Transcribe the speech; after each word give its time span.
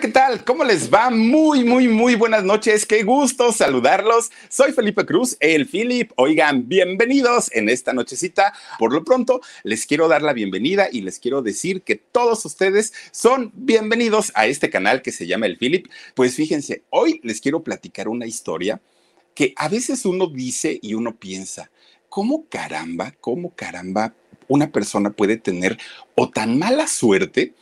¿Qué 0.00 0.08
tal? 0.08 0.44
¿Cómo 0.46 0.64
les 0.64 0.92
va? 0.92 1.10
Muy, 1.10 1.62
muy, 1.62 1.86
muy 1.86 2.14
buenas 2.14 2.42
noches. 2.42 2.86
Qué 2.86 3.02
gusto 3.02 3.52
saludarlos. 3.52 4.30
Soy 4.48 4.72
Felipe 4.72 5.04
Cruz, 5.04 5.36
el 5.40 5.66
Philip. 5.66 6.10
Oigan, 6.16 6.66
bienvenidos 6.66 7.50
en 7.52 7.68
esta 7.68 7.92
nochecita. 7.92 8.54
Por 8.78 8.94
lo 8.94 9.04
pronto, 9.04 9.42
les 9.62 9.84
quiero 9.84 10.08
dar 10.08 10.22
la 10.22 10.32
bienvenida 10.32 10.88
y 10.90 11.02
les 11.02 11.18
quiero 11.18 11.42
decir 11.42 11.82
que 11.82 11.96
todos 11.96 12.42
ustedes 12.46 12.94
son 13.12 13.52
bienvenidos 13.54 14.32
a 14.34 14.46
este 14.46 14.70
canal 14.70 15.02
que 15.02 15.12
se 15.12 15.26
llama 15.26 15.44
el 15.44 15.58
Philip. 15.58 15.86
Pues 16.14 16.34
fíjense, 16.34 16.82
hoy 16.88 17.20
les 17.22 17.42
quiero 17.42 17.62
platicar 17.62 18.08
una 18.08 18.26
historia 18.26 18.80
que 19.34 19.52
a 19.56 19.68
veces 19.68 20.06
uno 20.06 20.28
dice 20.28 20.78
y 20.80 20.94
uno 20.94 21.14
piensa, 21.16 21.70
¿cómo 22.08 22.46
caramba, 22.48 23.12
cómo 23.20 23.54
caramba 23.54 24.14
una 24.48 24.72
persona 24.72 25.10
puede 25.10 25.36
tener 25.36 25.76
o 26.14 26.30
tan 26.30 26.58
mala 26.58 26.86
suerte? 26.86 27.52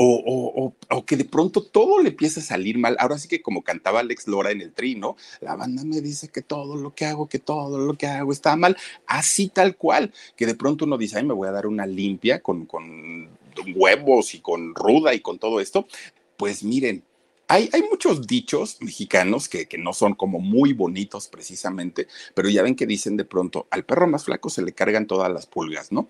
O, 0.00 0.74
que 1.04 1.16
de 1.16 1.24
pronto 1.24 1.62
todo 1.62 2.00
le 2.00 2.10
empieza 2.10 2.38
a 2.38 2.42
salir 2.44 2.78
mal. 2.78 2.96
Ahora 3.00 3.18
sí 3.18 3.26
que 3.26 3.42
como 3.42 3.62
cantaba 3.62 3.98
Alex 3.98 4.28
Lora 4.28 4.52
en 4.52 4.60
el 4.60 4.72
trino, 4.72 5.16
la 5.40 5.56
banda 5.56 5.82
me 5.84 6.00
dice 6.00 6.28
que 6.28 6.40
todo 6.40 6.76
lo 6.76 6.94
que 6.94 7.04
hago, 7.04 7.28
que 7.28 7.40
todo 7.40 7.78
lo 7.78 7.94
que 7.94 8.06
hago 8.06 8.30
está 8.30 8.54
mal. 8.54 8.76
Así 9.06 9.48
tal 9.48 9.76
cual, 9.76 10.12
que 10.36 10.46
de 10.46 10.54
pronto 10.54 10.84
uno 10.84 10.98
dice, 10.98 11.18
ay, 11.18 11.24
me 11.24 11.34
voy 11.34 11.48
a 11.48 11.52
dar 11.52 11.66
una 11.66 11.84
limpia 11.84 12.40
con, 12.40 12.66
con 12.66 13.28
huevos 13.74 14.34
y 14.34 14.40
con 14.40 14.74
ruda 14.74 15.14
y 15.14 15.20
con 15.20 15.40
todo 15.40 15.60
esto. 15.60 15.88
Pues 16.36 16.62
miren, 16.62 17.02
hay, 17.48 17.68
hay, 17.72 17.82
muchos 17.82 18.26
dichos 18.26 18.76
mexicanos 18.80 19.48
que, 19.48 19.66
que, 19.66 19.78
no 19.78 19.92
son 19.94 20.14
como 20.14 20.38
muy 20.38 20.74
bonitos 20.74 21.26
precisamente, 21.28 22.06
pero 22.34 22.48
ya 22.50 22.62
ven 22.62 22.76
que 22.76 22.86
dicen 22.86 23.16
de 23.16 23.24
pronto, 23.24 23.66
al 23.70 23.84
perro 23.84 24.06
más 24.06 24.26
flaco 24.26 24.50
se 24.50 24.62
le 24.62 24.74
cargan 24.74 25.06
todas 25.06 25.32
las 25.32 25.46
pulgas, 25.46 25.90
¿no? 25.90 26.08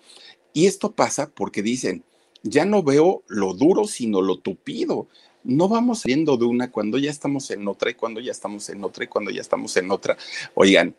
Y 0.53 0.67
esto 0.67 0.91
pasa 0.91 1.29
porque 1.29 1.63
dicen, 1.63 2.03
ya 2.43 2.65
no 2.65 2.83
veo 2.83 3.23
lo 3.27 3.53
duro, 3.53 3.87
sino 3.87 4.21
lo 4.21 4.37
tupido. 4.37 5.07
No 5.43 5.69
vamos 5.69 6.01
saliendo 6.01 6.37
de 6.37 6.45
una 6.45 6.71
cuando 6.71 6.97
ya 6.97 7.11
estamos 7.11 7.49
en 7.51 7.67
otra 7.67 7.91
y 7.91 7.93
cuando 7.93 8.19
ya 8.19 8.31
estamos 8.31 8.69
en 8.69 8.83
otra 8.83 9.03
y 9.03 9.07
cuando 9.07 9.31
ya 9.31 9.41
estamos 9.41 9.75
en 9.77 9.91
otra. 9.91 10.17
Oigan, 10.53 10.95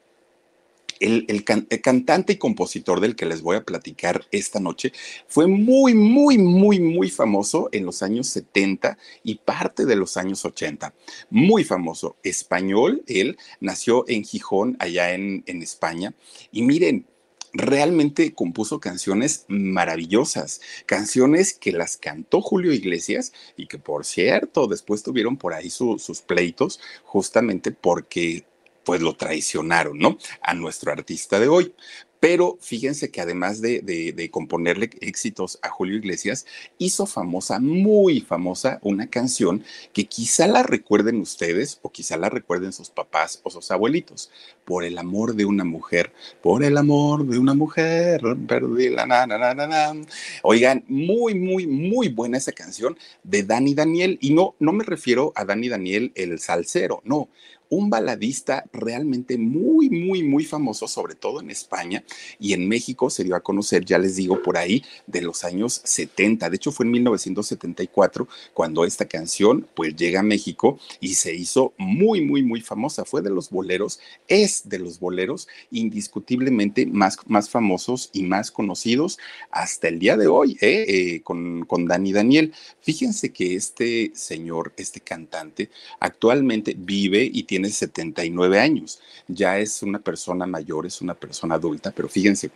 el, 1.00 1.44
cantante 1.44 2.34
y 2.34 2.37
compositor 2.37 3.00
del 3.00 3.16
que 3.16 3.25
les 3.25 3.41
voy 3.41 3.56
a 3.56 3.64
platicar 3.64 4.26
esta 4.31 4.60
noche 4.60 4.92
fue 5.26 5.47
muy, 5.47 5.94
muy, 5.94 6.37
muy, 6.37 6.78
muy 6.78 7.10
famoso 7.10 7.70
en 7.72 7.87
los 7.87 8.03
años 8.03 8.28
70 8.28 8.98
y 9.25 9.37
parte 9.37 9.87
de 9.87 9.97
los 9.97 10.16
años 10.16 10.44
80. 10.44 10.94
Muy 11.31 11.64
famoso. 11.64 12.16
Español, 12.22 13.03
él 13.06 13.38
nació 13.60 14.04
en 14.09 14.25
Gijón, 14.25 14.76
allá 14.78 15.14
en, 15.14 15.43
en 15.47 15.62
España. 15.62 16.14
Y 16.53 16.62
miren, 16.62 17.06
realmente 17.53 18.34
compuso 18.34 18.81
canciones 18.81 19.44
maravillosas, 19.49 20.61
canciones 20.87 21.55
que 21.55 21.72
las 21.72 21.97
cantó 21.97 22.41
Julio 22.41 22.72
Iglesias 22.72 23.33
y 23.56 23.66
que 23.66 23.78
por 23.78 24.05
cierto 24.05 24.66
después 24.66 25.03
tuvieron 25.03 25.37
por 25.37 25.55
ahí 25.55 25.71
sus 25.71 26.22
pleitos 26.27 26.81
justamente 27.05 27.72
porque 27.72 28.44
pues 28.84 29.00
lo 29.03 29.15
traicionaron, 29.15 29.99
¿no? 29.99 30.19
A 30.41 30.55
nuestro 30.55 30.93
artista 30.93 31.38
de 31.38 31.49
hoy. 31.49 31.75
Pero 32.20 32.58
fíjense 32.60 33.10
que 33.10 33.22
además 33.22 33.62
de, 33.62 34.28
componerle 34.31 34.91
éxitos 35.00 35.58
a 35.62 35.70
Julio 35.70 35.97
Iglesias, 35.97 36.44
hizo 36.76 37.06
famosa, 37.06 37.58
muy 37.58 38.20
famosa, 38.20 38.78
una 38.82 39.08
canción 39.08 39.64
que 39.94 40.04
quizá 40.04 40.47
la 40.47 40.62
recuerden 40.62 41.19
ustedes 41.20 41.78
o 41.81 41.91
quizá 41.91 42.19
la 42.19 42.28
recuerden 42.28 42.75
sus 42.75 42.91
papás 42.91 43.41
o 43.42 43.50
sus 43.50 43.70
abuelitos. 43.70 44.31
Por 44.66 44.84
el 44.84 44.98
amor 44.98 45.34
de 45.34 45.47
una 45.47 45.64
mujer, 45.64 46.12
por 46.42 46.62
el 46.62 46.76
amor 46.76 47.26
de 47.26 47.38
una 47.38 47.54
mujer, 47.54 48.20
perdí 48.47 48.91
la 48.91 49.06
na, 49.06 49.94
Oigan, 50.42 50.84
muy, 50.88 51.34
muy, 51.34 51.66
muy 51.66 52.08
buena 52.08 52.37
esa 52.37 52.52
canción 52.52 52.98
de 53.22 53.44
Dani 53.44 53.75
Daniel. 53.75 54.19
Y 54.20 54.34
no, 54.34 54.54
no 54.58 54.72
me 54.72 54.84
refiero 54.84 55.32
a 55.34 55.47
Dani 55.47 55.70
Daniel 55.70 56.12
el 56.14 56.38
salsero, 56.38 57.00
no 57.04 57.28
un 57.70 57.88
baladista 57.88 58.64
realmente 58.72 59.38
muy, 59.38 59.88
muy, 59.88 60.22
muy 60.22 60.44
famoso, 60.44 60.86
sobre 60.88 61.14
todo 61.14 61.41
en 61.41 61.50
España 61.50 62.04
y 62.38 62.53
en 62.53 62.69
México 62.69 63.08
se 63.10 63.25
dio 63.25 63.36
a 63.36 63.41
conocer, 63.41 63.84
ya 63.84 63.98
les 63.98 64.16
digo, 64.16 64.42
por 64.42 64.58
ahí 64.58 64.84
de 65.06 65.22
los 65.22 65.44
años 65.44 65.81
70. 65.84 66.50
De 66.50 66.56
hecho, 66.56 66.72
fue 66.72 66.84
en 66.84 66.92
1974 66.92 68.28
cuando 68.53 68.84
esta 68.84 69.06
canción 69.06 69.66
pues 69.75 69.94
llega 69.97 70.20
a 70.20 70.25
México 70.25 70.78
y 71.00 71.14
se 71.14 71.34
hizo 71.34 71.72
muy, 71.78 72.20
muy, 72.20 72.42
muy 72.42 72.60
famosa. 72.60 73.04
Fue 73.04 73.22
de 73.22 73.31
los 73.31 73.50
boleros, 73.50 74.00
es 74.26 74.69
de 74.69 74.81
los 74.81 74.98
boleros 74.98 75.48
indiscutiblemente 75.70 76.87
más, 76.87 77.19
más 77.26 77.48
famosos 77.48 78.10
y 78.12 78.25
más 78.25 78.50
conocidos 78.50 79.19
hasta 79.52 79.88
el 79.88 80.00
día 80.00 80.16
de 80.16 80.26
hoy, 80.26 80.58
¿eh? 80.60 80.84
Eh, 80.88 81.22
con, 81.22 81.64
con 81.66 81.87
Dani 81.87 82.12
Daniel. 82.12 82.52
Fíjense 82.81 83.32
que 83.32 83.54
este 83.54 84.10
señor, 84.14 84.72
este 84.76 85.00
cantante, 85.00 85.70
actualmente 86.00 86.75
vive 86.76 87.31
y 87.32 87.44
tiene 87.44 87.59
tiene 87.60 87.75
79 87.75 88.59
años, 88.59 89.00
ya 89.28 89.59
es 89.59 89.82
una 89.82 89.98
persona 89.98 90.47
mayor, 90.47 90.87
es 90.87 91.03
una 91.03 91.15
persona 91.15 91.56
adulta, 91.56 91.93
pero 91.94 92.09
fíjense, 92.09 92.50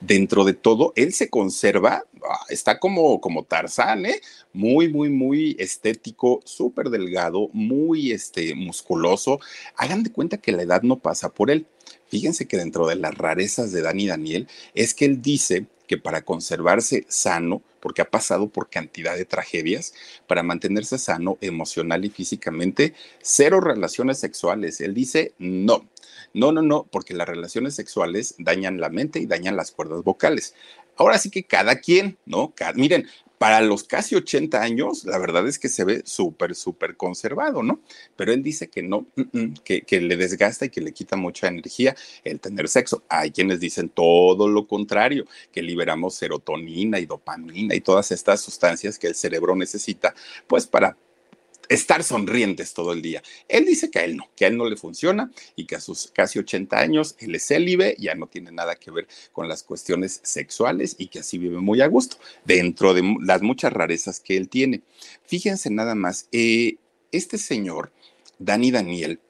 dentro 0.00 0.44
de 0.44 0.54
todo, 0.54 0.92
él 0.96 1.12
se 1.12 1.28
conserva, 1.28 2.04
ah, 2.22 2.40
está 2.48 2.78
como, 2.78 3.20
como 3.20 3.44
Tarzán, 3.44 4.06
¿eh? 4.06 4.20
muy, 4.52 4.88
muy, 4.88 5.10
muy 5.10 5.56
estético, 5.58 6.40
súper 6.44 6.88
delgado, 6.88 7.50
muy 7.52 8.12
este, 8.12 8.54
musculoso. 8.54 9.40
Hagan 9.76 10.02
de 10.02 10.12
cuenta 10.12 10.38
que 10.38 10.52
la 10.52 10.62
edad 10.62 10.82
no 10.82 10.98
pasa 10.98 11.28
por 11.28 11.50
él. 11.50 11.66
Fíjense 12.08 12.46
que 12.46 12.56
dentro 12.56 12.86
de 12.86 12.96
las 12.96 13.14
rarezas 13.14 13.72
de 13.72 13.82
Dani 13.82 14.06
Daniel 14.06 14.48
es 14.74 14.94
que 14.94 15.04
él 15.04 15.20
dice 15.20 15.66
que 15.86 15.98
para 15.98 16.22
conservarse 16.22 17.04
sano, 17.08 17.62
porque 17.86 18.02
ha 18.02 18.10
pasado 18.10 18.48
por 18.48 18.68
cantidad 18.68 19.16
de 19.16 19.24
tragedias, 19.24 19.94
para 20.26 20.42
mantenerse 20.42 20.98
sano 20.98 21.38
emocional 21.40 22.04
y 22.04 22.10
físicamente, 22.10 22.94
cero 23.22 23.60
relaciones 23.60 24.18
sexuales. 24.18 24.80
Él 24.80 24.92
dice 24.92 25.34
no, 25.38 25.88
no, 26.34 26.50
no, 26.50 26.62
no, 26.62 26.88
porque 26.90 27.14
las 27.14 27.28
relaciones 27.28 27.76
sexuales 27.76 28.34
dañan 28.38 28.80
la 28.80 28.88
mente 28.88 29.20
y 29.20 29.26
dañan 29.26 29.54
las 29.54 29.70
cuerdas 29.70 30.02
vocales. 30.02 30.56
Ahora 30.96 31.16
sí 31.18 31.30
que 31.30 31.44
cada 31.44 31.76
quien, 31.78 32.18
¿no? 32.26 32.52
miren, 32.74 33.06
para 33.38 33.60
los 33.60 33.84
casi 33.84 34.14
80 34.14 34.62
años, 34.62 35.04
la 35.04 35.18
verdad 35.18 35.46
es 35.46 35.58
que 35.58 35.68
se 35.68 35.84
ve 35.84 36.02
súper, 36.04 36.54
súper 36.54 36.96
conservado, 36.96 37.62
¿no? 37.62 37.80
Pero 38.16 38.32
él 38.32 38.42
dice 38.42 38.68
que 38.68 38.82
no, 38.82 39.06
mm, 39.16 39.38
mm, 39.38 39.54
que, 39.64 39.82
que, 39.82 40.00
le 40.00 40.16
desgasta 40.16 40.66
y 40.66 40.70
que 40.70 40.80
le 40.80 40.92
quita 40.92 41.16
mucha 41.16 41.48
energía 41.48 41.94
el 42.24 42.40
tener 42.40 42.68
sexo. 42.68 43.02
Hay 43.08 43.30
quienes 43.30 43.60
dicen 43.60 43.88
todo 43.88 44.48
lo 44.48 44.66
contrario, 44.66 45.26
que 45.52 45.62
liberamos 45.62 46.14
serotonina 46.14 46.98
y 46.98 47.06
dopamina 47.06 47.74
y 47.74 47.80
todas 47.80 48.10
estas 48.12 48.40
sustancias 48.40 48.98
que 48.98 49.08
el 49.08 49.14
cerebro 49.14 49.54
necesita, 49.54 50.14
pues 50.46 50.66
para 50.66 50.96
estar 51.68 52.02
sonrientes 52.02 52.74
todo 52.74 52.92
el 52.92 53.02
día. 53.02 53.22
Él 53.48 53.64
dice 53.64 53.90
que 53.90 53.98
a 53.98 54.04
él 54.04 54.16
no, 54.16 54.28
que 54.36 54.44
a 54.44 54.48
él 54.48 54.56
no 54.56 54.68
le 54.68 54.76
funciona 54.76 55.30
y 55.54 55.66
que 55.66 55.76
a 55.76 55.80
sus 55.80 56.10
casi 56.12 56.38
80 56.38 56.78
años 56.78 57.16
él 57.18 57.34
es 57.34 57.46
célibe, 57.46 57.96
ya 57.98 58.14
no 58.14 58.26
tiene 58.26 58.52
nada 58.52 58.76
que 58.76 58.90
ver 58.90 59.08
con 59.32 59.48
las 59.48 59.62
cuestiones 59.62 60.20
sexuales 60.22 60.96
y 60.98 61.08
que 61.08 61.20
así 61.20 61.38
vive 61.38 61.58
muy 61.58 61.80
a 61.80 61.86
gusto, 61.86 62.16
dentro 62.44 62.94
de 62.94 63.16
las 63.22 63.42
muchas 63.42 63.72
rarezas 63.72 64.20
que 64.20 64.36
él 64.36 64.48
tiene. 64.48 64.82
Fíjense 65.24 65.70
nada 65.70 65.94
más, 65.94 66.28
eh, 66.32 66.76
este 67.12 67.38
señor, 67.38 67.92
Dani 68.38 68.70
Daniel, 68.70 69.20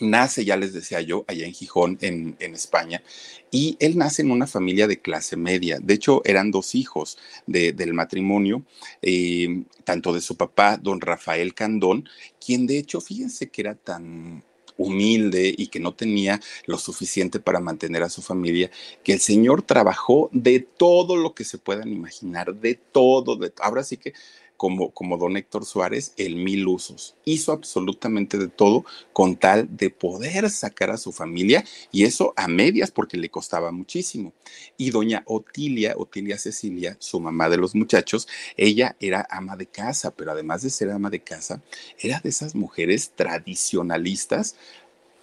nace, 0.00 0.44
ya 0.44 0.56
les 0.56 0.72
decía 0.72 1.00
yo, 1.00 1.24
allá 1.26 1.46
en 1.46 1.54
Gijón, 1.54 1.98
en, 2.00 2.36
España, 2.40 3.02
y 3.50 3.76
él 3.80 3.96
nace 3.98 4.22
en 4.22 4.30
una 4.30 4.46
familia 4.46 4.86
de 4.86 5.00
clase 5.00 5.36
media. 5.36 5.78
De 5.80 5.94
hecho, 5.94 6.22
eran 6.24 6.50
dos 6.50 6.74
hijos 6.74 7.18
del 7.46 7.94
matrimonio, 7.94 8.62
eh, 9.02 9.64
tanto 9.84 10.12
de 10.12 10.20
su 10.20 10.36
papá, 10.36 10.76
don 10.76 11.00
Rafael 11.00 11.54
Candón, 11.54 12.08
quien 12.44 12.66
de 12.66 12.78
hecho, 12.78 13.00
fíjense 13.00 13.48
que 13.48 13.62
era 13.62 13.74
tan 13.74 14.42
humilde 14.76 15.54
y 15.56 15.68
que 15.68 15.80
no 15.80 15.94
tenía 15.94 16.40
lo 16.66 16.78
suficiente 16.78 17.40
para 17.40 17.60
mantener 17.60 18.02
a 18.02 18.08
su 18.08 18.22
familia, 18.22 18.70
que 19.04 19.12
el 19.12 19.20
Señor 19.20 19.62
trabajó 19.62 20.28
de 20.32 20.60
todo 20.60 21.16
lo 21.16 21.34
que 21.34 21.44
se 21.44 21.58
puedan 21.58 21.88
imaginar, 21.88 22.54
de 22.54 22.74
todo, 22.74 23.36
de, 23.36 23.52
ahora 23.60 23.84
sí 23.84 23.96
que 23.96 24.14
como, 24.62 25.16
don 25.18 25.36
Héctor 25.36 25.64
Suárez, 25.64 26.12
el 26.16 26.36
mil 26.36 26.68
usos. 26.68 27.16
Hizo 27.24 27.50
absolutamente 27.50 28.38
de 28.38 28.46
todo 28.46 28.84
con 29.12 29.34
tal 29.34 29.76
de 29.76 29.90
poder 29.90 30.48
sacar 30.50 30.90
a 30.90 30.96
su 30.96 31.10
familia 31.10 31.64
y 31.90 32.04
eso 32.04 32.32
a 32.36 32.46
medias 32.46 32.92
porque 32.92 33.16
le 33.16 33.28
costaba 33.28 33.72
muchísimo. 33.72 34.32
Y 34.76 34.90
doña 34.90 35.24
Otilia, 35.26 35.94
Otilia 35.96 36.38
Cecilia, 36.38 36.96
su 37.00 37.18
mamá 37.18 37.48
de 37.48 37.56
los 37.56 37.74
muchachos, 37.74 38.28
ella 38.56 38.94
era 39.00 39.26
ama 39.30 39.56
de 39.56 39.66
casa, 39.66 40.12
pero 40.12 40.30
además 40.30 40.62
de 40.62 40.70
ser 40.70 40.90
ama 40.90 41.10
de 41.10 41.20
casa, 41.20 41.60
era 41.98 42.20
de 42.20 42.28
esas 42.28 42.54
mujeres 42.54 43.10
tradicionalistas 43.16 44.54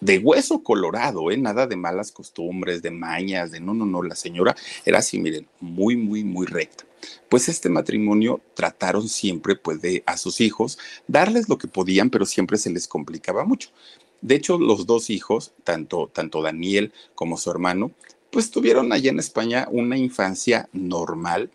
de 0.01 0.19
hueso 0.19 0.63
colorado, 0.63 1.31
¿eh? 1.31 1.37
nada 1.37 1.67
de 1.67 1.75
malas 1.75 2.11
costumbres, 2.11 2.81
de 2.81 2.91
mañas, 2.91 3.51
de 3.51 3.59
no, 3.59 3.73
no, 3.73 3.85
no, 3.85 4.01
la 4.01 4.15
señora 4.15 4.55
era 4.85 4.99
así, 4.99 5.19
miren, 5.19 5.47
muy, 5.59 5.95
muy, 5.95 6.23
muy 6.23 6.45
recta 6.45 6.85
pues 7.29 7.47
este 7.49 7.69
matrimonio 7.69 8.41
trataron 8.55 9.07
siempre 9.07 9.55
pues 9.55 9.81
de 9.81 10.03
a 10.05 10.17
sus 10.17 10.41
hijos 10.41 10.77
darles 11.07 11.49
lo 11.49 11.57
que 11.57 11.67
podían, 11.67 12.09
pero 12.09 12.25
siempre 12.25 12.57
se 12.57 12.69
les 12.69 12.87
complicaba 12.87 13.45
mucho. 13.45 13.69
De 14.21 14.35
hecho, 14.35 14.57
los 14.57 14.85
dos 14.85 15.09
hijos, 15.09 15.53
tanto, 15.63 16.09
tanto 16.11 16.41
Daniel 16.41 16.91
como 17.15 17.37
su 17.37 17.49
hermano, 17.51 17.91
pues 18.31 18.51
tuvieron 18.51 18.91
allá 18.91 19.11
en 19.11 19.19
España 19.19 19.67
una 19.71 19.97
infancia 19.97 20.69
normal, 20.73 21.49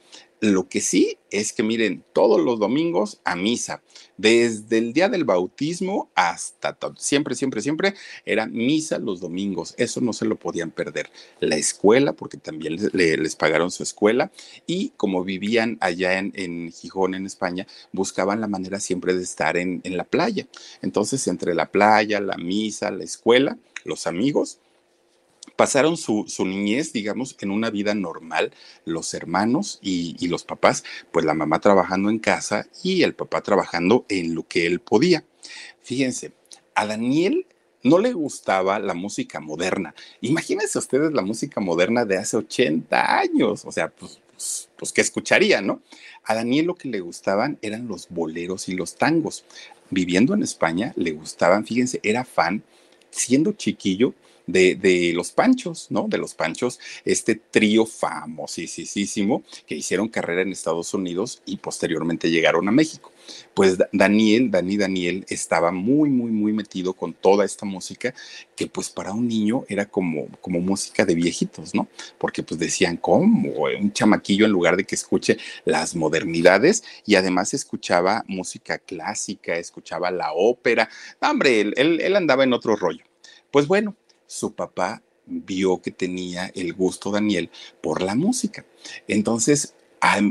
lo 0.45 0.69
que 0.69 0.81
sí 0.81 1.19
es 1.31 1.53
que 1.53 1.63
miren, 1.63 2.05
todos 2.13 2.41
los 2.41 2.59
domingos 2.59 3.21
a 3.25 3.35
misa, 3.35 3.83
desde 4.17 4.79
el 4.79 4.93
día 4.93 5.09
del 5.09 5.25
bautismo 5.25 6.11
hasta 6.15 6.77
siempre, 6.97 7.35
siempre, 7.35 7.61
siempre 7.61 7.95
era 8.25 8.47
misa 8.47 8.99
los 8.99 9.21
domingos. 9.21 9.75
Eso 9.77 10.01
no 10.01 10.13
se 10.13 10.25
lo 10.25 10.37
podían 10.37 10.71
perder. 10.71 11.11
La 11.41 11.57
escuela, 11.57 12.13
porque 12.13 12.39
también 12.39 12.77
les, 12.93 13.37
pagaron 13.37 13.71
su 13.71 13.83
escuela 13.83 14.31
y 14.67 14.91
como 14.97 15.25
vivían 15.25 15.79
allá 15.81 16.19
en, 16.19 16.73
Gijón, 16.73 17.15
en 17.15 17.27
España, 17.27 17.67
buscaban 17.93 18.41
la 18.41 18.49
manera 18.49 18.79
siempre 18.79 19.15
de 19.15 19.23
estar 19.23 19.57
en, 19.57 19.81
en 19.85 19.97
la 19.97 20.05
playa. 20.05 20.47
Entonces, 20.83 21.27
entre 21.27 21.55
la 21.55 21.71
playa, 21.71 22.21
la 22.21 22.37
misa, 22.37 22.91
la 22.91 23.05
escuela, 23.05 23.59
los 23.85 24.07
amigos, 24.07 24.59
pasaron 25.57 25.97
su, 25.97 26.27
niñez, 26.39 26.93
digamos, 26.93 27.37
en 27.41 27.51
una 27.51 27.71
vida 27.71 27.95
normal, 27.95 28.53
los 28.85 29.15
hermanos 29.15 29.79
y, 29.83 30.17
y, 30.19 30.29
los 30.29 30.45
papás, 30.45 30.85
pues 31.13 31.25
la 31.25 31.35
mamá 31.35 31.61
trabajando 31.61 32.11
en 32.11 32.19
casa 32.19 32.67
y 32.83 33.03
el 33.03 33.15
papá 33.15 33.43
trabajando 33.43 34.05
en 34.09 34.35
lo 34.35 34.47
que 34.47 34.67
él 34.67 34.81
podía. 34.81 35.25
Fíjense, 35.83 36.33
a 36.75 36.87
Daniel 36.87 37.47
no 37.85 37.99
le 37.99 38.13
gustaba 38.13 38.79
la 38.79 38.95
música 38.95 39.41
moderna. 39.41 39.95
Imagínense 40.23 40.79
ustedes 40.79 41.13
la 41.13 41.23
música 41.23 41.61
moderna 41.61 42.05
de 42.05 42.17
hace 42.17 42.39
80 42.39 43.19
años, 43.19 43.65
o 43.65 43.71
sea, 43.71 43.89
pues, 43.89 44.21
pues, 44.33 44.71
pues 44.77 44.93
¿qué 44.93 45.03
escucharía, 45.03 45.61
no? 45.61 45.83
A 46.25 46.35
Daniel 46.35 46.67
lo 46.67 46.75
que 46.75 46.89
le 46.89 47.01
gustaban 47.01 47.59
eran 47.61 47.87
los 47.87 48.09
boleros 48.09 48.69
y 48.69 48.75
los 48.75 48.97
tangos. 48.97 49.45
Viviendo 49.91 50.33
en 50.33 50.43
España, 50.43 50.95
le 50.97 51.13
gustaban, 51.13 51.67
fíjense, 51.67 52.01
era 52.03 52.25
fan, 52.25 52.65
siendo 53.11 53.53
chiquillo, 53.53 54.15
de, 54.47 55.13
los 55.15 55.33
Panchos, 55.33 55.87
¿no? 55.91 56.07
De 56.09 56.19
los 56.19 56.35
Panchos, 56.35 56.79
este 57.05 57.35
trío 57.35 57.87
famosísimo 57.87 59.43
que 59.67 59.75
hicieron 59.77 60.09
carrera 60.09 60.43
en 60.43 60.53
Estados 60.53 60.93
Unidos 60.95 61.43
y 61.47 61.57
posteriormente 61.57 62.31
llegaron 62.31 62.69
a 62.69 62.73
México. 62.73 63.13
Pues 63.55 63.79
Daniel, 63.93 64.51
Dani 64.51 64.77
Daniel 64.77 65.25
estaba 65.29 65.73
muy, 65.73 66.11
muy, 66.11 66.31
muy 66.31 66.53
metido 66.53 66.93
con 66.93 67.15
toda 67.15 67.45
esta 67.45 67.65
música 67.65 68.15
que 68.55 68.67
pues 68.67 68.91
para 68.91 69.13
un 69.13 69.27
niño 69.27 69.65
era 69.69 69.87
como, 69.87 70.29
como 70.43 70.61
música 70.61 71.07
de 71.07 71.15
viejitos, 71.15 71.75
¿no? 71.75 71.89
Porque 72.19 72.43
pues 72.43 72.61
decían, 72.61 72.99
¿cómo? 72.99 73.65
Un 73.81 73.93
chamaquillo 73.93 74.45
en 74.45 74.53
lugar 74.53 74.77
de 74.77 74.85
que 74.85 74.95
escuche 74.95 75.39
las 75.65 75.97
modernidades 75.97 76.85
y 77.07 77.15
además 77.15 77.55
escuchaba 77.55 78.25
música 78.27 78.79
clásica, 78.79 79.57
escuchaba 79.57 80.11
la 80.11 80.33
ópera. 80.35 80.91
hombre, 81.21 81.61
él, 81.61 81.75
él 81.77 82.17
andaba 82.17 82.45
en 82.45 82.53
otro 82.53 82.77
rollo. 82.77 83.05
Pues 83.51 83.67
bueno, 83.69 83.97
su 84.35 84.53
papá 84.53 85.03
vio 85.27 85.81
que 85.81 85.91
tenía 85.91 86.51
el 86.55 86.75
gusto 86.75 87.11
Daniel 87.11 87.51
por 87.81 88.03
la 88.03 88.15
música. 88.15 88.65
Entonces 89.09 89.75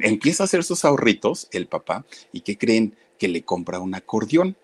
empieza 0.01 0.43
a 0.43 0.45
hacer 0.45 0.63
sus 0.63 0.85
ahorritos 0.85 1.47
el 1.51 1.67
papá 1.67 2.05
y 2.31 2.41
que 2.41 2.57
creen 2.57 2.95
que 3.17 3.27
le 3.27 3.43
compra 3.43 3.79
un 3.79 3.95
acordeón 3.95 4.55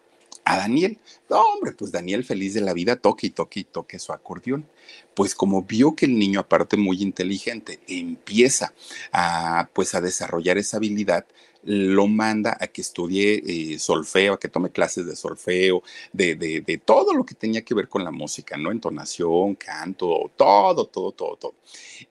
a 0.46 0.58
Daniel. 0.58 1.00
No, 1.30 1.42
hombre, 1.42 1.72
pues 1.72 1.92
Daniel 1.92 2.24
feliz 2.24 2.54
de 2.54 2.62
la 2.62 2.74
vida 2.74 2.96
toque 2.96 3.28
y 3.28 3.30
toque 3.30 3.62
y 3.62 3.64
toque 3.64 4.00
su 4.00 4.12
acordeón. 4.12 4.68
Pues 5.14 5.36
como 5.36 5.64
vio 5.64 5.96
que 5.96 6.06
el 6.06 6.18
niño, 6.18 6.40
aparte 6.40 6.76
muy 6.78 7.02
inteligente, 7.02 7.80
empieza 7.88 8.74
a 9.12 9.70
pues 9.74 9.96
a 9.96 10.02
desarrollar 10.02 10.58
esa 10.58 10.78
habilidad, 10.78 11.26
lo 11.64 12.08
manda 12.08 12.58
a 12.60 12.68
que 12.68 12.82
estudie 12.82 13.44
eh, 13.46 13.80
solfeo, 13.80 14.34
a 14.34 14.40
que 14.40 14.48
tome 14.48 14.72
clases 14.72 15.06
de 15.06 15.16
solfeo, 15.16 15.84
de, 16.14 16.36
de, 16.36 16.62
de, 16.62 16.78
todo 16.78 17.14
lo 17.14 17.26
que 17.26 17.36
tenía 17.36 17.64
que 17.64 17.74
ver 17.74 17.88
con 17.88 18.04
la 18.04 18.12
música, 18.12 18.58
¿no? 18.58 18.72
Entonación, 18.72 19.56
canto, 19.56 20.32
todo, 20.36 20.86
todo, 20.86 21.12
todo, 21.12 21.36
todo. 21.36 21.56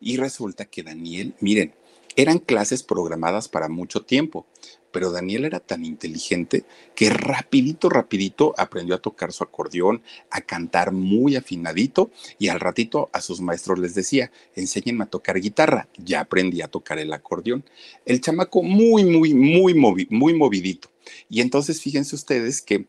Y 0.00 0.16
resulta 0.16 0.64
que 0.66 0.82
Daniel, 0.82 1.34
miren, 1.40 1.72
eran 2.16 2.38
clases 2.38 2.82
programadas 2.82 3.48
para 3.48 3.68
mucho 3.68 4.02
tiempo, 4.02 4.46
pero 4.92 5.10
Daniel 5.10 5.44
era 5.44 5.60
tan 5.60 5.84
inteligente 5.84 6.64
que 6.94 7.10
rapidito, 7.10 7.88
rapidito 7.88 8.54
aprendió 8.56 8.94
a 8.94 9.00
tocar 9.00 9.32
su 9.32 9.44
acordeón, 9.44 10.02
a 10.30 10.40
cantar 10.40 10.92
muy 10.92 11.36
afinadito 11.36 12.10
y 12.38 12.48
al 12.48 12.60
ratito 12.60 13.10
a 13.12 13.20
sus 13.20 13.40
maestros 13.40 13.78
les 13.78 13.94
decía, 13.94 14.30
enséñenme 14.54 15.04
a 15.04 15.08
tocar 15.08 15.40
guitarra. 15.40 15.88
Ya 15.96 16.20
aprendí 16.20 16.62
a 16.62 16.68
tocar 16.68 16.98
el 16.98 17.12
acordeón. 17.12 17.64
El 18.04 18.20
chamaco 18.20 18.62
muy, 18.62 19.04
muy, 19.04 19.34
muy, 19.34 19.74
muy 20.10 20.34
movidito. 20.34 20.90
Y 21.28 21.40
entonces 21.40 21.80
fíjense 21.80 22.14
ustedes 22.14 22.62
que 22.62 22.86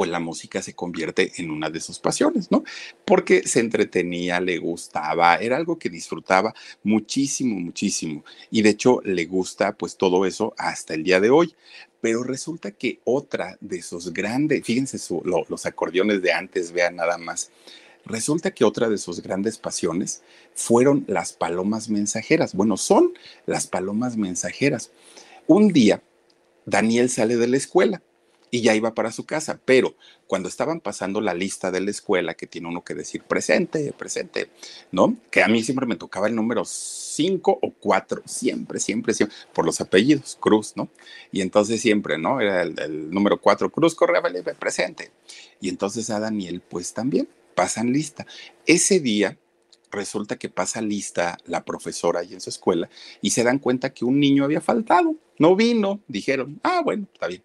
pues 0.00 0.08
la 0.08 0.18
música 0.18 0.62
se 0.62 0.72
convierte 0.72 1.30
en 1.36 1.50
una 1.50 1.68
de 1.68 1.78
sus 1.78 1.98
pasiones, 1.98 2.50
¿no? 2.50 2.64
Porque 3.04 3.46
se 3.46 3.60
entretenía, 3.60 4.40
le 4.40 4.56
gustaba, 4.56 5.34
era 5.34 5.58
algo 5.58 5.78
que 5.78 5.90
disfrutaba 5.90 6.54
muchísimo, 6.82 7.60
muchísimo. 7.60 8.24
Y 8.50 8.62
de 8.62 8.70
hecho 8.70 9.02
le 9.04 9.26
gusta 9.26 9.76
pues 9.76 9.98
todo 9.98 10.24
eso 10.24 10.54
hasta 10.56 10.94
el 10.94 11.04
día 11.04 11.20
de 11.20 11.28
hoy. 11.28 11.54
Pero 12.00 12.22
resulta 12.22 12.70
que 12.70 13.00
otra 13.04 13.58
de 13.60 13.82
sus 13.82 14.10
grandes, 14.14 14.64
fíjense 14.64 14.96
los 15.22 15.66
acordeones 15.66 16.22
de 16.22 16.32
antes, 16.32 16.72
vean 16.72 16.96
nada 16.96 17.18
más. 17.18 17.50
Resulta 18.06 18.52
que 18.52 18.64
otra 18.64 18.88
de 18.88 18.96
sus 18.96 19.20
grandes 19.20 19.58
pasiones 19.58 20.22
fueron 20.54 21.04
las 21.08 21.34
palomas 21.34 21.90
mensajeras. 21.90 22.54
Bueno, 22.54 22.78
son 22.78 23.12
las 23.44 23.66
palomas 23.66 24.16
mensajeras. 24.16 24.92
Un 25.46 25.74
día, 25.74 26.02
Daniel 26.64 27.10
sale 27.10 27.36
de 27.36 27.48
la 27.48 27.58
escuela 27.58 28.00
y 28.50 28.62
ya 28.62 28.74
iba 28.74 28.94
para 28.94 29.12
su 29.12 29.24
casa. 29.24 29.60
Pero 29.64 29.94
cuando 30.26 30.48
estaban 30.48 30.80
pasando 30.80 31.20
la 31.20 31.34
lista 31.34 31.70
de 31.70 31.80
la 31.80 31.90
escuela, 31.90 32.34
que 32.34 32.46
tiene 32.46 32.68
uno 32.68 32.84
que 32.84 32.94
decir 32.94 33.22
presente, 33.22 33.92
presente, 33.92 34.50
¿no? 34.92 35.16
Que 35.30 35.42
a 35.42 35.48
mí 35.48 35.62
siempre 35.62 35.86
me 35.86 35.96
tocaba 35.96 36.28
el 36.28 36.34
número 36.34 36.64
5 36.64 37.58
o 37.60 37.72
4, 37.72 38.22
siempre, 38.26 38.80
siempre, 38.80 39.14
siempre, 39.14 39.36
por 39.52 39.64
los 39.64 39.80
apellidos, 39.80 40.36
Cruz, 40.40 40.74
¿no? 40.76 40.88
Y 41.32 41.40
entonces 41.40 41.80
siempre, 41.80 42.18
¿no? 42.18 42.40
Era 42.40 42.62
el, 42.62 43.10
número 43.10 43.40
4, 43.40 43.70
Cruz 43.70 43.94
Correa 43.94 44.22
presente. 44.58 45.10
Y 45.60 45.68
entonces 45.68 46.10
a 46.10 46.20
Daniel, 46.20 46.62
pues 46.68 46.92
también 46.92 47.28
pasan 47.54 47.92
lista. 47.92 48.26
Ese 48.66 49.00
día 49.00 49.36
resulta 49.90 50.36
que 50.36 50.48
pasa 50.48 50.80
lista 50.80 51.36
la 51.46 51.64
profesora 51.64 52.20
ahí 52.20 52.32
en 52.32 52.40
su 52.40 52.50
escuela 52.50 52.88
y 53.20 53.30
se 53.30 53.42
dan 53.42 53.58
cuenta 53.58 53.92
que 53.92 54.04
un 54.04 54.20
niño 54.20 54.44
había 54.44 54.60
faltado, 54.60 55.16
no 55.38 55.56
vino, 55.56 56.00
dijeron, 56.06 56.60
ah, 56.62 56.80
bueno, 56.84 57.06
está 57.12 57.26
bien. 57.26 57.42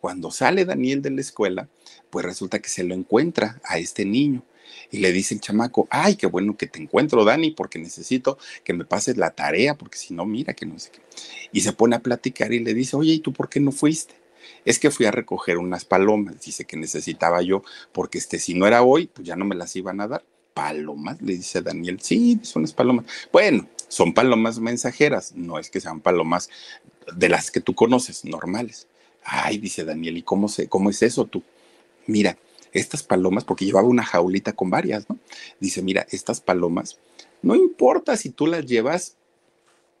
Cuando 0.00 0.30
sale 0.30 0.64
Daniel 0.64 1.02
de 1.02 1.10
la 1.10 1.20
escuela, 1.20 1.68
pues 2.10 2.24
resulta 2.24 2.58
que 2.58 2.68
se 2.68 2.84
lo 2.84 2.94
encuentra 2.94 3.60
a 3.64 3.78
este 3.78 4.04
niño. 4.04 4.42
Y 4.90 4.98
le 4.98 5.12
dice 5.12 5.34
el 5.34 5.40
chamaco, 5.40 5.86
ay, 5.90 6.16
qué 6.16 6.26
bueno 6.26 6.56
que 6.56 6.66
te 6.66 6.80
encuentro, 6.80 7.24
Dani, 7.24 7.50
porque 7.52 7.78
necesito 7.78 8.38
que 8.64 8.72
me 8.72 8.84
pases 8.84 9.16
la 9.16 9.30
tarea, 9.30 9.76
porque 9.76 9.98
si 9.98 10.14
no, 10.14 10.24
mira 10.26 10.54
que 10.54 10.66
no 10.66 10.78
sé 10.78 10.90
qué. 10.90 11.00
Y 11.52 11.60
se 11.60 11.72
pone 11.72 11.96
a 11.96 12.00
platicar 12.00 12.52
y 12.52 12.60
le 12.60 12.74
dice, 12.74 12.96
oye, 12.96 13.14
¿y 13.14 13.18
tú 13.20 13.32
por 13.32 13.48
qué 13.48 13.60
no 13.60 13.72
fuiste? 13.72 14.14
Es 14.64 14.78
que 14.78 14.90
fui 14.90 15.06
a 15.06 15.10
recoger 15.10 15.58
unas 15.58 15.84
palomas, 15.84 16.40
dice 16.40 16.64
que 16.64 16.76
necesitaba 16.76 17.42
yo, 17.42 17.62
porque 17.92 18.18
este, 18.18 18.38
si 18.38 18.54
no 18.54 18.66
era 18.66 18.82
hoy, 18.82 19.06
pues 19.06 19.26
ya 19.26 19.36
no 19.36 19.44
me 19.44 19.54
las 19.54 19.74
iban 19.76 20.00
a 20.00 20.08
dar. 20.08 20.24
¿Palomas? 20.54 21.22
Le 21.22 21.36
dice 21.36 21.62
Daniel, 21.62 22.00
sí, 22.00 22.40
son 22.42 22.62
las 22.62 22.72
palomas. 22.72 23.06
Bueno, 23.32 23.68
son 23.88 24.12
palomas 24.12 24.58
mensajeras, 24.58 25.32
no 25.34 25.58
es 25.58 25.70
que 25.70 25.80
sean 25.80 26.00
palomas 26.00 26.50
de 27.14 27.28
las 27.28 27.50
que 27.50 27.60
tú 27.60 27.74
conoces, 27.74 28.24
normales. 28.24 28.88
Ay, 29.24 29.58
dice 29.58 29.84
Daniel, 29.84 30.18
¿y 30.18 30.22
cómo, 30.22 30.48
se, 30.48 30.68
cómo 30.68 30.90
es 30.90 31.02
eso 31.02 31.26
tú? 31.26 31.42
Mira, 32.06 32.38
estas 32.72 33.02
palomas, 33.02 33.44
porque 33.44 33.64
llevaba 33.64 33.86
una 33.86 34.04
jaulita 34.04 34.52
con 34.52 34.70
varias, 34.70 35.08
¿no? 35.08 35.18
Dice, 35.58 35.82
mira, 35.82 36.06
estas 36.10 36.40
palomas, 36.40 36.98
no 37.42 37.54
importa 37.54 38.16
si 38.16 38.30
tú 38.30 38.46
las 38.46 38.66
llevas 38.66 39.16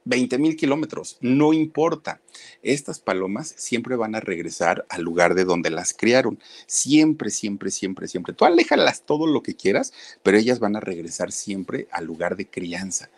20 0.04 0.38
mil 0.38 0.56
kilómetros, 0.56 1.18
no 1.20 1.52
importa. 1.52 2.20
Estas 2.62 2.98
palomas 2.98 3.54
siempre 3.56 3.96
van 3.96 4.14
a 4.14 4.20
regresar 4.20 4.86
al 4.88 5.02
lugar 5.02 5.34
de 5.34 5.44
donde 5.44 5.70
las 5.70 5.92
criaron. 5.92 6.38
Siempre, 6.66 7.30
siempre, 7.30 7.70
siempre, 7.70 8.08
siempre. 8.08 8.34
Tú 8.34 8.44
aléjalas 8.44 9.02
todo 9.02 9.26
lo 9.26 9.42
que 9.42 9.54
quieras, 9.54 9.92
pero 10.22 10.38
ellas 10.38 10.58
van 10.58 10.76
a 10.76 10.80
regresar 10.80 11.32
siempre 11.32 11.86
al 11.90 12.06
lugar 12.06 12.36
de 12.36 12.48
crianza. 12.48 13.10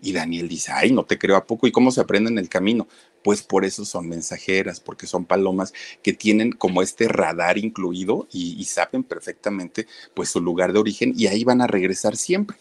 Y 0.00 0.12
Daniel 0.12 0.48
dice, 0.48 0.72
ay, 0.72 0.92
no 0.92 1.04
te 1.04 1.18
creo 1.18 1.36
a 1.36 1.44
poco. 1.44 1.66
¿Y 1.66 1.72
cómo 1.72 1.90
se 1.90 2.00
aprende 2.00 2.30
en 2.30 2.38
el 2.38 2.48
camino? 2.48 2.86
Pues 3.22 3.42
por 3.42 3.64
eso 3.64 3.84
son 3.84 4.08
mensajeras, 4.08 4.80
porque 4.80 5.06
son 5.06 5.24
palomas 5.24 5.72
que 6.02 6.12
tienen 6.12 6.52
como 6.52 6.82
este 6.82 7.08
radar 7.08 7.58
incluido 7.58 8.28
y, 8.32 8.62
saben 8.64 9.02
perfectamente 9.04 9.86
pues 10.14 10.28
su 10.28 10.40
lugar 10.40 10.72
de 10.72 10.78
origen 10.78 11.12
y 11.16 11.26
ahí 11.26 11.44
van 11.44 11.60
a 11.60 11.66
regresar 11.66 12.16
siempre. 12.16 12.56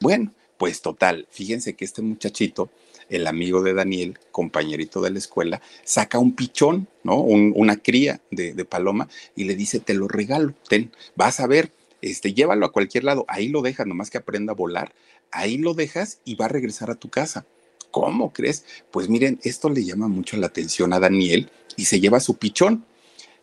Bueno, 0.00 0.32
pues 0.58 0.82
total, 0.82 1.26
fíjense 1.30 1.74
que 1.74 1.84
este 1.84 2.02
muchachito 2.02 2.70
el 3.08 3.26
amigo 3.26 3.62
de 3.62 3.74
Daniel, 3.74 4.18
compañerito 4.30 5.00
de 5.00 5.10
la 5.10 5.18
escuela, 5.18 5.60
saca 5.84 6.18
un 6.18 6.34
pichón, 6.34 6.88
¿no? 7.02 7.16
una 7.16 7.76
cría 7.76 8.20
de, 8.30 8.64
paloma 8.64 9.08
y 9.36 9.44
le 9.44 9.56
dice, 9.56 9.80
te 9.80 9.94
lo 9.94 10.08
regalo, 10.08 10.54
ten, 10.68 10.90
vas 11.16 11.40
a 11.40 11.46
ver, 11.46 11.70
este, 12.00 12.34
llévalo 12.34 12.66
a 12.66 12.72
cualquier 12.72 13.04
lado, 13.04 13.24
ahí 13.28 13.48
lo 13.48 13.62
dejas, 13.62 13.86
nomás 13.86 14.10
que 14.10 14.18
aprenda 14.18 14.52
a 14.52 14.56
volar, 14.56 14.92
ahí 15.34 15.58
lo 15.58 15.74
dejas 15.74 16.20
y 16.24 16.36
va 16.36 16.46
a 16.46 16.48
regresar 16.48 16.90
a 16.90 16.94
tu 16.94 17.10
casa. 17.10 17.44
¿Cómo 17.90 18.32
crees? 18.32 18.64
Pues 18.90 19.08
miren, 19.08 19.38
esto 19.44 19.68
le 19.68 19.84
llama 19.84 20.08
mucho 20.08 20.36
la 20.36 20.46
atención 20.46 20.92
a 20.92 21.00
Daniel 21.00 21.50
y 21.76 21.84
se 21.84 22.00
lleva 22.00 22.20
su 22.20 22.36
pichón. 22.36 22.86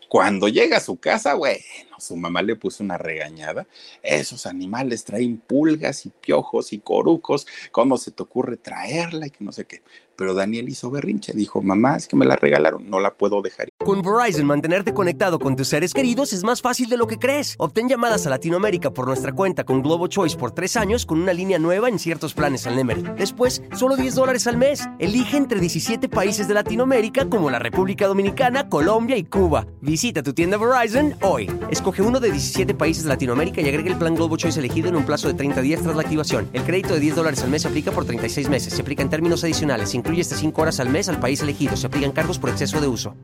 Cuando 0.10 0.48
llega 0.48 0.78
a 0.78 0.82
su 0.82 0.98
casa, 0.98 1.36
bueno, 1.36 1.62
su 2.02 2.16
mamá 2.16 2.42
le 2.42 2.56
puso 2.56 2.84
una 2.84 2.98
regañada. 2.98 3.68
Esos 4.02 4.46
animales 4.46 5.04
traen 5.04 5.38
pulgas 5.38 6.06
y 6.06 6.10
piojos 6.10 6.74
y 6.74 6.80
corucos. 6.80 7.48
¿Cómo 7.72 7.98
se 7.98 8.12
te 8.12 8.24
ocurre 8.24 8.58
traerla 8.58 9.28
y 9.28 9.32
que 9.32 9.44
no 9.44 9.52
sé 9.52 9.66
qué? 9.66 9.82
Pero 10.16 10.34
Daniel 10.34 10.70
hizo 10.70 10.92
berrinche. 10.92 11.34
Dijo, 11.34 11.62
mamá, 11.62 11.96
es 11.96 12.08
que 12.08 12.16
me 12.16 12.26
la 12.26 12.36
regalaron, 12.36 12.88
no 12.90 13.00
la 13.00 13.14
puedo 13.14 13.42
dejar. 13.42 13.70
Con 13.84 14.02
Verizon, 14.02 14.46
mantenerte 14.46 14.94
conectado 14.94 15.40
con 15.40 15.56
tus 15.56 15.70
seres 15.70 15.94
queridos 15.94 16.34
es 16.34 16.44
más 16.44 16.62
fácil 16.62 16.90
de 16.90 16.98
lo 16.98 17.08
que 17.08 17.18
crees. 17.18 17.56
Obtén 17.58 17.90
llamadas 17.90 18.28
a 18.28 18.30
Latinoamérica 18.30 18.92
por 18.92 19.08
nuestra 19.08 19.32
cuenta 19.32 19.64
con 19.64 19.82
Globo 19.82 20.08
Choice 20.08 20.38
por 20.38 20.52
tres 20.52 20.78
años 20.78 21.06
con 21.06 21.22
una 21.22 21.34
línea 21.34 21.58
nueva 21.58 21.90
en 21.90 21.98
ciertos 21.98 22.34
planes 22.34 22.68
al 22.68 22.76
Nemery. 22.76 23.04
Después, 23.18 23.64
solo 23.76 23.96
10 23.96 24.16
dólares 24.16 24.46
al 24.48 24.58
mes. 24.58 24.88
Elige 25.00 25.38
entre 25.38 25.60
17 25.60 26.08
países 26.10 26.48
de 26.48 26.54
Latinoamérica 26.54 27.28
como 27.28 27.50
la 27.50 27.60
República 27.60 28.08
Dominicana, 28.08 28.70
Colombia 28.70 29.18
y 29.18 29.24
Cuba. 29.24 29.66
Visita 29.82 30.22
tu 30.22 30.34
tienda 30.34 30.58
Verizon 30.58 31.16
hoy. 31.22 31.52
Escoge 31.72 31.91
uno 32.00 32.22
de 32.22 32.32
17 32.32 32.74
países 32.76 33.04
de 33.04 33.10
Latinoamérica 33.10 33.60
y 33.60 33.68
agrega 33.68 33.90
el 33.90 33.98
plan 33.98 34.16
Globo 34.16 34.38
Choice 34.38 34.60
elegido 34.60 34.88
en 34.88 34.96
un 34.96 35.06
plazo 35.06 35.28
de 35.28 35.34
30 35.34 35.62
días 35.62 35.82
tras 35.82 35.96
la 35.98 36.04
activación. 36.04 36.50
El 36.54 36.64
crédito 36.64 36.94
de 36.94 37.02
10 37.02 37.16
dólares 37.16 37.44
al 37.44 37.50
mes 37.50 37.64
se 37.64 37.68
aplica 37.68 37.92
por 37.92 38.06
36 38.06 38.48
meses. 38.48 38.74
Se 38.74 38.82
aplica 38.82 39.02
en 39.02 39.10
términos 39.10 39.44
adicionales. 39.44 39.90
Se 39.90 39.98
incluye 39.98 40.22
hasta 40.22 40.38
5 40.38 40.62
horas 40.62 40.80
al 40.80 40.88
mes 40.88 41.10
al 41.10 41.20
país 41.20 41.42
elegido. 41.42 41.76
Se 41.76 41.88
aplican 41.88 42.14
cargos 42.14 42.40
por 42.40 42.52
exceso 42.52 42.80
de 42.80 42.88
uso 42.88 43.16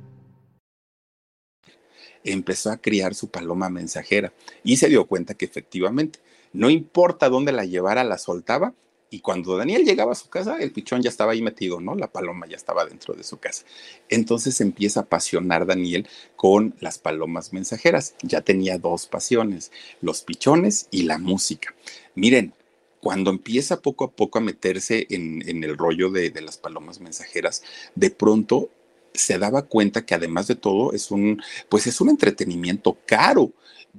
empezó 2.24 2.72
a 2.72 2.78
criar 2.78 3.16
su 3.16 3.30
paloma 3.30 3.70
mensajera 3.70 4.34
y 4.64 4.76
se 4.76 4.90
dio 4.90 5.06
cuenta 5.06 5.34
que 5.34 5.46
efectivamente, 5.46 6.20
no 6.52 6.70
importa 6.70 7.30
dónde 7.30 7.54
la 7.54 7.64
llevara, 7.64 8.04
la 8.04 8.18
soltaba 8.18 8.74
y 9.10 9.22
cuando 9.22 9.56
Daniel 9.56 9.86
llegaba 9.86 10.12
a 10.12 10.16
su 10.16 10.30
casa, 10.30 10.58
el 10.60 10.72
pichón 10.72 11.02
ya 11.02 11.10
estaba 11.10 11.32
ahí 11.32 11.42
metido, 11.42 11.80
¿no? 11.80 11.96
La 11.96 12.12
paloma 12.12 12.46
ya 12.46 12.58
estaba 12.58 12.86
dentro 12.86 13.14
de 13.14 13.24
su 13.24 13.38
casa. 13.38 13.64
Entonces 14.10 14.60
empieza 14.60 15.00
a 15.00 15.04
apasionar 15.04 15.66
Daniel 15.66 16.08
con 16.36 16.76
las 16.82 17.00
palomas 17.00 17.54
mensajeras. 17.54 18.16
Ya 18.22 18.42
tenía 18.42 18.78
dos 18.78 19.08
pasiones, 19.08 19.72
los 20.02 20.24
pichones 20.24 20.88
y 20.92 21.04
la 21.04 21.20
música. 21.20 21.74
Miren, 22.16 22.54
cuando 23.00 23.30
empieza 23.30 23.82
poco 23.82 24.04
a 24.04 24.12
poco 24.12 24.40
a 24.40 24.42
meterse 24.42 25.08
en, 25.10 25.42
el 25.64 25.78
rollo 25.78 26.10
de, 26.10 26.30
de, 26.30 26.42
las 26.42 26.58
palomas 26.58 27.00
mensajeras, 27.00 27.64
de 27.96 28.10
pronto 28.10 28.70
se 29.14 29.40
daba 29.40 29.64
cuenta 29.64 30.06
que 30.06 30.16
además 30.16 30.48
de 30.48 30.56
todo 30.56 30.94
es 30.94 31.12
un, 31.12 31.42
pues 31.70 31.88
es 31.88 32.02
un 32.02 32.10
entretenimiento 32.10 32.98
caro. 33.06 33.52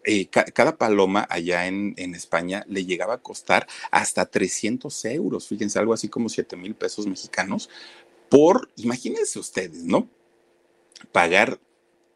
Eh, 0.04 0.28
cada 0.28 0.76
paloma 0.76 1.26
allá 1.28 1.66
en, 1.66 1.94
en, 1.96 2.14
España 2.14 2.64
le 2.68 2.84
llegaba 2.84 3.14
a 3.14 3.22
costar 3.22 3.66
hasta 3.90 4.26
300 4.26 5.04
euros, 5.06 5.48
fíjense, 5.48 5.78
algo 5.78 5.92
así 5.92 6.08
como 6.08 6.28
7 6.28 6.56
mil 6.56 6.74
pesos 6.74 7.06
mexicanos, 7.06 7.68
por, 8.28 8.70
imagínense 8.76 9.38
ustedes, 9.38 9.84
¿no? 9.84 10.08
Pagar 11.12 11.58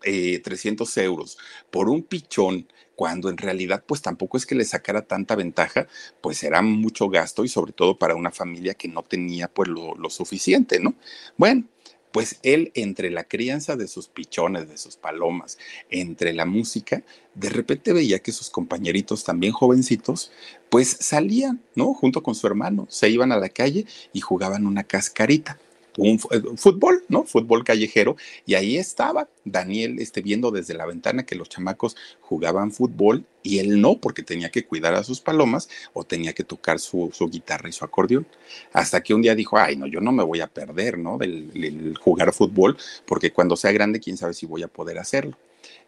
300 0.02 0.96
eh, 0.96 1.04
euros 1.04 1.38
por 1.70 1.88
un 1.88 2.02
pichón 2.02 2.66
cuando 2.94 3.30
en 3.30 3.38
realidad 3.38 3.84
pues 3.86 4.02
tampoco 4.02 4.36
es 4.36 4.46
que 4.46 4.54
le 4.54 4.64
sacara 4.64 5.02
tanta 5.02 5.34
ventaja, 5.34 5.88
pues 6.20 6.42
era 6.42 6.62
mucho 6.62 7.08
gasto 7.08 7.44
y 7.44 7.48
sobre 7.48 7.72
todo 7.72 7.98
para 7.98 8.14
una 8.14 8.30
familia 8.30 8.74
que 8.74 8.88
no 8.88 9.02
tenía 9.02 9.48
pues 9.48 9.68
lo, 9.68 9.94
lo 9.94 10.10
suficiente, 10.10 10.78
¿no? 10.80 10.94
Bueno, 11.36 11.64
pues 12.12 12.38
él 12.42 12.70
entre 12.74 13.10
la 13.10 13.24
crianza 13.24 13.76
de 13.76 13.88
sus 13.88 14.08
pichones, 14.08 14.68
de 14.68 14.76
sus 14.76 14.96
palomas, 14.96 15.58
entre 15.90 16.32
la 16.32 16.44
música, 16.44 17.02
de 17.34 17.48
repente 17.48 17.92
veía 17.92 18.20
que 18.20 18.32
sus 18.32 18.50
compañeritos 18.50 19.24
también 19.24 19.52
jovencitos, 19.52 20.30
pues 20.70 20.96
salían, 21.00 21.62
¿no? 21.74 21.94
Junto 21.94 22.22
con 22.22 22.34
su 22.34 22.46
hermano, 22.46 22.86
se 22.90 23.08
iban 23.08 23.32
a 23.32 23.38
la 23.38 23.48
calle 23.48 23.86
y 24.12 24.20
jugaban 24.20 24.66
una 24.66 24.84
cascarita 24.84 25.58
un 25.98 26.18
eh, 26.30 26.42
fútbol, 26.56 27.04
¿no? 27.08 27.24
Fútbol 27.24 27.64
callejero. 27.64 28.16
Y 28.46 28.54
ahí 28.54 28.76
estaba 28.76 29.28
Daniel 29.44 29.98
este, 29.98 30.22
viendo 30.22 30.50
desde 30.50 30.74
la 30.74 30.86
ventana 30.86 31.24
que 31.24 31.34
los 31.34 31.48
chamacos 31.48 31.96
jugaban 32.20 32.72
fútbol 32.72 33.24
y 33.42 33.58
él 33.58 33.80
no, 33.80 33.98
porque 33.98 34.22
tenía 34.22 34.50
que 34.50 34.64
cuidar 34.64 34.94
a 34.94 35.04
sus 35.04 35.20
palomas 35.20 35.68
o 35.92 36.04
tenía 36.04 36.32
que 36.32 36.44
tocar 36.44 36.78
su, 36.78 37.10
guitarra 37.30 37.68
y 37.68 37.72
su 37.72 37.84
acordeón. 37.84 38.26
Hasta 38.72 39.02
que 39.02 39.14
un 39.14 39.22
día 39.22 39.34
dijo, 39.34 39.58
ay, 39.58 39.76
no, 39.76 39.86
yo 39.86 40.00
no 40.00 40.12
me 40.12 40.22
voy 40.22 40.40
a 40.40 40.46
perder, 40.46 40.98
¿no? 40.98 41.18
Del, 41.18 41.96
jugar 42.00 42.32
fútbol, 42.32 42.76
porque 43.06 43.32
cuando 43.32 43.56
sea 43.56 43.72
grande, 43.72 44.00
quién 44.00 44.16
sabe 44.16 44.34
si 44.34 44.46
voy 44.46 44.62
a 44.62 44.68
poder 44.68 44.98
hacerlo. 44.98 45.36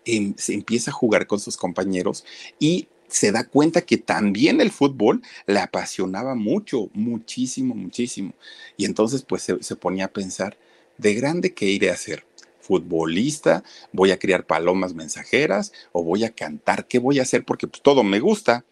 Em, 0.05 0.35
se 0.37 0.55
empieza 0.55 0.91
a 0.91 0.95
jugar 0.95 1.27
con 1.27 1.41
sus 1.41 1.57
compañeros 1.57 2.25
y 2.59 2.89
se 3.15 3.31
da 3.31 3.45
cuenta 3.45 3.83
que 3.83 3.97
también 3.97 4.61
el 4.61 4.73
fútbol 4.73 5.23
le 5.47 5.61
apasionaba 5.61 6.35
mucho, 6.35 6.91
muchísimo, 6.95 7.77
muchísimo. 7.77 8.35
Y 8.77 8.87
entonces 8.87 9.23
pues 9.23 9.45
se, 9.61 9.77
ponía 9.77 10.07
a 10.07 10.13
pensar, 10.13 10.59
¿de 10.99 11.15
grande 11.15 11.55
qué 11.55 11.67
iré 11.67 11.91
a 11.91 11.95
hacer? 11.95 12.27
¿Futbolista? 12.61 13.63
¿Voy 13.93 14.11
a 14.11 14.19
criar 14.19 14.47
palomas 14.47 14.95
mensajeras? 14.95 15.73
¿O 15.93 16.03
voy 16.03 16.25
a 16.25 16.35
cantar? 16.35 16.89
¿Qué 16.89 16.99
voy 16.99 17.21
a 17.21 17.23
hacer? 17.23 17.45
Porque 17.45 17.69
pues, 17.69 17.83
todo 17.83 18.03
me 18.03 18.19
gusta. 18.19 18.65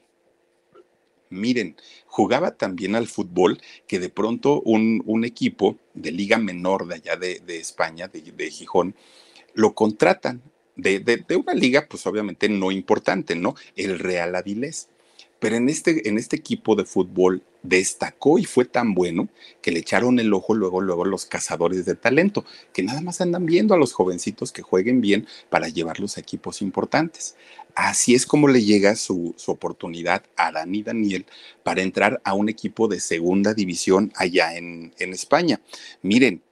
Miren, 1.31 1.77
jugaba 2.07 2.57
también 2.57 2.97
al 2.97 3.07
fútbol 3.07 3.61
que 3.87 4.01
de 4.01 4.09
pronto 4.09 4.61
un, 4.63 5.25
equipo 5.25 5.79
de 5.95 6.11
liga 6.11 6.39
menor 6.39 6.89
de 6.89 6.97
allá 6.97 7.17
de, 7.17 7.41
España, 7.47 8.09
de, 8.09 8.23
de 8.23 8.51
Gijón, 8.51 8.97
lo 9.55 9.73
contratan 9.75 10.43
de, 10.76 11.25
una 11.37 11.55
liga, 11.55 11.87
pues 11.88 12.07
obviamente 12.07 12.49
no 12.49 12.71
importante, 12.71 13.37
¿no? 13.37 13.55
El 13.76 13.99
Real 13.99 14.35
Avilés. 14.35 14.88
Pero 15.38 15.57
en 15.57 15.69
este, 15.69 16.09
en 16.09 16.19
este 16.19 16.37
equipo 16.37 16.76
de 16.76 16.85
fútbol 16.85 17.43
destacó 17.64 18.38
y 18.38 18.45
fue 18.45 18.64
tan 18.64 18.95
bueno 18.95 19.29
que 19.61 19.73
le 19.73 19.81
echaron 19.81 20.21
el 20.21 20.33
ojo 20.33 20.55
luego, 20.55 20.81
luego 20.81 21.05
los 21.05 21.26
cazadores 21.26 21.85
de 21.85 21.97
talento, 21.97 22.45
que 22.73 22.85
nada 22.85 23.00
más 23.00 23.21
andan 23.21 23.45
viendo 23.45 23.75
a 23.75 23.76
los 23.76 23.93
jovencitos 23.93 24.52
que 24.52 24.62
jueguen 24.62 25.00
bien 25.00 25.26
para 25.50 25.69
llevarlos 25.69 26.17
a 26.17 26.21
equipos 26.21 26.62
importantes. 26.62 27.35
Así 27.75 28.14
es 28.14 28.25
como 28.25 28.49
le 28.49 28.62
llega 28.62 28.95
su, 28.95 29.35
su 29.37 29.50
oportunidad 29.50 30.23
a 30.37 30.52
Dani 30.52 30.83
Daniel 30.85 31.26
para 31.64 31.83
entrar 31.83 32.21
a 32.23 32.35
un 32.35 32.49
equipo 32.49 32.87
de 32.87 33.00
segunda 33.00 33.52
división 33.52 34.12
allá 34.14 34.57
en, 34.57 34.95
en 34.99 35.12
España. 35.12 35.61
Miren, 36.02 36.43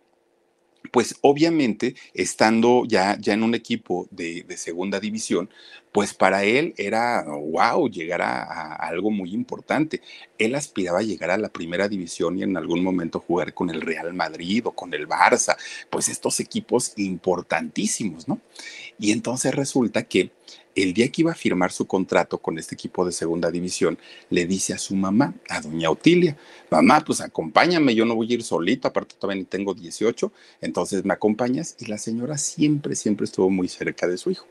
pues 0.91 1.17
obviamente 1.21 1.95
estando 2.15 2.85
ya, 2.87 3.17
ya 3.21 3.35
en 3.35 3.43
un 3.43 3.55
equipo 3.55 4.09
de, 4.11 4.45
segunda 4.57 5.01
división, 5.01 5.51
pues 5.93 6.15
para 6.15 6.45
él 6.45 6.75
era, 6.77 7.25
wow, 7.25 7.89
llegar 7.89 8.23
a, 8.23 8.75
algo 8.77 9.11
muy 9.11 9.33
importante. 9.33 10.01
Él 10.39 10.55
aspiraba 10.55 11.01
a 11.01 11.03
llegar 11.03 11.31
a 11.31 11.39
la 11.39 11.49
primera 11.49 11.89
división 11.89 12.39
y 12.39 12.43
en 12.43 12.57
algún 12.57 12.83
momento 12.83 13.21
jugar 13.21 13.55
con 13.55 13.71
el 13.71 13.81
Real 13.81 14.13
Madrid 14.15 14.67
o 14.67 14.73
con 14.73 14.95
el 14.95 15.09
Barça, 15.09 15.57
pues 15.91 16.09
estos 16.09 16.41
equipos 16.41 16.93
importantísimos, 16.97 18.29
¿no? 18.29 18.41
Y 18.99 19.13
entonces 19.13 19.55
resulta 19.55 20.03
que 20.05 20.31
el 20.77 20.95
día 20.95 21.11
que 21.11 21.23
iba 21.23 21.33
a 21.33 21.35
firmar 21.35 21.73
su 21.73 21.87
contrato 21.87 22.39
con 22.39 22.59
este 22.59 22.75
equipo 22.75 23.05
de 23.05 23.13
segunda 23.13 23.51
división, 23.51 23.99
le 24.31 24.47
dice 24.47 24.73
a 24.73 24.79
su 24.79 24.95
mamá, 24.95 25.35
a 25.49 25.61
doña 25.61 25.91
Otilia, 25.91 26.37
mamá, 26.71 27.03
pues 27.05 27.21
acompáñame, 27.21 27.95
yo 27.95 28.05
no 28.05 28.15
voy 28.15 28.31
a 28.31 28.35
ir 28.35 28.43
solito, 28.43 28.87
aparte 28.87 29.17
ni 29.35 29.45
tengo 29.45 29.75
18, 29.75 30.33
entonces 30.61 31.05
me 31.05 31.13
acompañas. 31.13 31.77
Y 31.81 31.87
la 31.87 31.99
señora 31.99 32.39
siempre, 32.39 32.95
siempre 32.95 33.25
estuvo 33.25 33.51
muy 33.51 33.69
cerca 33.69 34.07
de 34.07 34.17
su 34.17 34.31
hijo. 34.31 34.47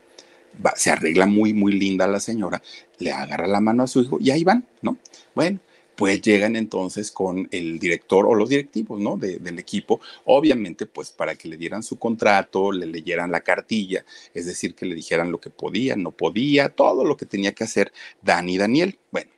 Se 0.76 0.90
arregla 0.90 1.26
muy, 1.26 1.52
muy 1.52 1.72
linda 1.72 2.06
la 2.06 2.20
señora, 2.20 2.62
le 2.98 3.12
agarra 3.12 3.46
la 3.46 3.60
mano 3.60 3.82
a 3.82 3.86
su 3.86 4.02
hijo 4.02 4.18
y 4.20 4.30
ahí 4.30 4.44
van, 4.44 4.66
¿no? 4.82 4.98
Bueno, 5.34 5.60
pues 6.00 6.22
llegan 6.22 6.56
entonces 6.56 7.10
con 7.10 7.46
el 7.50 7.78
director 7.78 8.24
o 8.26 8.34
los 8.34 8.48
directivos, 8.48 8.98
¿no? 8.98 9.18
del 9.18 9.58
equipo, 9.58 10.00
obviamente, 10.24 10.86
pues 10.86 11.10
para 11.10 11.34
que 11.34 11.46
le 11.46 11.58
dieran 11.58 11.82
su 11.82 11.98
contrato, 11.98 12.72
le 12.72 12.86
leyeran 12.86 13.30
la 13.30 13.42
cartilla, 13.42 14.06
es 14.32 14.46
decir, 14.46 14.74
que 14.74 14.86
le 14.86 14.94
dijeran 14.94 15.30
lo 15.30 15.38
que 15.38 15.50
podía, 15.50 15.96
no 15.96 16.10
podía, 16.10 16.70
todo 16.70 17.04
lo 17.04 17.18
que 17.18 17.26
tenía 17.26 17.52
que 17.52 17.64
hacer 17.64 17.92
Dani 18.22 18.56
Daniel. 18.56 18.98
Bueno, 19.10 19.30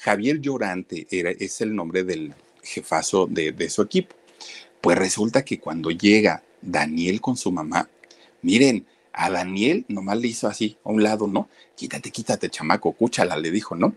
Javier 0.00 0.40
Llorante 0.40 1.06
era, 1.10 1.32
es 1.32 1.60
el 1.60 1.74
nombre 1.74 2.02
del 2.02 2.32
jefazo 2.62 3.26
de, 3.26 3.52
de 3.52 3.68
su 3.68 3.82
equipo. 3.82 4.16
Pues 4.80 4.96
resulta 4.96 5.44
que 5.44 5.60
cuando 5.60 5.90
llega 5.90 6.42
Daniel 6.62 7.20
con 7.20 7.36
su 7.36 7.52
mamá, 7.52 7.90
miren, 8.40 8.86
a 9.16 9.30
Daniel 9.30 9.84
nomás 9.88 10.18
le 10.18 10.28
hizo 10.28 10.46
así, 10.46 10.78
a 10.84 10.90
un 10.90 11.02
lado, 11.02 11.26
¿no? 11.26 11.48
Quítate, 11.74 12.10
quítate, 12.12 12.50
chamaco, 12.50 12.92
cúchala, 12.92 13.36
le 13.36 13.50
dijo, 13.50 13.74
¿no? 13.74 13.94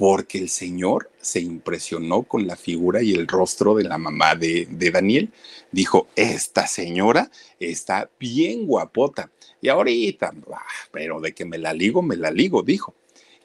porque 0.00 0.38
el 0.38 0.48
Señor 0.48 1.10
se 1.20 1.40
impresionó 1.40 2.22
con 2.22 2.46
la 2.46 2.56
figura 2.56 3.02
y 3.02 3.12
el 3.12 3.28
rostro 3.28 3.74
de 3.74 3.84
la 3.84 3.98
mamá 3.98 4.34
de, 4.34 4.66
Daniel. 4.90 5.30
Dijo, 5.72 6.08
esta 6.16 6.66
señora 6.66 7.30
está 7.58 8.08
bien 8.18 8.66
guapota. 8.66 9.30
Y 9.60 9.68
ahorita, 9.68 10.32
ah, 10.54 10.64
pero 10.90 11.20
de 11.20 11.34
que 11.34 11.44
me 11.44 11.58
la 11.58 11.74
ligo, 11.74 12.00
me 12.00 12.16
la 12.16 12.30
ligo, 12.30 12.62
dijo. 12.62 12.94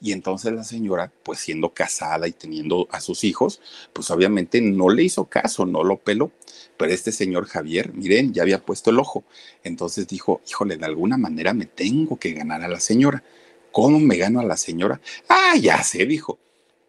Y 0.06 0.12
entonces 0.12 0.52
la 0.52 0.62
señora, 0.62 1.12
pues 1.22 1.40
siendo 1.40 1.70
casada 1.70 2.28
y 2.28 2.32
teniendo 2.32 2.86
a 2.92 3.00
sus 3.00 3.24
hijos, 3.24 3.60
pues 3.92 4.10
obviamente 4.10 4.60
no 4.60 4.88
le 4.88 5.02
hizo 5.02 5.24
caso, 5.24 5.66
no 5.66 5.82
lo 5.82 5.98
peló. 5.98 6.30
Pero 6.76 6.92
este 6.92 7.10
señor 7.10 7.46
Javier, 7.46 7.92
miren, 7.92 8.32
ya 8.32 8.42
había 8.42 8.64
puesto 8.64 8.90
el 8.90 9.00
ojo. 9.00 9.24
Entonces 9.64 10.06
dijo, 10.06 10.42
híjole, 10.48 10.76
de 10.76 10.86
alguna 10.86 11.16
manera 11.16 11.54
me 11.54 11.66
tengo 11.66 12.18
que 12.18 12.32
ganar 12.34 12.62
a 12.62 12.68
la 12.68 12.78
señora. 12.78 13.24
¿Cómo 13.72 13.98
me 13.98 14.16
gano 14.16 14.38
a 14.38 14.44
la 14.44 14.56
señora? 14.56 15.00
Ah, 15.28 15.54
ya 15.60 15.82
sé, 15.82 16.06
dijo 16.06 16.38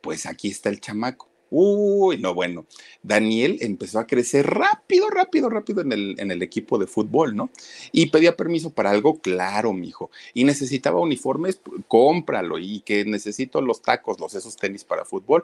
pues 0.08 0.26
aquí 0.26 0.48
está 0.48 0.70
el 0.70 0.80
chamaco. 0.80 1.28
Uy, 1.50 2.18
no, 2.18 2.34
bueno, 2.34 2.66
Daniel 3.02 3.58
empezó 3.62 4.00
a 4.00 4.08
crecer 4.08 4.48
rápido, 4.48 5.10
rápido, 5.10 5.50
rápido 5.50 5.82
en 5.82 5.92
el, 5.92 6.16
en 6.20 6.32
el 6.32 6.42
equipo 6.42 6.78
de 6.78 6.88
fútbol, 6.88 7.36
¿no? 7.36 7.50
Y 7.92 8.08
pedía 8.08 8.36
permiso 8.36 8.72
para 8.72 8.90
algo, 8.90 9.20
claro, 9.20 9.74
mijo. 9.74 10.12
Y 10.34 10.44
necesitaba 10.44 11.00
uniformes, 11.00 11.62
cómpralo. 11.88 12.60
Y 12.60 12.82
que 12.82 13.06
necesito 13.06 13.62
los 13.62 13.82
tacos, 13.82 14.20
los 14.20 14.36
esos 14.36 14.58
tenis 14.58 14.84
para 14.84 15.06
fútbol, 15.06 15.44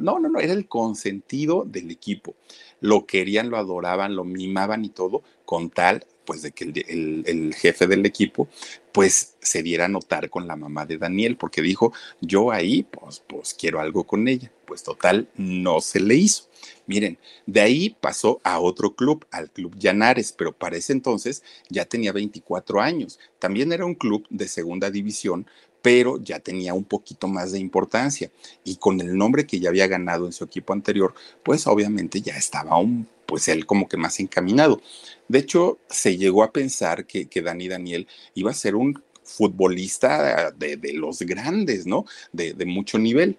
no, 0.00 0.18
no, 0.18 0.28
no, 0.28 0.40
era 0.40 0.52
el 0.52 0.66
consentido 0.66 1.64
del 1.64 1.90
equipo. 1.90 2.34
Lo 2.80 3.06
querían, 3.06 3.50
lo 3.50 3.56
adoraban, 3.56 4.16
lo 4.16 4.24
mimaban 4.24 4.84
y 4.84 4.88
todo, 4.88 5.22
con 5.44 5.70
tal 5.70 6.06
pues 6.30 6.42
de 6.42 6.52
que 6.52 6.62
el, 6.62 7.52
jefe 7.56 7.88
del 7.88 8.06
equipo 8.06 8.46
pues 8.92 9.34
se 9.40 9.64
diera 9.64 9.86
a 9.86 9.88
notar 9.88 10.30
con 10.30 10.46
la 10.46 10.54
mamá 10.54 10.86
de 10.86 10.96
Daniel, 10.96 11.36
porque 11.36 11.60
dijo, 11.60 11.92
yo 12.20 12.52
ahí 12.52 12.84
pues, 12.84 13.20
pues 13.26 13.52
quiero 13.52 13.80
algo 13.80 14.04
con 14.04 14.28
ella. 14.28 14.52
Pues 14.64 14.84
total, 14.84 15.28
no 15.36 15.80
se 15.80 15.98
le 15.98 16.14
hizo. 16.14 16.44
Miren, 16.86 17.18
de 17.46 17.62
ahí 17.62 17.96
pasó 18.00 18.40
a 18.44 18.60
otro 18.60 18.94
club, 18.94 19.26
al 19.32 19.50
Club 19.50 19.74
Llanares, 19.76 20.30
pero 20.30 20.52
para 20.52 20.76
ese 20.76 20.92
entonces 20.92 21.42
ya 21.68 21.84
tenía 21.84 22.12
24 22.12 22.80
años. 22.80 23.18
También 23.40 23.72
era 23.72 23.84
un 23.84 23.96
club 23.96 24.24
de 24.30 24.46
segunda 24.46 24.88
división, 24.88 25.48
pero 25.82 26.22
ya 26.22 26.38
tenía 26.38 26.74
un 26.74 26.84
poquito 26.84 27.26
más 27.26 27.50
de 27.50 27.58
importancia. 27.58 28.30
Y 28.62 28.76
con 28.76 29.00
el 29.00 29.16
nombre 29.16 29.46
que 29.46 29.58
ya 29.58 29.70
había 29.70 29.88
ganado 29.88 30.26
en 30.26 30.32
su 30.32 30.44
equipo 30.44 30.74
anterior, 30.74 31.12
pues 31.42 31.66
obviamente 31.66 32.20
ya 32.20 32.36
estaba 32.36 32.78
un 32.78 33.08
pues 33.30 33.46
él 33.46 33.64
como 33.64 33.88
que 33.88 33.96
más 33.96 34.18
encaminado. 34.18 34.82
De 35.28 35.38
hecho, 35.38 35.78
se 35.88 36.16
llegó 36.16 36.42
a 36.42 36.52
pensar 36.52 37.06
que, 37.06 37.28
Dani 37.40 37.68
Daniel 37.68 38.08
iba 38.34 38.50
a 38.50 38.54
ser 38.54 38.74
un 38.74 39.00
futbolista 39.22 40.50
de, 40.50 40.92
los 40.94 41.20
grandes, 41.20 41.86
¿no? 41.86 42.06
De, 42.32 42.54
de, 42.54 42.66
mucho 42.66 42.98
nivel. 42.98 43.38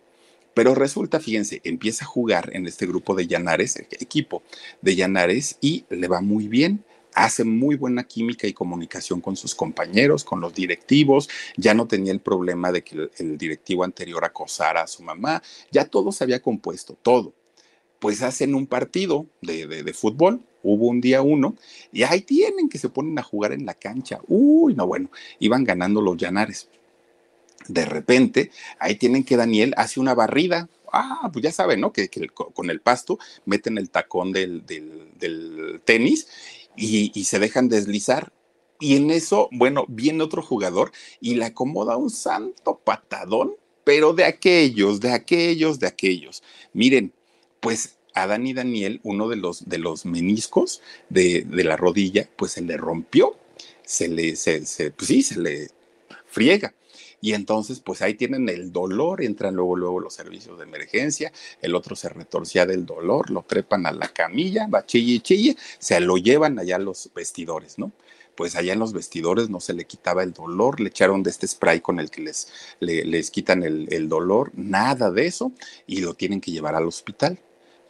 Pero 0.53 0.75
resulta, 0.75 1.19
fíjense, 1.19 1.59
empieza 1.65 2.05
a 2.05 2.07
jugar 2.07 2.51
en 2.53 2.67
este 2.67 2.87
grupo 2.87 3.15
de 3.15 3.27
Llanares, 3.27 3.75
el 3.75 3.87
equipo 3.99 4.43
de 4.81 4.95
Llanares, 4.95 5.57
y 5.59 5.83
le 5.89 6.07
va 6.07 6.21
muy 6.21 6.47
bien. 6.47 6.85
Hace 7.13 7.43
muy 7.43 7.75
buena 7.75 8.05
química 8.05 8.47
y 8.47 8.53
comunicación 8.53 9.19
con 9.19 9.35
sus 9.35 9.53
compañeros, 9.53 10.23
con 10.23 10.39
los 10.39 10.53
directivos. 10.53 11.27
Ya 11.57 11.73
no 11.73 11.85
tenía 11.85 12.13
el 12.13 12.21
problema 12.21 12.71
de 12.71 12.81
que 12.81 13.09
el 13.17 13.37
directivo 13.37 13.83
anterior 13.83 14.23
acosara 14.23 14.83
a 14.83 14.87
su 14.87 15.03
mamá. 15.03 15.43
Ya 15.69 15.83
todo 15.83 16.13
se 16.13 16.23
había 16.23 16.41
compuesto, 16.41 16.97
todo 17.01 17.33
pues 18.01 18.23
hacen 18.23 18.55
un 18.55 18.65
partido 18.65 19.27
de, 19.43 19.93
fútbol, 19.93 20.41
hubo 20.63 20.87
un 20.87 21.01
día 21.01 21.21
uno, 21.21 21.55
y 21.93 22.01
ahí 22.01 22.21
tienen 22.21 22.67
que 22.67 22.79
se 22.79 22.89
ponen 22.89 23.17
a 23.19 23.23
jugar 23.23 23.51
en 23.51 23.63
la 23.67 23.75
cancha. 23.75 24.19
Uy, 24.27 24.73
no, 24.73 24.87
bueno, 24.87 25.11
iban 25.37 25.63
ganando 25.63 26.01
los 26.01 26.17
llanares. 26.17 26.67
De 27.67 27.85
repente, 27.85 28.49
ahí 28.79 28.95
tienen 28.95 29.23
que 29.23 29.37
Daniel 29.37 29.75
hace 29.77 29.99
una 29.99 30.15
barrida. 30.15 30.67
Ah, 30.91 31.29
pues 31.31 31.43
ya 31.43 31.51
saben, 31.51 31.79
¿no? 31.79 31.93
Que, 31.93 32.09
con 32.09 32.71
el 32.71 32.81
pasto 32.81 33.19
meten 33.45 33.77
el 33.77 33.91
tacón 33.91 34.31
del, 34.31 34.63
tenis 35.85 36.27
y, 36.75 37.11
y 37.13 37.23
se 37.25 37.37
dejan 37.37 37.69
deslizar. 37.69 38.33
Y 38.79 38.95
en 38.95 39.11
eso, 39.11 39.47
bueno, 39.51 39.85
viene 39.87 40.23
otro 40.23 40.41
jugador 40.41 40.91
y 41.19 41.35
le 41.35 41.45
acomoda 41.45 41.97
un 41.97 42.09
santo 42.09 42.81
patadón, 42.83 43.53
pero 43.83 44.13
de 44.13 44.25
aquellos, 44.25 44.99
de 44.99 45.11
aquellos, 45.11 45.77
de 45.77 45.85
aquellos. 45.85 46.41
Miren, 46.73 47.13
pues 47.61 47.95
a 48.13 48.27
Dani 48.27 48.53
Daniel, 48.53 48.99
uno 49.03 49.29
de 49.29 49.37
los, 49.37 49.69
de 49.69 49.77
los 49.77 50.05
meniscos 50.05 50.81
de, 51.09 51.45
la 51.49 51.77
rodilla, 51.77 52.27
pues 52.35 52.53
se 52.53 52.61
le 52.61 52.75
rompió, 52.75 53.37
se 53.83 54.09
le, 54.09 54.35
se, 54.35 54.59
pues 54.91 55.07
sí, 55.07 55.21
se 55.23 55.39
le 55.39 55.69
friega. 56.25 56.73
Y 57.23 57.33
entonces, 57.33 57.81
pues 57.81 58.01
ahí 58.01 58.15
tienen 58.15 58.49
el 58.49 58.71
dolor, 58.71 59.23
entran 59.23 59.55
luego, 59.55 59.75
luego 59.75 59.99
los 59.99 60.15
servicios 60.15 60.57
de 60.57 60.63
emergencia, 60.63 61.31
el 61.61 61.75
otro 61.75 61.95
se 61.95 62.09
retorcía 62.09 62.65
del 62.65 62.85
dolor, 62.85 63.29
lo 63.29 63.43
trepan 63.43 63.85
a 63.85 63.91
la 63.91 64.07
camilla, 64.07 64.67
va 64.67 64.85
chille, 64.85 65.19
chille, 65.19 65.55
se 65.77 65.99
lo 65.99 66.17
llevan 66.17 66.57
allá 66.57 66.79
los 66.79 67.11
vestidores, 67.13 67.77
¿no? 67.77 67.91
Pues 68.35 68.55
allá 68.55 68.73
en 68.73 68.79
los 68.79 68.91
vestidores 68.91 69.49
no 69.49 69.59
se 69.59 69.73
le 69.73 69.85
quitaba 69.85 70.23
el 70.23 70.33
dolor, 70.33 70.79
le 70.79 70.89
echaron 70.89 71.21
de 71.21 71.29
este 71.29 71.47
spray 71.47 71.79
con 71.79 71.99
el 71.99 72.09
que 72.09 72.21
les, 72.21 72.47
les 72.79 73.29
quitan 73.29 73.61
el, 73.61 73.87
el 73.93 74.09
dolor, 74.09 74.51
nada 74.55 75.11
de 75.11 75.27
eso, 75.27 75.51
y 75.85 75.99
lo 76.01 76.15
tienen 76.15 76.41
que 76.41 76.51
llevar 76.51 76.73
al 76.73 76.87
hospital 76.87 77.37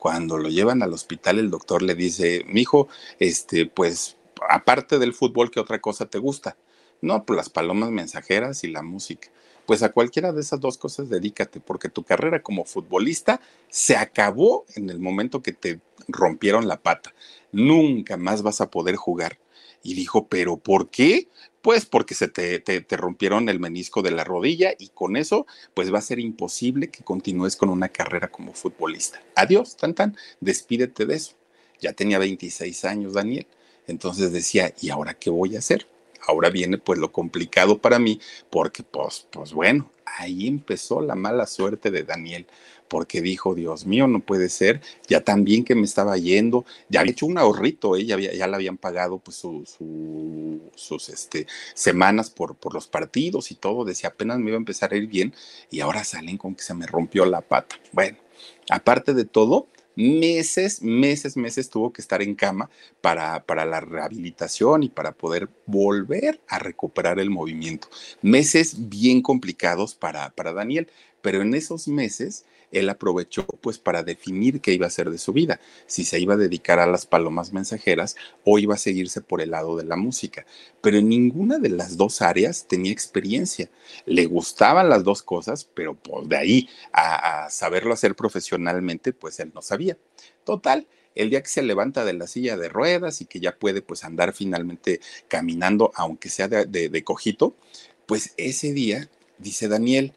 cuando 0.02 0.40
lo 0.40 0.50
llevan 0.50 0.82
al 0.82 0.94
hospital, 0.94 1.38
el 1.38 1.52
doctor 1.52 1.84
le 1.84 1.94
dice, 1.94 2.44
mijo, 2.48 2.88
este, 3.20 3.68
pues, 3.68 4.18
aparte 4.50 4.98
del 4.98 5.14
fútbol, 5.14 5.52
¿qué 5.52 5.60
otra 5.60 5.80
cosa 5.80 6.08
te 6.08 6.18
gusta? 6.18 6.58
No, 7.02 7.24
pues 7.24 7.38
las 7.38 7.52
palomas 7.52 7.92
mensajeras 7.92 8.64
y 8.64 8.70
la 8.70 8.82
música. 8.82 9.30
Pues 9.68 9.84
a 9.84 9.92
cualquiera 9.92 10.34
de 10.34 10.42
esas 10.42 10.60
dos 10.60 10.80
cosas 10.80 11.08
dedícate, 11.08 11.60
porque 11.60 11.88
tu 11.88 12.02
carrera 12.04 12.42
como 12.42 12.66
futbolista 12.66 13.42
se 13.70 13.96
acabó 13.96 14.66
en 14.74 14.90
el 14.90 14.98
momento 14.98 15.44
que 15.44 15.52
te 15.52 15.80
rompieron 16.08 16.68
la 16.68 16.82
pata. 16.82 17.14
Nunca 17.52 18.18
más 18.18 18.42
vas 18.42 18.60
a 18.60 18.72
poder 18.72 18.96
jugar. 18.96 19.38
Y 19.84 19.94
dijo, 19.94 20.26
¿pero 20.26 20.58
por 20.58 20.90
qué? 20.90 21.28
Pues 21.62 21.86
porque 21.86 22.15
se 22.15 22.28
te, 22.28 22.60
te, 22.60 22.97
rompieron 22.97 23.47
el 23.47 23.60
menisco 23.60 24.02
de 24.02 24.12
la 24.12 24.24
rodilla 24.24 24.74
y 24.80 24.89
con 24.89 25.15
eso, 25.15 25.45
pues 25.76 25.93
va 25.93 26.00
a 26.00 26.02
ser 26.02 26.19
imposible 26.19 26.89
que 26.89 27.04
continúes 27.04 27.56
con 27.56 27.69
una 27.69 27.89
carrera 27.89 28.30
como 28.30 28.54
futbolista. 28.54 29.21
Adiós, 29.36 29.78
tan 29.78 29.93
tan, 29.93 30.17
despídete 30.39 31.06
de 31.06 31.15
eso. 31.15 31.34
Ya 31.80 31.93
tenía 31.93 32.17
26 32.17 32.86
años, 32.86 33.13
Daniel. 33.13 33.45
Entonces 33.88 34.32
decía, 34.32 34.74
¿y 34.82 34.89
ahora 34.89 35.13
qué 35.13 35.30
voy 35.30 35.56
a 35.56 35.60
hacer? 35.60 35.88
Ahora 36.28 36.50
viene 36.50 36.78
pues 36.78 37.00
lo 37.00 37.12
complicado 37.12 37.80
para 37.80 38.00
mí, 38.00 38.19
porque 38.50 38.84
pues, 38.84 39.28
pues 39.32 39.54
bueno, 39.54 39.91
ahí 40.06 40.47
empezó 40.47 41.02
la 41.02 41.15
mala 41.15 41.47
suerte 41.47 41.91
de 41.91 42.04
Daniel, 42.04 42.45
porque 42.91 43.21
dijo, 43.21 43.56
Dios 43.56 43.86
mío, 43.86 44.06
no 44.06 44.19
puede 44.19 44.49
ser, 44.49 44.82
ya 45.08 45.21
también 45.21 45.63
que 45.63 45.75
me 45.75 45.86
estaba 45.86 46.17
yendo, 46.17 46.65
ya 46.89 46.99
había 46.99 47.13
hecho 47.13 47.25
un 47.25 47.38
ahorrito, 47.38 47.95
¿eh? 47.95 48.06
ya, 48.06 48.17
le 48.17 48.56
habían 48.56 48.77
pagado 48.77 49.17
pues 49.17 49.38
sus 49.38 51.10
este, 51.10 51.47
semanas 51.73 52.30
por, 52.30 52.58
los 52.73 52.88
partidos 52.88 53.49
y 53.49 53.56
todo, 53.56 53.86
decía, 53.86 54.10
apenas 54.10 54.39
me 54.39 54.49
iba 54.49 54.58
a 54.58 54.60
empezar 54.60 54.91
a 54.91 54.97
ir 54.97 55.08
bien 55.08 55.34
y 55.69 55.80
ahora 55.80 56.04
salen 56.04 56.38
con 56.38 56.54
que 56.54 56.63
se 56.63 56.73
me 56.73 56.86
rompió 56.86 57.25
la 57.25 57.39
pata. 57.39 57.77
Bueno, 57.93 58.17
aparte 58.69 59.13
de 59.13 59.23
todo, 59.23 59.67
meses, 59.95 60.82
meses, 60.82 61.38
meses 61.38 61.69
tuvo 61.69 61.93
que 61.93 62.01
estar 62.01 62.21
en 62.21 62.36
cama 62.36 62.69
para, 62.99 63.45
para, 63.45 63.63
la 63.63 63.80
rehabilitación 63.80 64.84
y 64.84 64.89
para 64.89 65.13
poder 65.13 65.47
volver 65.65 66.41
a 66.49 66.60
recuperar 66.60 67.21
el 67.21 67.30
movimiento. 67.30 67.88
Meses 68.21 68.89
bien 68.89 69.21
complicados 69.21 69.95
para, 69.95 70.32
para 70.32 70.51
Daniel, 70.51 70.89
pero 71.21 71.41
en 71.41 71.54
esos 71.54 71.88
meses 71.88 72.43
él 72.71 72.89
aprovechó 72.89 73.45
pues 73.45 73.77
para 73.77 74.03
definir 74.03 74.62
qué 74.62 74.73
iba 74.73 74.86
a 74.86 74.88
hacer 74.88 75.10
de 75.10 75.17
su 75.17 75.34
vida, 75.34 75.60
si 75.86 76.03
se 76.03 76.19
iba 76.19 76.34
a 76.36 76.38
dedicar 76.38 76.79
a 76.79 76.88
las 76.88 77.05
palomas 77.05 77.53
mensajeras 77.53 78.15
o 78.43 78.60
iba 78.60 78.75
a 78.75 78.77
seguirse 78.77 79.21
por 79.21 79.41
el 79.41 79.51
lado 79.51 79.77
de 79.77 79.84
la 79.84 79.95
música. 79.95 80.45
Pero 80.81 80.97
en 80.97 81.10
ninguna 81.10 81.57
de 81.60 81.69
las 81.69 81.97
dos 81.97 82.21
áreas 82.21 82.67
tenía 82.67 82.91
experiencia. 82.91 83.69
Le 84.05 84.25
gustaban 84.25 84.89
las 84.89 85.03
dos 85.03 85.21
cosas, 85.23 85.65
pero 85.65 85.95
pues 85.95 86.27
de 86.29 86.38
ahí 86.38 86.69
a, 86.93 87.49
saberlo 87.49 87.93
hacer 87.93 88.15
profesionalmente, 88.15 89.13
pues 89.13 89.39
él 89.39 89.51
no 89.53 89.62
sabía. 89.62 89.97
Total, 90.43 90.88
el 91.15 91.29
día 91.29 91.41
que 91.41 91.49
se 91.49 91.62
levanta 91.62 92.05
de 92.05 92.13
la 92.13 92.27
silla 92.27 92.57
de 92.57 92.69
ruedas 92.69 93.21
y 93.21 93.25
que 93.25 93.39
ya 93.39 93.57
puede 93.57 93.81
pues 93.81 94.03
andar 94.03 94.34
finalmente 94.34 95.01
caminando, 95.27 95.91
aunque 95.95 96.29
sea 96.29 96.47
de, 96.47 97.03
cojito, 97.03 97.55
pues 98.05 98.34
ese 98.38 98.73
día, 98.73 99.10
dice 99.38 99.67
Daniel, 99.67 100.13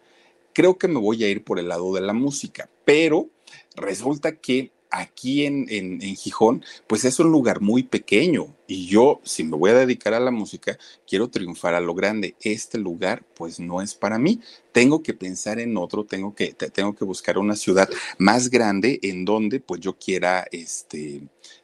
creo 0.54 0.78
que 0.78 0.88
me 0.88 0.98
voy 0.98 1.22
a 1.24 1.28
ir 1.28 1.44
por 1.44 1.58
el 1.58 1.68
lado 1.68 1.92
de 1.92 2.00
la 2.00 2.14
música, 2.14 2.70
pero 2.86 3.28
resulta 3.76 4.36
que 4.36 4.72
aquí 4.94 5.44
en, 5.44 5.66
en, 5.70 6.00
Gijón, 6.16 6.64
pues 6.86 7.04
es 7.04 7.18
un 7.18 7.30
lugar 7.30 7.60
muy 7.60 7.82
pequeño 7.82 8.54
y 8.68 8.86
yo, 8.86 9.20
si 9.24 9.42
me 9.42 9.56
voy 9.56 9.72
a 9.72 9.74
dedicar 9.74 10.14
a 10.14 10.20
la 10.20 10.30
música, 10.30 10.78
quiero 11.06 11.28
triunfar 11.28 11.74
a 11.74 11.80
lo 11.80 11.94
grande. 11.94 12.36
Este 12.40 12.78
lugar, 12.78 13.24
pues 13.34 13.58
no 13.58 13.82
es 13.82 13.94
para 13.94 14.18
mí. 14.18 14.40
Tengo 14.72 15.02
que 15.02 15.12
pensar 15.12 15.58
en 15.58 15.76
otro, 15.76 16.04
tengo 16.04 16.34
que, 16.34 16.52
tengo 16.52 16.94
que 16.94 17.04
buscar 17.04 17.38
una 17.38 17.56
ciudad 17.56 17.88
más 18.18 18.50
grande 18.50 19.00
en 19.02 19.24
donde 19.24 19.58
pues 19.58 19.80
yo 19.80 19.98
quiera 19.98 20.46
este, 20.52 21.22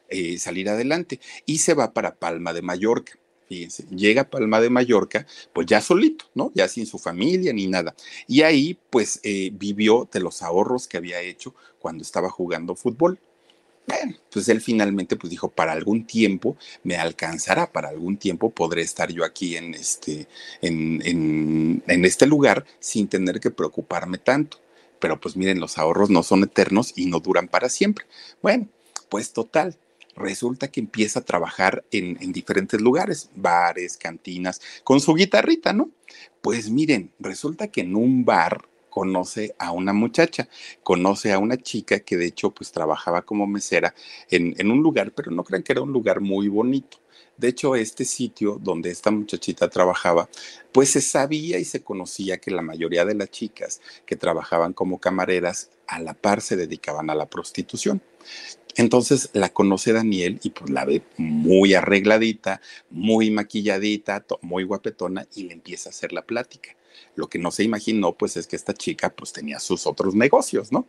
eh, 0.09 0.37
salir 0.37 0.69
adelante. 0.69 1.21
Y 1.45 1.59
se 1.59 1.73
va 1.73 1.93
para 1.93 2.15
Palma 2.15 2.51
de 2.53 2.61
Mallorca. 2.61 3.13
Fíjense, 3.51 3.83
llega 3.89 4.21
a 4.21 4.29
Palma 4.29 4.61
de 4.61 4.69
Mallorca, 4.69 5.27
pues 5.51 5.67
ya 5.67 5.81
solito, 5.81 6.23
¿no? 6.33 6.53
Ya 6.55 6.69
sin 6.69 6.85
su 6.85 6.97
familia 6.97 7.51
ni 7.51 7.67
nada. 7.67 7.93
Y 8.25 8.43
ahí, 8.43 8.79
pues, 8.89 9.19
eh, 9.23 9.51
vivió 9.51 10.07
de 10.09 10.21
los 10.21 10.41
ahorros 10.41 10.87
que 10.87 10.95
había 10.95 11.19
hecho 11.19 11.53
cuando 11.77 12.01
estaba 12.01 12.29
jugando 12.29 12.77
fútbol. 12.77 13.19
Bueno, 13.85 14.15
pues 14.31 14.47
él 14.47 14.61
finalmente 14.61 15.17
pues 15.17 15.31
dijo, 15.31 15.49
para 15.49 15.73
algún 15.73 16.05
tiempo 16.05 16.55
me 16.83 16.95
alcanzará, 16.95 17.69
para 17.73 17.89
algún 17.89 18.15
tiempo 18.15 18.51
podré 18.51 18.83
estar 18.83 19.11
yo 19.11 19.25
aquí 19.25 19.57
en 19.57 19.73
este, 19.73 20.29
en, 20.61 21.01
en, 21.03 21.83
en 21.87 22.05
este 22.05 22.25
lugar 22.27 22.65
sin 22.79 23.09
tener 23.09 23.41
que 23.41 23.51
preocuparme 23.51 24.17
tanto. 24.17 24.59
Pero 24.99 25.19
pues 25.19 25.35
miren, 25.35 25.59
los 25.59 25.77
ahorros 25.77 26.09
no 26.09 26.23
son 26.23 26.43
eternos 26.43 26.93
y 26.95 27.07
no 27.07 27.19
duran 27.19 27.49
para 27.49 27.67
siempre. 27.67 28.05
Bueno, 28.41 28.69
pues 29.09 29.33
total, 29.33 29.75
resulta 30.21 30.69
que 30.69 30.79
empieza 30.79 31.19
a 31.19 31.25
trabajar 31.25 31.83
en, 31.91 32.31
diferentes 32.31 32.79
lugares, 32.79 33.29
bares, 33.35 33.97
cantinas, 33.97 34.61
con 34.83 34.99
su 34.99 35.13
guitarrita, 35.13 35.73
¿no? 35.73 35.89
Pues 36.41 36.69
miren, 36.69 37.11
resulta 37.19 37.67
que 37.67 37.81
en 37.81 37.95
un 37.95 38.25
bar 38.25 38.67
conoce 38.89 39.55
a 39.57 39.71
una 39.71 39.93
muchacha, 39.93 40.49
conoce 40.83 41.31
a 41.31 41.39
una 41.39 41.57
chica 41.57 41.99
que 41.99 42.17
de 42.17 42.25
hecho 42.25 42.51
pues 42.51 42.71
trabajaba 42.71 43.21
como 43.21 43.47
mesera 43.47 43.93
en, 44.29 44.55
en 44.57 44.71
un 44.71 44.81
lugar, 44.83 45.11
pero 45.11 45.31
no 45.31 45.43
crean 45.43 45.63
que 45.63 45.71
era 45.71 45.81
un 45.81 45.93
lugar 45.93 46.21
muy 46.21 46.47
bonito. 46.47 46.97
De 47.41 47.47
hecho, 47.47 47.75
este 47.75 48.05
sitio 48.05 48.59
donde 48.61 48.91
esta 48.91 49.09
muchachita 49.09 49.67
trabajaba, 49.67 50.29
pues 50.71 50.91
se 50.91 51.01
sabía 51.01 51.57
y 51.57 51.65
se 51.65 51.81
conocía 51.81 52.37
que 52.37 52.51
la 52.51 52.61
mayoría 52.61 53.03
de 53.03 53.15
las 53.15 53.31
chicas 53.31 53.81
que 54.05 54.15
trabajaban 54.15 54.73
como 54.73 54.99
camareras 54.99 55.71
a 55.87 55.99
la 55.99 56.13
par 56.13 56.41
se 56.41 56.55
dedicaban 56.55 57.09
a 57.09 57.15
la 57.15 57.27
prostitución. 57.27 57.99
Entonces 58.75 59.31
la 59.33 59.49
conoce 59.49 59.91
Daniel 59.91 60.39
y 60.43 60.51
pues 60.51 60.69
la 60.69 60.85
ve 60.85 61.01
muy 61.17 61.73
arregladita, 61.73 62.61
muy 62.91 63.31
maquilladita, 63.31 64.23
muy 64.43 64.63
guapetona 64.63 65.25
y 65.33 65.45
le 65.45 65.53
empieza 65.53 65.89
a 65.89 65.93
hacer 65.93 66.13
la 66.13 66.21
plática. 66.21 66.75
Lo 67.15 67.27
que 67.27 67.39
no 67.39 67.49
se 67.49 67.63
imaginó 67.63 68.15
pues 68.15 68.37
es 68.37 68.45
que 68.45 68.55
esta 68.55 68.75
chica 68.75 69.09
pues 69.09 69.33
tenía 69.33 69.59
sus 69.59 69.87
otros 69.87 70.13
negocios, 70.13 70.71
¿no? 70.71 70.87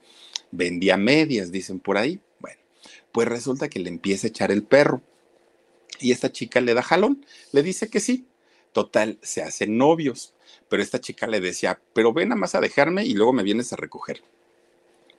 Vendía 0.50 0.98
medias, 0.98 1.50
dicen 1.50 1.80
por 1.80 1.96
ahí. 1.96 2.20
Bueno, 2.40 2.60
pues 3.10 3.26
resulta 3.26 3.70
que 3.70 3.80
le 3.80 3.88
empieza 3.88 4.26
a 4.26 4.28
echar 4.28 4.52
el 4.52 4.64
perro 4.64 5.00
y 6.00 6.12
esta 6.12 6.32
chica 6.32 6.60
le 6.60 6.74
da 6.74 6.82
jalón, 6.82 7.24
le 7.52 7.62
dice 7.62 7.88
que 7.88 8.00
sí. 8.00 8.26
Total, 8.72 9.18
se 9.22 9.42
hacen 9.42 9.76
novios, 9.76 10.34
pero 10.68 10.82
esta 10.82 11.00
chica 11.00 11.26
le 11.26 11.40
decía, 11.40 11.80
pero 11.92 12.12
ven 12.12 12.32
a 12.32 12.36
más 12.36 12.54
a 12.54 12.60
dejarme 12.60 13.04
y 13.04 13.12
luego 13.14 13.32
me 13.32 13.42
vienes 13.42 13.72
a 13.72 13.76
recoger 13.76 14.22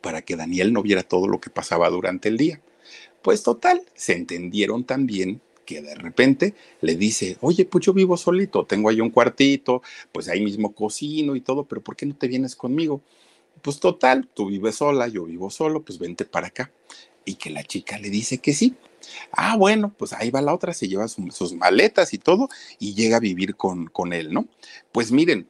para 0.02 0.22
que 0.22 0.36
Daniel 0.36 0.74
no 0.74 0.84
viera 0.84 1.04
todo 1.04 1.28
lo 1.28 1.40
que 1.40 1.50
pasaba 1.50 1.90
durante 1.90 2.28
el 2.30 2.38
día. 2.38 2.62
Pues 3.22 3.42
total, 3.42 3.84
se 3.96 4.14
entendieron 4.14 4.84
también 4.84 5.40
que 5.66 5.82
de 5.82 5.96
repente 5.96 6.56
le 6.82 6.98
dice, 6.98 7.38
oye, 7.40 7.64
pues 7.66 7.86
yo 7.86 7.94
vivo 7.94 8.18
solito, 8.18 8.66
tengo 8.66 8.90
ahí 8.90 9.00
un 9.00 9.10
cuartito, 9.10 9.82
pues 10.12 10.28
ahí 10.28 10.42
mismo 10.42 10.76
cocino 10.76 11.38
y 11.38 11.42
todo, 11.42 11.64
pero 11.64 11.82
¿por 11.82 11.96
qué 11.96 12.06
no 12.06 12.16
te 12.16 12.28
vienes 12.28 12.56
conmigo? 12.56 13.02
Pues 13.62 13.80
total, 13.80 14.28
tú 14.34 14.48
vives 14.48 14.76
sola, 14.76 15.08
yo 15.08 15.24
vivo 15.24 15.50
solo, 15.50 15.84
pues 15.84 16.00
vente 16.00 16.26
para 16.26 16.48
acá. 16.48 16.72
Y 17.24 17.36
que 17.36 17.50
la 17.50 17.64
chica 17.64 17.98
le 17.98 18.10
dice 18.10 18.40
que 18.40 18.54
sí. 18.54 18.76
Ah, 19.32 19.56
bueno, 19.58 19.94
pues 19.98 20.14
ahí 20.14 20.32
va 20.32 20.42
la 20.42 20.54
otra, 20.54 20.74
se 20.74 20.88
lleva 20.88 21.08
sus 21.08 21.54
maletas 21.54 22.14
y 22.14 22.18
todo 22.18 22.50
y 22.80 22.94
llega 22.94 23.18
a 23.18 23.20
vivir 23.20 23.56
con, 23.56 23.88
con 23.88 24.14
él, 24.14 24.34
¿no? 24.34 24.48
Pues 24.92 25.12
miren, 25.12 25.50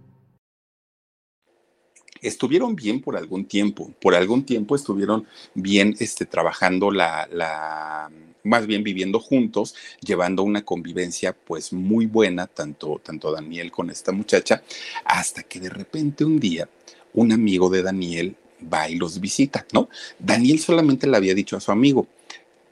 estuvieron 2.21 2.75
bien 2.75 3.01
por 3.01 3.17
algún 3.17 3.45
tiempo, 3.45 3.91
por 4.01 4.15
algún 4.15 4.45
tiempo 4.45 4.75
estuvieron 4.75 5.27
bien 5.53 5.95
este, 5.99 6.25
trabajando 6.25 6.91
la, 6.91 7.27
la, 7.31 8.09
más 8.43 8.67
bien 8.67 8.83
viviendo 8.83 9.19
juntos, 9.19 9.75
llevando 10.01 10.43
una 10.43 10.63
convivencia 10.63 11.33
pues 11.33 11.73
muy 11.73 12.05
buena, 12.05 12.47
tanto, 12.47 13.01
tanto 13.03 13.31
Daniel 13.31 13.71
con 13.71 13.89
esta 13.89 14.11
muchacha, 14.11 14.63
hasta 15.05 15.43
que 15.43 15.59
de 15.59 15.69
repente 15.69 16.25
un 16.25 16.39
día 16.39 16.69
un 17.13 17.31
amigo 17.31 17.69
de 17.69 17.83
Daniel 17.83 18.35
va 18.71 18.89
y 18.89 18.95
los 18.95 19.19
visita, 19.19 19.65
¿no? 19.73 19.89
Daniel 20.19 20.59
solamente 20.59 21.07
le 21.07 21.17
había 21.17 21.33
dicho 21.33 21.57
a 21.57 21.59
su 21.59 21.71
amigo, 21.71 22.07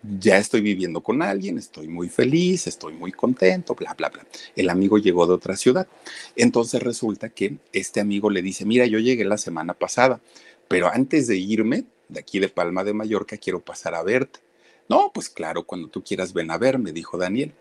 ya 0.02 0.38
estoy 0.38 0.62
viviendo 0.62 1.02
con 1.02 1.22
alguien, 1.22 1.58
estoy 1.58 1.88
muy 1.88 2.10
feliz, 2.10 2.68
estoy 2.68 2.94
muy 2.94 3.12
contento, 3.12 3.76
bla, 3.76 3.94
bla, 3.94 4.10
bla. 4.10 4.26
El 4.56 4.70
amigo 4.70 4.98
llegó 4.98 5.28
de 5.28 5.34
otra 5.34 5.56
ciudad. 5.56 5.88
Entonces 6.36 6.82
resulta 6.82 7.30
que 7.30 7.58
este 7.74 8.00
amigo 8.00 8.30
le 8.30 8.42
dice, 8.42 8.66
mira, 8.66 8.86
yo 8.86 9.00
llegué 9.00 9.26
la 9.26 9.38
semana 9.38 9.74
pasada, 9.74 10.22
pero 10.68 10.88
antes 10.92 11.28
de 11.28 11.38
irme 11.38 11.86
de 12.08 12.20
aquí 12.20 12.40
de 12.40 12.50
Palma 12.50 12.84
de 12.84 12.94
Mallorca, 12.94 13.38
quiero 13.38 13.60
pasar 13.60 13.96
a 13.96 14.04
verte. 14.04 14.40
No, 14.88 15.12
pues 15.14 15.30
claro, 15.30 15.66
cuando 15.66 15.88
tú 15.88 16.04
quieras 16.04 16.34
ven 16.34 16.52
a 16.52 16.58
verme, 16.58 16.92
dijo 16.92 17.18
Daniel. 17.18 17.54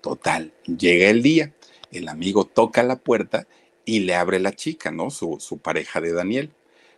Total, 0.00 0.52
llega 0.66 1.08
el 1.08 1.22
día, 1.22 1.54
el 1.90 2.08
amigo 2.08 2.44
toca 2.44 2.82
la 2.82 2.96
puerta 2.96 3.46
y 3.86 4.00
le 4.00 4.14
abre 4.14 4.38
la 4.38 4.52
chica, 4.52 4.90
¿no? 4.90 5.10
Su, 5.10 5.38
su 5.40 5.58
pareja 5.58 6.00
de 6.00 6.12
Daniel. 6.12 6.50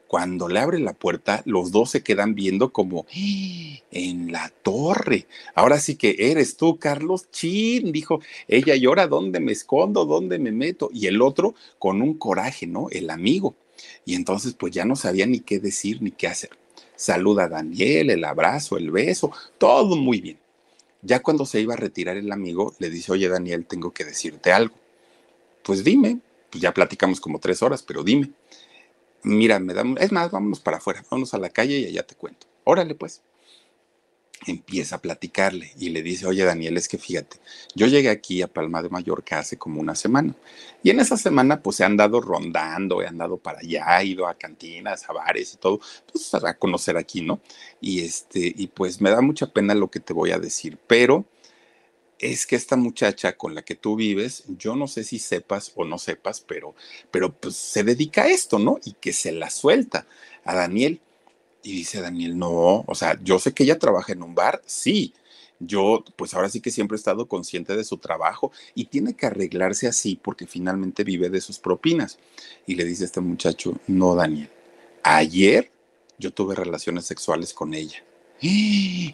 Cuando 0.08 0.48
le 0.48 0.60
abre 0.60 0.78
la 0.78 0.92
puerta, 0.92 1.42
los 1.46 1.72
dos 1.72 1.90
se 1.90 2.02
quedan 2.02 2.34
viendo 2.34 2.72
como 2.72 3.06
en 3.12 4.30
la 4.30 4.52
torre. 4.62 5.26
Ahora 5.54 5.80
sí 5.80 5.96
que 5.96 6.14
eres 6.18 6.56
tú, 6.56 6.78
Carlos. 6.78 7.28
Chin, 7.30 7.90
dijo 7.90 8.20
ella, 8.46 8.76
¿y 8.76 8.86
ahora 8.86 9.08
dónde 9.08 9.40
me 9.40 9.52
escondo? 9.52 10.04
¿Dónde 10.04 10.38
me 10.38 10.52
meto? 10.52 10.90
Y 10.92 11.08
el 11.08 11.20
otro 11.22 11.54
con 11.78 12.02
un 12.02 12.14
coraje, 12.14 12.66
¿no? 12.66 12.88
El 12.90 13.10
amigo. 13.10 13.56
Y 14.04 14.14
entonces, 14.14 14.54
pues 14.54 14.72
ya 14.72 14.84
no 14.84 14.94
sabía 14.94 15.26
ni 15.26 15.40
qué 15.40 15.58
decir 15.58 16.00
ni 16.00 16.12
qué 16.12 16.28
hacer. 16.28 16.50
Saluda 16.94 17.44
a 17.44 17.48
Daniel, 17.48 18.10
el 18.10 18.24
abrazo, 18.24 18.78
el 18.78 18.90
beso, 18.90 19.32
todo 19.58 19.96
muy 19.96 20.20
bien. 20.20 20.38
Ya 21.02 21.20
cuando 21.20 21.44
se 21.44 21.60
iba 21.60 21.74
a 21.74 21.76
retirar 21.76 22.16
el 22.16 22.32
amigo, 22.32 22.74
le 22.78 22.90
dice, 22.90 23.12
oye 23.12 23.28
Daniel, 23.28 23.66
tengo 23.66 23.92
que 23.92 24.04
decirte 24.04 24.52
algo. 24.52 24.74
Pues 25.62 25.84
dime, 25.84 26.20
pues 26.50 26.62
ya 26.62 26.72
platicamos 26.72 27.20
como 27.20 27.38
tres 27.38 27.62
horas, 27.62 27.82
pero 27.82 28.02
dime 28.02 28.30
mira, 29.22 29.58
me 29.58 29.74
da, 29.74 29.84
es 29.98 30.12
más, 30.12 30.30
vámonos 30.30 30.60
para 30.60 30.78
afuera, 30.78 31.04
vámonos 31.10 31.34
a 31.34 31.38
la 31.38 31.50
calle 31.50 31.78
y 31.78 31.86
allá 31.86 32.06
te 32.06 32.14
cuento. 32.14 32.46
Órale, 32.64 32.94
pues. 32.94 33.22
Empieza 34.46 34.96
a 34.96 35.02
platicarle 35.02 35.72
y 35.78 35.88
le 35.88 36.02
dice, 36.02 36.26
oye 36.26 36.44
Daniel, 36.44 36.76
es 36.76 36.88
que 36.88 36.98
fíjate, 36.98 37.38
yo 37.74 37.86
llegué 37.86 38.10
aquí 38.10 38.42
a 38.42 38.46
Palma 38.46 38.82
de 38.82 38.90
Mallorca 38.90 39.38
hace 39.38 39.56
como 39.56 39.80
una 39.80 39.94
semana 39.94 40.36
y 40.82 40.90
en 40.90 41.00
esa 41.00 41.16
semana 41.16 41.62
pues 41.62 41.80
he 41.80 41.84
andado 41.84 42.20
rondando, 42.20 43.02
he 43.02 43.06
andado 43.06 43.38
para 43.38 43.60
allá, 43.60 44.02
he 44.02 44.08
ido 44.08 44.28
a 44.28 44.34
cantinas, 44.34 45.08
a 45.08 45.14
bares 45.14 45.54
y 45.54 45.56
todo, 45.56 45.80
pues 46.12 46.34
a 46.34 46.54
conocer 46.58 46.98
aquí, 46.98 47.22
¿no? 47.22 47.40
Y 47.80 48.02
este, 48.02 48.52
y 48.54 48.66
pues 48.66 49.00
me 49.00 49.10
da 49.10 49.22
mucha 49.22 49.46
pena 49.46 49.74
lo 49.74 49.90
que 49.90 50.00
te 50.00 50.12
voy 50.12 50.30
a 50.32 50.38
decir, 50.38 50.78
pero 50.86 51.24
es 52.18 52.46
que 52.46 52.56
esta 52.56 52.76
muchacha 52.76 53.36
con 53.36 53.54
la 53.54 53.62
que 53.62 53.74
tú 53.74 53.96
vives, 53.96 54.44
yo 54.48 54.74
no 54.74 54.88
sé 54.88 55.04
si 55.04 55.18
sepas 55.18 55.72
o 55.74 55.84
no 55.84 55.98
sepas, 55.98 56.40
pero, 56.40 56.74
pero 57.10 57.32
pues 57.32 57.56
se 57.56 57.84
dedica 57.84 58.22
a 58.22 58.28
esto, 58.28 58.58
¿no? 58.58 58.78
Y 58.84 58.92
que 58.94 59.12
se 59.12 59.32
la 59.32 59.50
suelta 59.50 60.06
a 60.44 60.54
Daniel. 60.54 61.00
Y 61.62 61.72
dice 61.72 62.00
Daniel, 62.00 62.38
no, 62.38 62.84
o 62.86 62.94
sea, 62.94 63.18
yo 63.22 63.38
sé 63.38 63.52
que 63.52 63.64
ella 63.64 63.78
trabaja 63.78 64.12
en 64.12 64.22
un 64.22 64.34
bar, 64.34 64.62
sí. 64.66 65.14
Yo, 65.58 66.04
pues 66.16 66.34
ahora 66.34 66.50
sí 66.50 66.60
que 66.60 66.70
siempre 66.70 66.96
he 66.96 66.98
estado 66.98 67.26
consciente 67.28 67.76
de 67.76 67.84
su 67.84 67.96
trabajo 67.96 68.52
y 68.74 68.86
tiene 68.86 69.14
que 69.14 69.26
arreglarse 69.26 69.88
así 69.88 70.20
porque 70.22 70.46
finalmente 70.46 71.02
vive 71.02 71.30
de 71.30 71.40
sus 71.40 71.58
propinas. 71.58 72.18
Y 72.66 72.74
le 72.76 72.84
dice 72.84 73.04
este 73.04 73.20
muchacho, 73.20 73.78
no, 73.86 74.14
Daniel, 74.14 74.50
ayer 75.02 75.70
yo 76.18 76.30
tuve 76.32 76.54
relaciones 76.54 77.06
sexuales 77.06 77.52
con 77.54 77.74
ella. 77.74 78.04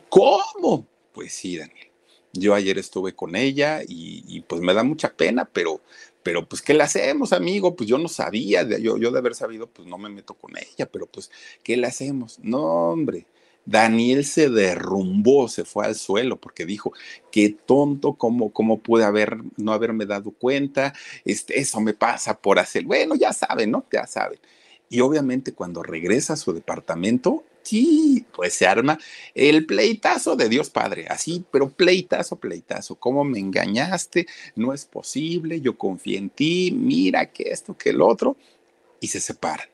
¿Cómo? 0.09 0.87
Pues 1.13 1.33
sí, 1.33 1.57
Daniel 1.57 1.92
yo 2.33 2.55
ayer 2.55 2.79
estuve 2.79 3.15
con 3.15 3.37
ella 3.37 3.83
y, 3.87 4.41
pues 4.43 4.61
me 4.63 4.75
da 4.75 4.83
mucha 4.83 5.13
pena, 5.15 5.45
pero, 5.45 5.81
pero 6.23 6.49
pues 6.49 6.63
¿qué 6.63 6.75
le 6.75 6.83
hacemos, 6.83 7.33
amigo? 7.33 7.77
Pues 7.77 7.89
yo 7.89 7.99
no 7.99 8.09
sabía, 8.09 8.63
yo, 8.79 8.97
yo 8.99 9.11
de 9.11 9.19
haber 9.19 9.35
sabido, 9.35 9.67
pues 9.67 9.87
no 9.89 9.99
me 9.99 10.09
meto 10.09 10.35
con 10.35 10.53
ella, 10.57 10.87
pero 10.91 11.07
pues 11.07 11.31
¿qué 11.63 11.77
le 11.77 11.87
hacemos? 11.87 12.39
No, 12.43 12.63
hombre, 12.91 13.27
Daniel 13.65 14.25
se 14.25 14.49
derrumbó, 14.49 15.49
se 15.49 15.65
fue 15.65 15.87
al 15.87 15.95
suelo 15.95 16.41
porque 16.41 16.67
dijo, 16.67 16.93
qué 17.31 17.51
tonto, 17.51 18.15
cómo, 18.15 18.53
cómo 18.53 18.79
pude 18.81 19.05
haber, 19.05 19.39
no 19.57 19.73
haberme 19.73 20.07
dado 20.07 20.33
cuenta, 20.33 20.95
este, 21.25 21.61
eso 21.61 21.81
me 21.81 21.95
pasa 21.95 22.39
por 22.39 22.59
hacer, 22.59 22.85
bueno, 22.85 23.15
ya 23.15 23.33
saben, 23.33 23.71
¿no? 23.71 23.87
Ya 23.93 24.07
saben. 24.07 24.41
Y 24.89 25.01
obviamente 25.01 25.53
cuando 25.53 25.83
regresa 25.83 26.35
a 26.35 26.37
su 26.37 26.53
departamento, 26.53 27.45
sí, 27.63 28.27
pues 28.35 28.55
se 28.55 28.67
arma 28.67 28.99
el 29.35 29.67
pleitazo 29.67 30.37
de 30.37 30.49
Dios 30.49 30.71
Padre, 30.71 31.07
así, 31.09 31.45
pero 31.51 31.71
pleitazo, 31.71 32.37
pleitazo, 32.37 32.97
¿cómo 32.97 33.25
me 33.25 33.39
engañaste? 33.39 34.27
No 34.57 34.73
es 34.73 34.85
posible, 34.85 35.61
yo 35.61 35.77
confié 35.77 36.19
en 36.19 36.31
ti, 36.31 36.73
mira 36.73 37.27
que 37.27 37.51
esto, 37.51 37.77
que 37.77 37.91
el 37.91 38.03
otro, 38.03 38.37
y 39.01 39.09
se 39.09 39.21
separan. 39.21 39.69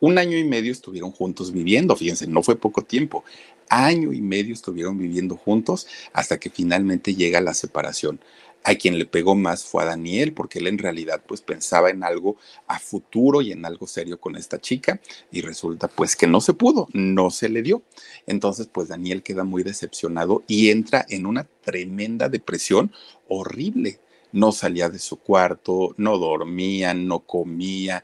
Un 0.00 0.18
año 0.18 0.36
y 0.36 0.44
medio 0.44 0.72
estuvieron 0.72 1.12
juntos 1.12 1.52
viviendo, 1.52 1.96
fíjense, 1.96 2.26
no 2.26 2.42
fue 2.42 2.56
poco 2.56 2.82
tiempo. 2.82 3.24
Año 3.70 4.12
y 4.12 4.20
medio 4.20 4.52
estuvieron 4.52 4.98
viviendo 4.98 5.36
juntos 5.36 5.86
hasta 6.12 6.38
que 6.38 6.50
finalmente 6.50 7.14
llega 7.14 7.40
la 7.40 7.54
separación. 7.54 8.20
A 8.64 8.74
quien 8.74 8.98
le 8.98 9.06
pegó 9.06 9.34
más 9.34 9.64
fue 9.64 9.82
a 9.82 9.86
Daniel, 9.86 10.32
porque 10.32 10.58
él 10.58 10.66
en 10.66 10.78
realidad 10.78 11.22
pues 11.26 11.42
pensaba 11.42 11.90
en 11.90 12.02
algo 12.02 12.36
a 12.66 12.78
futuro 12.78 13.42
y 13.42 13.52
en 13.52 13.64
algo 13.64 13.86
serio 13.86 14.18
con 14.18 14.36
esta 14.36 14.58
chica 14.58 15.00
y 15.30 15.42
resulta 15.42 15.86
pues 15.86 16.16
que 16.16 16.26
no 16.26 16.40
se 16.40 16.54
pudo, 16.54 16.88
no 16.92 17.30
se 17.30 17.48
le 17.48 17.62
dio. 17.62 17.82
Entonces 18.26 18.66
pues 18.66 18.88
Daniel 18.88 19.22
queda 19.22 19.44
muy 19.44 19.62
decepcionado 19.62 20.42
y 20.46 20.70
entra 20.70 21.04
en 21.08 21.26
una 21.26 21.46
tremenda 21.62 22.28
depresión 22.28 22.90
horrible 23.28 24.00
no 24.34 24.50
salía 24.50 24.88
de 24.90 24.98
su 24.98 25.16
cuarto, 25.16 25.94
no 25.96 26.18
dormía, 26.18 26.92
no 26.92 27.20
comía, 27.20 28.02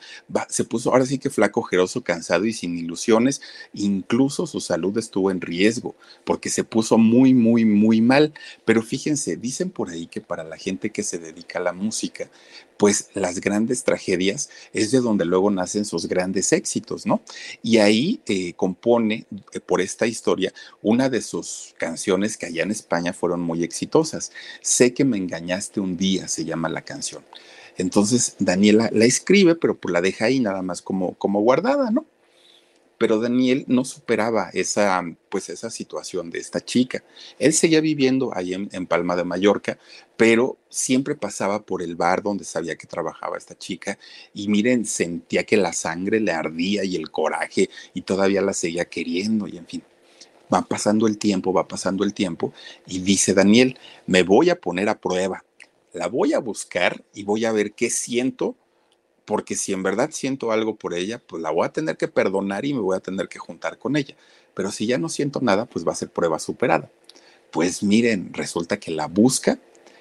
se 0.49 0.65
puso 0.65 0.91
ahora 0.91 1.05
sí 1.05 1.19
que 1.19 1.29
flaco, 1.29 1.61
ojeroso, 1.61 2.03
cansado 2.03 2.47
y 2.47 2.53
sin 2.53 2.79
ilusiones, 2.79 3.43
incluso 3.75 4.47
su 4.47 4.61
salud 4.61 4.97
estuvo 4.97 5.31
en 5.33 5.41
riesgo 5.41 5.97
porque 6.25 6.49
se 6.49 6.63
puso 6.63 6.99
muy, 6.99 7.35
muy, 7.35 7.65
muy 7.65 8.01
mal. 8.01 8.33
Pero 8.65 8.83
fíjense, 8.83 9.37
dicen 9.37 9.71
por 9.71 9.91
ahí 9.91 10.07
que 10.07 10.21
para 10.21 10.45
la 10.45 10.57
gente 10.57 10.91
que 10.91 11.03
se 11.03 11.19
dedica 11.19 11.59
a 11.59 11.63
la 11.63 11.73
música, 11.73 12.31
pues 12.81 13.11
las 13.13 13.43
grandes 13.43 13.85
tragedias 13.85 14.49
es 14.73 14.91
de 14.91 15.01
donde 15.01 15.27
luego 15.27 15.51
nacen 15.51 15.85
sus 15.85 16.07
grandes 16.07 16.51
éxitos, 16.51 17.05
¿no? 17.05 17.21
Y 17.63 17.77
ahí 17.77 18.23
eh, 18.25 18.55
compone 18.55 19.27
eh, 19.53 19.61
por 19.61 19.83
esta 19.83 20.07
historia 20.07 20.51
una 20.81 21.11
de 21.11 21.21
sus 21.21 21.75
canciones 21.77 22.39
que 22.39 22.47
allá 22.47 22.63
en 22.63 22.71
España 22.71 23.13
fueron 23.13 23.43
muy 23.43 23.65
exitosas. 23.65 24.33
Sé 24.63 24.95
que 24.95 25.05
me 25.05 25.19
engañaste 25.19 25.79
un 25.79 25.99
día, 25.99 26.27
se 26.27 26.47
llama 26.47 26.71
la 26.71 26.81
canción. 26.81 27.23
Entonces 27.77 28.37
Daniela 28.39 28.89
la 28.95 29.05
escribe, 29.05 29.57
pero 29.57 29.79
pues 29.79 29.93
la 29.93 30.01
deja 30.01 30.25
ahí 30.25 30.41
nada 30.41 30.63
más 30.63 30.81
como, 30.81 31.13
como 31.19 31.43
guardada, 31.43 31.91
¿no? 31.91 32.07
Pero 33.01 33.19
Daniel 33.19 33.65
no 33.67 33.87
superaba 33.87 34.51
esa, 34.53 35.03
pues 35.31 35.49
esa 35.49 35.71
situación 35.71 36.29
de 36.29 36.39
esta 36.39 36.63
chica. 36.63 37.03
Él 37.39 37.55
seguía 37.55 37.81
viviendo 37.81 38.31
ahí 38.37 38.53
en, 38.53 38.87
Palma 38.87 39.17
de 39.17 39.25
Mallorca, 39.25 39.79
pero 40.19 40.59
siempre 40.69 41.15
pasaba 41.15 41.65
por 41.65 41.81
el 41.81 41.97
bar 41.97 42.23
donde 42.23 42.45
sabía 42.45 42.77
que 42.77 42.87
trabajaba 42.87 43.39
esta 43.39 43.57
chica 43.57 43.99
y 44.35 44.49
miren, 44.49 44.85
sentía 44.85 45.45
que 45.45 45.57
la 45.57 45.73
sangre 45.73 46.21
le 46.21 46.33
ardía 46.33 46.85
y 46.85 46.95
el 46.95 47.11
coraje 47.11 47.71
y 47.95 48.03
todavía 48.03 48.43
la 48.43 48.53
seguía 48.53 48.85
queriendo 48.85 49.49
y 49.49 49.57
en 49.57 49.67
fin. 49.67 49.83
Va 50.53 50.61
pasando 50.61 51.07
el 51.07 51.17
tiempo, 51.17 51.55
va 51.55 51.67
pasando 51.67 52.05
el 52.05 52.13
tiempo 52.13 52.53
y 52.87 52.99
dice 52.99 53.33
Daniel, 53.33 53.79
me 54.07 54.25
voy 54.25 54.51
a 54.51 54.61
poner 54.61 54.91
a 54.91 55.01
prueba, 55.01 55.43
la 55.95 56.07
voy 56.07 56.35
a 56.35 56.39
buscar 56.39 57.03
y 57.15 57.23
voy 57.23 57.47
a 57.47 57.53
ver 57.53 57.73
qué 57.73 57.89
siento 57.89 58.57
porque 59.31 59.55
si 59.55 59.73
en 59.73 59.85
verdad 59.85 60.11
siento 60.11 60.51
algo 60.51 60.75
por 60.75 60.93
ella, 60.93 61.23
pues 61.25 61.41
la 61.41 61.53
voy 61.53 61.65
a 61.65 61.73
tener 61.73 61.97
que 61.97 62.09
perdonar 62.09 62.65
y 62.65 62.75
me 62.75 62.81
voy 62.81 62.97
a 62.97 63.01
tener 63.01 63.29
que 63.29 63.39
juntar 63.39 63.79
con 63.79 63.95
ella. 63.95 64.17
Pero 64.55 64.73
si 64.73 64.87
ya 64.87 64.99
no 64.99 65.09
siento 65.09 65.39
nada, 65.41 65.67
pues 65.67 65.87
va 65.87 65.93
a 65.93 65.95
ser 65.95 66.11
prueba 66.11 66.41
superada. 66.41 66.91
Pues 67.53 67.85
miren, 67.85 68.35
resulta 68.35 68.81
que 68.81 68.91
la 68.91 69.07
busca 69.07 69.61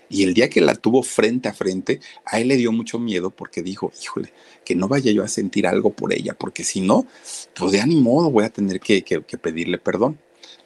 y 0.10 0.24
el 0.24 0.34
día 0.34 0.50
que 0.50 0.62
la 0.62 0.74
tuvo 0.74 1.04
frente 1.04 1.48
a 1.48 1.54
frente, 1.54 2.00
a 2.26 2.40
él 2.40 2.48
le 2.48 2.58
dio 2.58 2.72
mucho 2.72 2.98
miedo 2.98 3.30
porque 3.30 3.62
dijo, 3.62 3.92
híjole, 4.02 4.34
que 4.66 4.74
no 4.74 4.88
vaya 4.88 5.12
yo 5.12 5.24
a 5.24 5.28
sentir 5.28 5.68
algo 5.68 5.92
por 5.92 6.12
ella, 6.12 6.34
porque 6.34 6.64
si 6.64 6.82
no, 6.82 7.06
pues 7.54 7.72
de 7.72 7.86
ni 7.86 8.02
modo 8.02 8.32
voy 8.32 8.46
a 8.46 8.50
tener 8.50 8.80
que, 8.80 9.04
que 9.04 9.38
pedirle 9.38 9.78
perdón. 9.78 10.18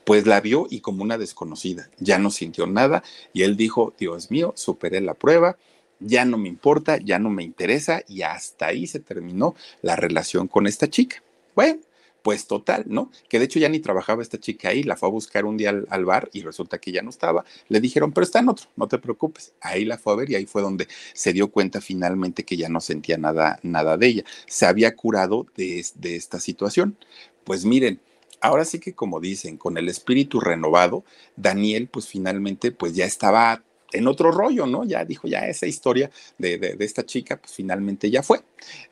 Pues 0.05 0.25
la 0.25 0.39
vio 0.39 0.67
y 0.69 0.79
como 0.79 1.03
una 1.03 1.17
desconocida, 1.17 1.89
ya 1.99 2.17
no 2.17 2.31
sintió 2.31 2.65
nada 2.65 3.03
y 3.33 3.41
él 3.41 3.57
dijo, 3.57 3.93
Dios 3.99 4.31
mío, 4.31 4.53
superé 4.55 5.01
la 5.01 5.15
prueba, 5.15 5.57
ya 6.03 6.25
no 6.25 6.37
me 6.37 6.49
importa, 6.49 6.97
ya 6.97 7.19
no 7.19 7.29
me 7.29 7.43
interesa 7.43 8.03
y 8.07 8.21
hasta 8.21 8.67
ahí 8.67 8.87
se 8.87 8.99
terminó 8.99 9.55
la 9.81 9.95
relación 9.95 10.47
con 10.47 10.67
esta 10.67 10.89
chica. 10.89 11.23
Bueno, 11.55 11.79
pues 12.23 12.47
total, 12.47 12.85
¿no? 12.87 13.11
Que 13.27 13.37
de 13.37 13.45
hecho 13.45 13.59
ya 13.59 13.69
ni 13.69 13.79
trabajaba 13.79 14.21
esta 14.21 14.39
chica 14.39 14.69
ahí, 14.69 14.83
la 14.83 14.95
fue 14.95 15.09
a 15.09 15.11
buscar 15.11 15.45
un 15.45 15.57
día 15.57 15.73
al, 15.89 16.05
bar 16.05 16.29
y 16.31 16.41
resulta 16.41 16.79
que 16.79 16.91
ya 16.91 17.01
no 17.01 17.09
estaba. 17.09 17.43
Le 17.67 17.81
dijeron, 17.81 18.13
pero 18.13 18.23
está 18.23 18.39
en 18.39 18.49
otro, 18.49 18.67
no 18.77 18.87
te 18.87 18.97
preocupes. 18.97 19.53
Ahí 19.59 19.83
la 19.83 19.97
fue 19.97 20.13
a 20.13 20.15
ver 20.15 20.31
y 20.31 20.35
ahí 20.35 20.45
fue 20.45 20.61
donde 20.61 20.87
se 21.13 21.33
dio 21.33 21.49
cuenta 21.49 21.81
finalmente 21.81 22.45
que 22.45 22.55
ya 22.55 22.69
no 22.69 22.79
sentía 22.79 23.17
nada, 23.17 23.59
nada 23.61 23.97
de 23.97 24.07
ella. 24.07 24.23
Se 24.47 24.65
había 24.65 24.95
curado 24.95 25.45
de, 25.57 25.85
de 25.95 26.15
esta 26.15 26.39
situación. 26.39 26.97
Pues 27.43 27.65
miren, 27.65 27.99
ahora 28.39 28.63
sí 28.63 28.79
que 28.79 28.93
como 28.93 29.19
dicen, 29.19 29.57
con 29.57 29.77
el 29.77 29.89
espíritu 29.89 30.39
renovado, 30.39 31.03
Daniel 31.35 31.89
pues 31.91 32.07
finalmente 32.07 32.71
pues 32.71 32.95
ya 32.95 33.05
estaba 33.05 33.63
en 33.93 34.07
otro 34.07 34.31
rollo, 34.31 34.65
¿no? 34.65 34.83
Ya 34.83 35.05
dijo, 35.05 35.27
ya 35.27 35.47
esa 35.47 35.65
historia 35.65 36.11
de, 36.37 36.75
esta 36.79 37.05
chica, 37.05 37.37
pues 37.37 37.53
finalmente 37.53 38.09
ya 38.09 38.23
fue. 38.23 38.41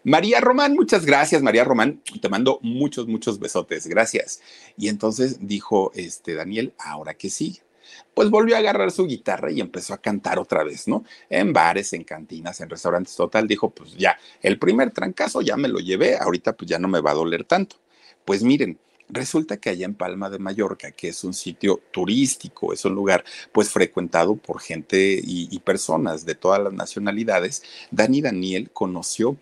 María 0.04 0.40
Román, 0.40 0.74
muchas 0.74 1.06
gracias, 1.06 1.42
María 1.42 1.64
Román, 1.64 2.02
te 2.22 2.30
mando 2.30 2.60
muchos, 2.62 3.08
muchos 3.08 3.40
besotes, 3.40 3.88
gracias. 3.88 4.42
Y 4.78 4.88
entonces 4.88 5.38
dijo 5.42 5.92
este 5.96 6.36
Daniel, 6.36 6.74
ahora 6.78 7.14
que 7.14 7.30
sí. 7.30 7.60
Pues 8.14 8.30
volvió 8.30 8.56
a 8.56 8.60
agarrar 8.60 8.92
su 8.92 9.06
guitarra 9.06 9.52
y 9.52 9.60
empezó 9.60 9.94
a 9.94 10.02
cantar 10.02 10.40
otra 10.40 10.64
vez, 10.64 10.88
¿no? 10.88 11.04
En 11.30 11.52
bares, 11.52 11.92
en 11.94 12.04
cantinas, 12.04 12.62
en 12.62 12.70
restaurantes, 12.70 13.16
total. 13.16 13.48
Dijo, 13.48 13.70
pues 13.70 13.96
ya, 13.96 14.18
el 14.42 14.60
primer 14.60 14.92
trancazo 14.92 15.42
ya 15.42 15.58
me 15.58 15.68
lo 15.68 15.80
llevé, 15.80 16.18
ahorita 16.18 16.54
pues 16.54 16.70
ya 16.70 16.80
no 16.80 16.88
me 16.88 17.02
va 17.02 17.12
a 17.12 17.16
doler 17.16 17.44
tanto. 17.44 17.78
Pues 18.24 18.44
miren, 18.44 18.80
Resulta 19.14 19.58
que 19.58 19.70
allá 19.70 19.86
en 19.86 19.94
Palma 19.94 20.30
de 20.30 20.40
Mallorca, 20.40 20.92
que 20.92 21.10
es 21.10 21.26
un 21.26 21.34
sitio 21.34 21.82
turístico, 21.92 22.72
es 22.72 22.86
un 22.86 22.96
lugar 22.96 23.26
pues 23.52 23.70
frecuentado 23.70 24.38
por 24.38 24.62
gente 24.62 25.20
y, 25.22 25.60
personas 25.60 26.26
de 26.26 26.34
todas 26.34 26.62
las 26.64 26.72
nacionalidades, 26.72 27.62
Dani 27.92 28.22
Daniel 28.22 28.72
conoció 28.72 29.38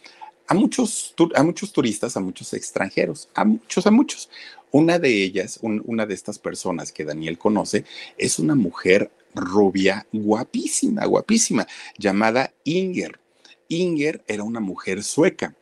a 0.47 0.55
muchos, 0.55 1.13
a 1.35 1.43
muchos 1.43 1.71
turistas, 1.71 2.17
a 2.17 2.19
muchos 2.19 2.51
extranjeros, 2.53 3.29
a 3.35 3.45
muchos, 3.45 3.85
a 3.85 3.91
muchos. 3.91 4.29
Una 4.71 4.97
de 4.97 5.23
ellas, 5.23 5.59
una 5.61 6.07
de 6.07 6.15
estas 6.15 6.39
personas 6.39 6.91
que 6.91 7.05
Daniel 7.05 7.37
conoce, 7.37 7.85
es 8.17 8.39
una 8.39 8.55
mujer 8.55 9.11
rubia, 9.35 10.07
guapísima, 10.11 11.05
guapísima, 11.05 11.67
llamada 11.97 12.51
Inger. 12.63 13.19
Inger 13.67 14.23
era 14.27 14.43
una 14.43 14.59
mujer 14.59 15.03
sueca 15.03 15.55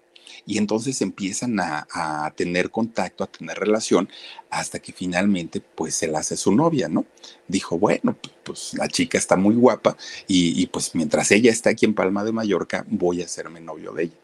y 0.47 0.57
entonces 0.57 1.01
empiezan 1.01 1.59
a, 1.59 2.33
tener 2.35 2.71
contacto, 2.71 3.23
a 3.23 3.27
tener 3.27 3.59
relación, 3.59 4.09
hasta 4.49 4.79
que 4.79 4.93
finalmente 4.93 5.61
pues 5.61 5.93
se 5.93 6.07
la 6.07 6.19
hace 6.19 6.37
su 6.37 6.53
novia, 6.55 6.87
¿no? 6.87 7.05
Dijo, 7.47 7.77
bueno, 7.77 8.17
pues 8.43 8.73
la 8.73 8.87
chica 8.87 9.17
está 9.17 9.35
muy 9.35 9.55
guapa 9.55 9.97
y, 10.27 10.59
y 10.59 10.67
pues 10.67 10.95
mientras 10.95 11.31
ella 11.31 11.51
está 11.51 11.71
aquí 11.71 11.85
en 11.85 11.93
Palma 11.93 12.23
de 12.23 12.31
Mallorca, 12.31 12.85
voy 12.89 13.21
a 13.21 13.25
hacerme 13.25 13.59
novio 13.59 13.91
de 13.93 14.03
ella. 14.03 14.17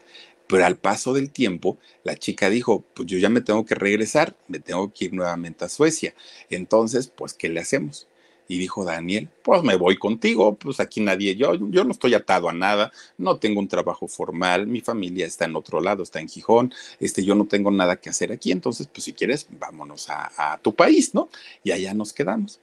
Pero 0.46 0.64
al 0.66 0.76
paso 0.76 1.12
del 1.12 1.30
tiempo, 1.30 1.78
la 2.02 2.16
chica 2.16 2.50
dijo, 2.50 2.84
pues 2.94 3.08
yo 3.08 3.18
ya 3.18 3.28
me 3.28 3.40
tengo 3.40 3.64
que 3.64 3.74
regresar, 3.74 4.36
me 4.48 4.60
tengo 4.60 4.92
que 4.92 5.06
ir 5.06 5.12
nuevamente 5.14 5.64
a 5.64 5.68
Suecia. 5.68 6.14
Entonces, 6.50 7.08
pues, 7.08 7.34
¿qué 7.34 7.48
le 7.48 7.60
hacemos? 7.60 8.08
Y 8.46 8.58
dijo 8.58 8.84
Daniel, 8.84 9.28
pues 9.42 9.62
me 9.62 9.76
voy 9.76 9.96
contigo, 9.96 10.54
pues 10.56 10.78
aquí 10.80 11.00
nadie, 11.00 11.34
yo, 11.36 11.54
yo 11.54 11.84
no 11.84 11.92
estoy 11.92 12.14
atado 12.14 12.48
a 12.48 12.52
nada, 12.52 12.92
no 13.16 13.38
tengo 13.38 13.60
un 13.60 13.68
trabajo 13.68 14.06
formal, 14.06 14.66
mi 14.66 14.80
familia 14.80 15.26
está 15.26 15.46
en 15.46 15.56
otro 15.56 15.80
lado, 15.80 16.02
está 16.02 16.20
en 16.20 16.28
Gijón, 16.28 16.72
este, 17.00 17.24
yo 17.24 17.34
no 17.34 17.46
tengo 17.46 17.70
nada 17.70 17.96
que 17.96 18.10
hacer 18.10 18.32
aquí, 18.32 18.52
entonces, 18.52 18.86
pues 18.86 19.04
si 19.04 19.12
quieres, 19.12 19.46
vámonos 19.58 20.08
a, 20.10 20.58
tu 20.62 20.74
país, 20.74 21.14
¿no? 21.14 21.28
Y 21.62 21.72
allá 21.72 21.94
nos 21.94 22.12
quedamos. 22.12 22.60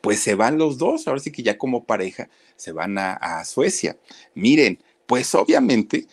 Pues 0.00 0.20
se 0.20 0.34
van 0.34 0.58
los 0.58 0.78
dos, 0.78 1.06
ahora 1.06 1.20
sí 1.20 1.30
que 1.30 1.42
ya 1.42 1.58
como 1.58 1.84
pareja, 1.84 2.28
se 2.56 2.72
van 2.72 2.98
a, 2.98 3.14
a 3.14 3.44
Suecia. 3.44 3.96
Miren, 4.34 4.78
pues 5.06 5.34
obviamente 5.34 6.06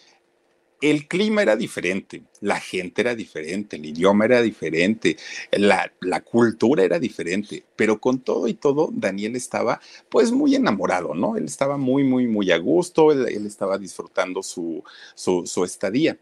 el 0.82 1.08
clima 1.08 1.44
era 1.44 1.56
diferente, 1.56 2.24
la 2.40 2.60
gente 2.60 3.02
era 3.02 3.16
diferente, 3.16 3.76
el 3.76 3.86
idioma 3.86 4.26
era 4.26 4.42
diferente, 4.42 5.16
la, 5.52 5.92
cultura 6.22 6.84
era 6.84 6.98
diferente, 6.98 7.64
pero 7.76 8.00
con 8.00 8.20
todo 8.20 8.48
y 8.48 8.56
todo, 8.56 8.90
Daniel 8.92 9.36
estaba 9.36 9.80
pues 10.10 10.32
muy 10.32 10.56
enamorado, 10.56 11.14
¿no? 11.14 11.38
Él 11.38 11.46
estaba 11.46 11.78
muy, 11.78 12.04
muy, 12.04 12.28
muy 12.28 12.52
a 12.52 12.58
gusto, 12.58 13.12
él, 13.12 13.46
estaba 13.46 13.78
disfrutando 13.78 14.42
su, 14.42 14.84
su, 15.14 15.64
estadía. 15.64 16.18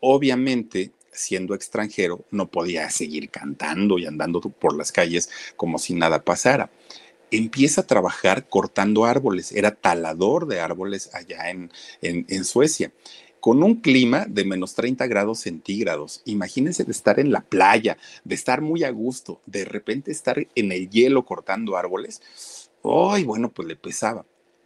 Obviamente, 0.00 0.92
siendo 1.12 1.54
extranjero, 1.54 2.24
no 2.30 2.50
podía 2.50 2.88
seguir 2.90 3.28
cantando 3.28 3.98
y 3.98 4.06
andando 4.06 4.40
por 4.40 4.74
las 4.74 4.90
calles 4.90 5.28
como 5.56 5.78
si 5.78 5.94
nada 5.94 6.24
pasara 6.24 6.70
empieza 7.30 7.80
a 7.80 7.86
trabajar 7.86 8.46
cortando 8.48 9.06
árboles, 9.06 9.52
era 9.52 9.74
talador 9.74 10.46
de 10.46 10.60
árboles 10.60 11.14
allá 11.14 11.48
en, 11.48 11.70
en, 12.02 12.44
Suecia 12.44 12.92
con 13.42 13.64
un 13.64 13.80
clima 13.80 14.24
de 14.28 14.44
menos 14.44 14.76
30 14.76 15.04
grados 15.08 15.40
centígrados. 15.40 16.22
Imagínense 16.26 16.84
de 16.84 16.92
estar 16.92 17.18
en 17.18 17.32
la 17.32 17.40
playa, 17.40 17.98
de 18.22 18.36
estar 18.36 18.60
muy 18.60 18.84
a 18.84 18.90
gusto, 18.90 19.40
de 19.46 19.64
repente 19.64 20.12
estar 20.12 20.46
en 20.54 20.70
el 20.70 20.88
hielo 20.88 21.24
cortando 21.24 21.76
árboles. 21.76 22.22
Ay, 22.84 23.24
bueno, 23.24 23.50
pues 23.50 23.66
le 23.66 23.74
pesaba 23.74 24.24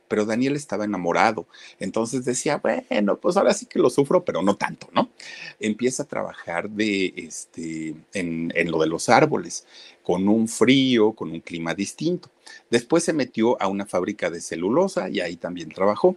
pero 0.08 0.24
Daniel 0.24 0.54
estaba 0.54 0.84
enamorado. 0.84 1.48
Entonces 1.80 2.24
decía, 2.24 2.58
bueno, 2.58 3.16
pues 3.16 3.36
ahora 3.36 3.52
sí 3.54 3.66
que 3.66 3.80
lo 3.80 3.90
sufro, 3.90 4.24
pero 4.24 4.40
no 4.40 4.54
tanto, 4.54 4.88
¿no? 4.92 5.10
Empieza 5.58 6.04
a 6.04 6.06
trabajar 6.06 6.70
de, 6.70 7.12
este, 7.16 7.96
en 8.12 8.70
lo 8.70 8.78
de 8.78 8.86
los 8.86 9.08
árboles, 9.08 9.66
con 10.04 10.28
un 10.28 10.46
frío, 10.46 11.10
con 11.10 11.32
un 11.32 11.40
clima 11.40 11.74
distinto. 11.74 12.30
Después 12.70 13.02
se 13.02 13.12
metió 13.12 13.60
a 13.60 13.66
una 13.66 13.84
fábrica 13.84 14.30
de 14.30 14.40
celulosa 14.40 15.08
y 15.08 15.18
ahí 15.18 15.34
también 15.36 15.70
trabajó. 15.70 16.14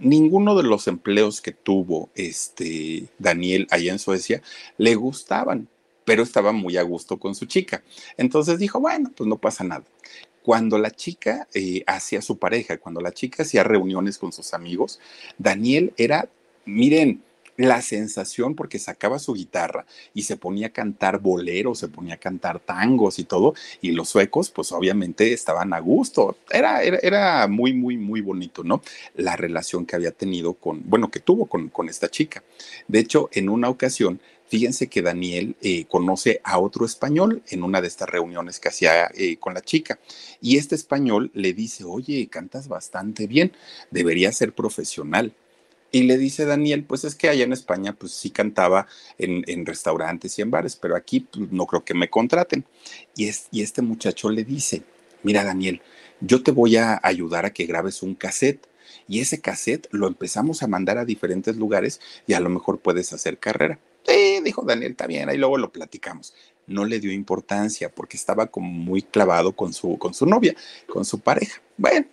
Ninguno 0.00 0.56
de 0.56 0.64
los 0.64 0.88
empleos 0.88 1.40
que 1.40 1.52
tuvo 1.52 2.10
este 2.14 3.08
Daniel 3.18 3.68
allá 3.70 3.92
en 3.92 3.98
Suecia 3.98 4.42
le 4.78 4.94
gustaban, 4.94 5.68
pero 6.04 6.22
estaba 6.22 6.52
muy 6.52 6.76
a 6.76 6.82
gusto 6.82 7.18
con 7.18 7.34
su 7.34 7.46
chica. 7.46 7.82
Entonces 8.16 8.58
dijo, 8.58 8.80
bueno, 8.80 9.12
pues 9.14 9.28
no 9.28 9.36
pasa 9.36 9.62
nada 9.62 9.84
cuando 10.42 10.78
la 10.78 10.90
chica 10.90 11.46
eh, 11.54 11.84
hacía 11.86 12.22
su 12.22 12.38
pareja, 12.38 12.78
cuando 12.78 13.00
la 13.00 13.12
chica 13.12 13.42
hacía 13.42 13.62
reuniones 13.62 14.18
con 14.18 14.32
sus 14.32 14.54
amigos, 14.54 14.98
Daniel 15.38 15.92
era, 15.96 16.28
miren, 16.64 17.22
la 17.60 17.82
sensación 17.82 18.54
porque 18.54 18.78
sacaba 18.78 19.18
su 19.18 19.34
guitarra 19.34 19.84
y 20.14 20.22
se 20.22 20.36
ponía 20.36 20.68
a 20.68 20.70
cantar 20.70 21.18
boleros, 21.20 21.78
se 21.78 21.88
ponía 21.88 22.14
a 22.14 22.16
cantar 22.16 22.58
tangos 22.58 23.18
y 23.18 23.24
todo, 23.24 23.54
y 23.82 23.92
los 23.92 24.08
suecos 24.08 24.50
pues 24.50 24.72
obviamente 24.72 25.32
estaban 25.32 25.72
a 25.74 25.78
gusto. 25.78 26.38
Era, 26.50 26.82
era, 26.82 26.98
era 27.02 27.48
muy, 27.48 27.74
muy, 27.74 27.96
muy 27.98 28.22
bonito, 28.22 28.64
¿no? 28.64 28.82
La 29.14 29.36
relación 29.36 29.84
que 29.84 29.96
había 29.96 30.12
tenido 30.12 30.54
con, 30.54 30.82
bueno, 30.88 31.10
que 31.10 31.20
tuvo 31.20 31.46
con, 31.46 31.68
con 31.68 31.88
esta 31.88 32.08
chica. 32.08 32.42
De 32.88 32.98
hecho, 32.98 33.28
en 33.32 33.48
una 33.48 33.68
ocasión 33.68 34.20
Fíjense 34.50 34.88
que 34.88 35.00
Daniel 35.00 35.54
eh, 35.62 35.84
conoce 35.84 36.40
a 36.42 36.58
otro 36.58 36.84
español 36.84 37.40
en 37.50 37.62
una 37.62 37.80
de 37.80 37.86
estas 37.86 38.08
reuniones 38.08 38.58
que 38.58 38.68
hacía 38.68 39.08
eh, 39.14 39.36
con 39.36 39.54
la 39.54 39.60
chica. 39.60 40.00
Y 40.40 40.56
este 40.56 40.74
español 40.74 41.30
le 41.34 41.52
dice, 41.52 41.84
oye, 41.84 42.26
cantas 42.26 42.66
bastante 42.66 43.28
bien, 43.28 43.52
deberías 43.92 44.36
ser 44.36 44.52
profesional. 44.52 45.32
Y 45.92 46.04
le 46.04 46.18
dice 46.18 46.44
Daniel, 46.44 46.84
pues 46.84 47.04
es 47.04 47.14
que 47.14 47.28
allá 47.28 47.44
en 47.44 47.52
España, 47.52 47.94
pues 47.94 48.12
sí 48.12 48.30
cantaba 48.30 48.86
en, 49.18 49.66
restaurantes 49.66 50.38
y 50.38 50.42
en 50.42 50.50
bares, 50.50 50.76
pero 50.76 50.94
aquí 50.94 51.20
pues, 51.20 51.50
no 51.50 51.66
creo 51.66 51.84
que 51.84 51.94
me 51.94 52.08
contraten. 52.08 52.64
Y, 53.16 53.28
es, 53.28 53.48
este 53.52 53.82
muchacho 53.82 54.30
le 54.30 54.44
dice, 54.44 54.82
mira 55.22 55.42
Daniel, 55.42 55.82
yo 56.20 56.42
te 56.42 56.52
voy 56.52 56.76
a 56.76 57.00
ayudar 57.02 57.44
a 57.44 57.52
que 57.52 57.66
grabes 57.66 58.02
un 58.02 58.14
cassette. 58.14 58.66
Y 59.08 59.20
ese 59.20 59.40
cassette 59.40 59.88
lo 59.90 60.06
empezamos 60.06 60.62
a 60.62 60.68
mandar 60.68 60.98
a 60.98 61.04
diferentes 61.04 61.56
lugares 61.56 62.00
y 62.26 62.34
a 62.34 62.40
lo 62.40 62.48
mejor 62.48 62.78
puedes 62.78 63.12
hacer 63.12 63.38
carrera. 63.38 63.78
Sí, 64.06 64.40
dijo 64.44 64.62
Daniel, 64.62 64.92
está 64.92 65.06
bien, 65.06 65.28
ahí 65.28 65.36
luego 65.36 65.58
lo 65.58 65.72
platicamos. 65.72 66.34
No 66.66 66.84
le 66.84 67.00
dio 67.00 67.12
importancia 67.12 67.90
porque 67.90 68.16
estaba 68.16 68.46
como 68.46 68.70
muy 68.70 69.02
clavado 69.02 69.52
con 69.52 69.72
su, 69.72 69.98
con 69.98 70.14
su 70.14 70.26
novia, 70.26 70.54
con 70.86 71.04
su 71.04 71.18
pareja. 71.18 71.60
Bueno, 71.76 72.06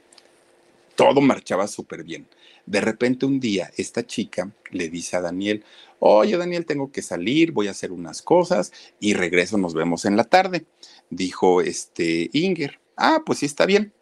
todo 0.97 1.21
marchaba 1.21 1.67
súper 1.67 2.03
bien. 2.03 2.27
De 2.65 2.81
repente 2.81 3.25
un 3.25 3.39
día 3.39 3.71
esta 3.77 4.05
chica 4.05 4.51
le 4.71 4.89
dice 4.89 5.15
a 5.15 5.21
Daniel, 5.21 5.63
oye 5.99 6.35
Daniel, 6.35 6.65
tengo 6.65 6.91
que 6.91 7.01
salir, 7.01 7.51
voy 7.53 7.67
a 7.67 7.71
hacer 7.71 7.91
unas 7.93 8.21
cosas 8.21 8.73
y 8.99 9.13
regreso, 9.13 9.57
nos 9.57 9.75
vemos 9.75 10.03
en 10.05 10.17
la 10.17 10.25
tarde. 10.25 10.65
Dijo 11.09 11.61
este 11.61 12.29
Inger, 12.33 12.81
ah, 12.97 13.21
pues 13.25 13.39
sí 13.39 13.45
está 13.45 13.65
bien. 13.65 13.93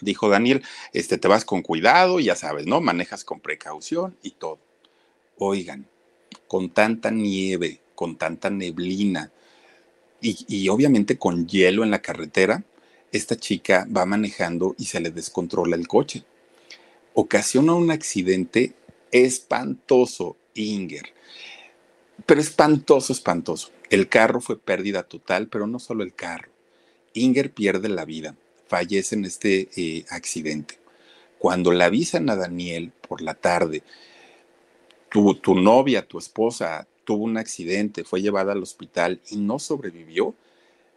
Dijo 0.00 0.28
Daniel, 0.28 0.62
este, 0.92 1.16
te 1.16 1.28
vas 1.28 1.44
con 1.44 1.62
cuidado, 1.62 2.20
ya 2.20 2.34
sabes, 2.34 2.66
¿no? 2.66 2.80
Manejas 2.80 3.24
con 3.24 3.40
precaución 3.40 4.16
y 4.22 4.32
todo. 4.32 4.58
Oigan, 5.38 5.88
con 6.48 6.70
tanta 6.70 7.10
nieve, 7.10 7.80
con 7.94 8.16
tanta 8.16 8.50
neblina 8.50 9.30
y, 10.20 10.68
obviamente 10.68 11.16
con 11.18 11.46
hielo 11.46 11.82
en 11.84 11.90
la 11.90 12.02
carretera, 12.02 12.64
esta 13.12 13.36
chica 13.36 13.86
va 13.94 14.06
manejando 14.06 14.74
y 14.78 14.86
se 14.86 15.00
le 15.00 15.10
descontrola 15.10 15.76
el 15.76 15.88
coche. 15.88 16.24
Ocasiona 17.14 17.74
un 17.74 17.90
accidente 17.90 18.74
espantoso, 19.10 20.36
Inger. 20.54 21.12
Pero 22.26 22.40
espantoso, 22.40 23.12
espantoso. 23.12 23.70
El 23.88 24.08
carro 24.08 24.40
fue 24.40 24.58
pérdida 24.58 25.02
total, 25.02 25.48
pero 25.48 25.66
no 25.66 25.78
solo 25.78 26.04
el 26.04 26.14
carro. 26.14 26.50
Inger 27.14 27.52
pierde 27.52 27.88
la 27.88 28.04
vida, 28.04 28.36
fallece 28.68 29.16
en 29.16 29.24
este 29.24 29.68
eh, 29.76 30.04
accidente. 30.10 30.78
Cuando 31.38 31.72
la 31.72 31.86
avisan 31.86 32.30
a 32.30 32.36
Daniel 32.36 32.92
por 33.08 33.22
la 33.22 33.34
tarde 33.34 33.82
tu, 35.10 35.54
novia, 35.54 36.06
tu 36.06 36.18
esposa, 36.18 36.86
tuvo 37.04 37.24
un 37.24 37.36
accidente, 37.36 38.04
fue 38.04 38.22
llevada 38.22 38.52
al 38.52 38.62
hospital 38.62 39.20
y 39.30 39.36
no 39.36 39.58
sobrevivió, 39.58 40.34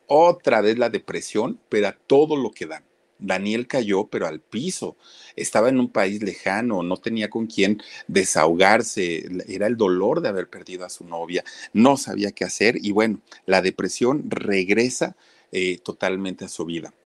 otra 0.08 0.62
vez 0.62 0.78
la 0.78 0.90
depresión, 0.90 1.60
pero 1.70 1.88
a 1.88 1.98
todo 2.08 2.36
lo 2.36 2.52
que 2.52 2.66
da. 2.66 2.84
Daniel 3.20 3.68
cayó, 3.68 4.08
pero 4.08 4.28
al 4.28 4.42
piso. 4.42 4.98
Estaba 5.36 5.70
en 5.70 5.80
un 5.80 5.90
país 5.90 6.22
lejano, 6.22 6.84
no 6.84 6.98
tenía 6.98 7.30
con 7.30 7.48
quién 7.48 7.82
desahogarse, 8.08 9.26
era 9.48 9.68
el 9.68 9.78
dolor 9.78 10.22
de 10.22 10.30
haber 10.30 10.50
perdido 10.50 10.86
a 10.86 10.90
su 10.90 11.06
novia, 11.06 11.44
no 11.74 11.98
sabía 11.98 12.32
qué 12.32 12.46
hacer 12.46 12.78
y 12.82 12.92
bueno, 12.92 13.22
la 13.46 13.62
depresión 13.62 14.30
regresa 14.30 15.16
eh, 15.52 15.80
totalmente 15.80 16.46
a 16.46 16.50
su 16.50 16.66
vida. 16.66 16.94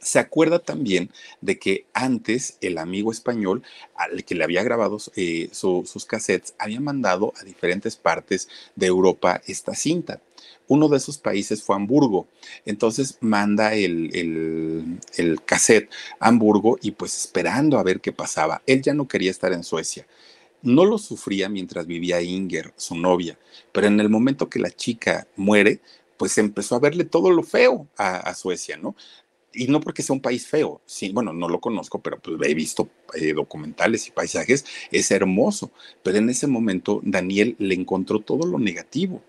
se 0.00 0.18
acuerda 0.18 0.58
también 0.58 1.10
de 1.40 1.58
que 1.58 1.86
antes 1.92 2.56
el 2.60 2.78
amigo 2.78 3.12
español 3.12 3.62
al 3.94 4.24
que 4.24 4.34
le 4.34 4.44
había 4.44 4.62
grabado 4.62 4.98
eh, 5.16 5.48
sus 5.52 6.04
cassettes 6.06 6.54
había 6.58 6.80
mandado 6.80 7.32
a 7.40 7.44
diferentes 7.44 7.96
partes 7.96 8.48
de 8.76 8.86
Europa 8.86 9.40
esta 9.46 9.74
cinta. 9.74 10.20
Uno 10.68 10.88
de 10.88 10.96
esos 10.98 11.18
países 11.18 11.62
fue 11.62 11.76
Hamburgo. 11.76 12.28
Entonces 12.64 13.18
manda 13.20 13.74
el, 13.74 14.98
el, 15.16 15.42
cassette 15.44 15.90
a 16.18 16.28
Hamburgo 16.28 16.78
y 16.80 16.92
pues 16.92 17.16
esperando 17.16 17.78
a 17.78 17.82
ver 17.82 18.00
qué 18.00 18.12
pasaba. 18.12 18.62
Él 18.66 18.80
ya 18.80 18.94
no 18.94 19.08
quería 19.08 19.30
estar 19.32 19.52
en 19.52 19.64
Suecia. 19.64 20.06
No 20.62 20.84
lo 20.84 20.98
sufría 20.98 21.48
mientras 21.48 21.86
vivía 21.86 22.22
Inger, 22.22 22.72
su 22.76 22.94
novia, 22.94 23.38
pero 23.72 23.86
en 23.88 23.98
el 23.98 24.10
momento 24.10 24.48
que 24.48 24.58
la 24.58 24.70
chica 24.70 25.26
muere, 25.34 25.80
pues 26.16 26.36
empezó 26.38 26.76
a 26.76 26.80
verle 26.80 27.04
todo 27.04 27.30
lo 27.30 27.42
feo 27.42 27.88
a 27.96 28.34
Suecia, 28.34 28.76
¿no? 28.76 28.94
Y 29.52 29.66
no 29.66 29.80
porque 29.80 30.02
sea 30.02 30.14
un 30.14 30.20
país 30.22 30.46
feo, 30.46 30.80
sí, 30.86 31.10
bueno, 31.10 31.32
no 31.32 31.48
lo 31.48 31.60
conozco, 31.60 32.00
pero 32.00 32.18
pues 32.18 32.36
he 32.48 32.54
visto 32.54 32.88
eh, 33.14 33.32
documentales 33.32 34.06
y 34.06 34.12
paisajes, 34.12 34.64
es 34.92 35.10
hermoso, 35.10 35.72
pero 36.02 36.18
en 36.18 36.30
ese 36.30 36.46
momento 36.46 37.00
Daniel 37.02 37.56
le 37.58 37.74
encontró 37.74 38.20
todo 38.20 38.46
lo 38.46 38.58
negativo, 38.58 39.22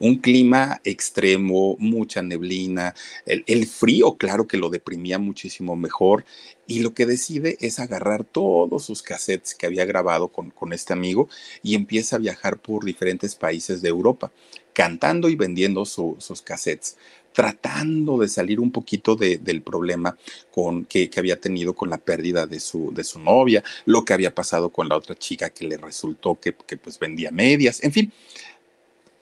un 0.00 0.16
clima 0.16 0.80
extremo, 0.84 1.76
mucha 1.78 2.22
neblina, 2.22 2.94
el, 3.26 3.66
frío, 3.66 4.16
claro 4.16 4.46
que 4.46 4.56
lo 4.56 4.70
deprimía 4.70 5.18
muchísimo 5.18 5.76
mejor, 5.76 6.24
y 6.66 6.80
lo 6.80 6.92
que 6.94 7.06
decide 7.06 7.56
es 7.60 7.78
agarrar 7.78 8.24
todos 8.24 8.84
sus 8.84 9.02
cassettes 9.02 9.54
que 9.54 9.66
había 9.66 9.84
grabado 9.84 10.28
con, 10.28 10.50
con 10.50 10.72
este 10.72 10.92
amigo 10.92 11.28
y 11.62 11.74
empieza 11.74 12.16
a 12.16 12.20
viajar 12.20 12.58
por 12.58 12.84
diferentes 12.84 13.34
países 13.34 13.80
de 13.80 13.88
Europa, 13.88 14.32
cantando 14.72 15.28
y 15.28 15.36
vendiendo 15.36 15.84
sus 15.84 16.42
cassettes 16.42 16.96
tratando 17.38 18.18
de 18.18 18.26
salir 18.26 18.58
un 18.58 18.72
poquito 18.72 19.14
del 19.14 19.62
problema 19.62 20.18
con, 20.50 20.84
que, 20.86 21.08
había 21.16 21.40
tenido 21.40 21.72
con 21.72 21.88
la 21.88 21.98
pérdida 21.98 22.48
de 22.48 22.58
su, 22.58 22.92
de 22.92 23.04
su 23.04 23.20
novia, 23.20 23.62
lo 23.84 24.04
que 24.04 24.12
había 24.12 24.34
pasado 24.34 24.70
con 24.70 24.88
la 24.88 24.96
otra 24.96 25.14
chica 25.14 25.50
que 25.50 25.64
le 25.64 25.76
resultó 25.76 26.34
que, 26.40 26.52
pues 26.52 26.98
vendía 26.98 27.30
medias, 27.30 27.84
en 27.84 27.92
fin. 27.92 28.12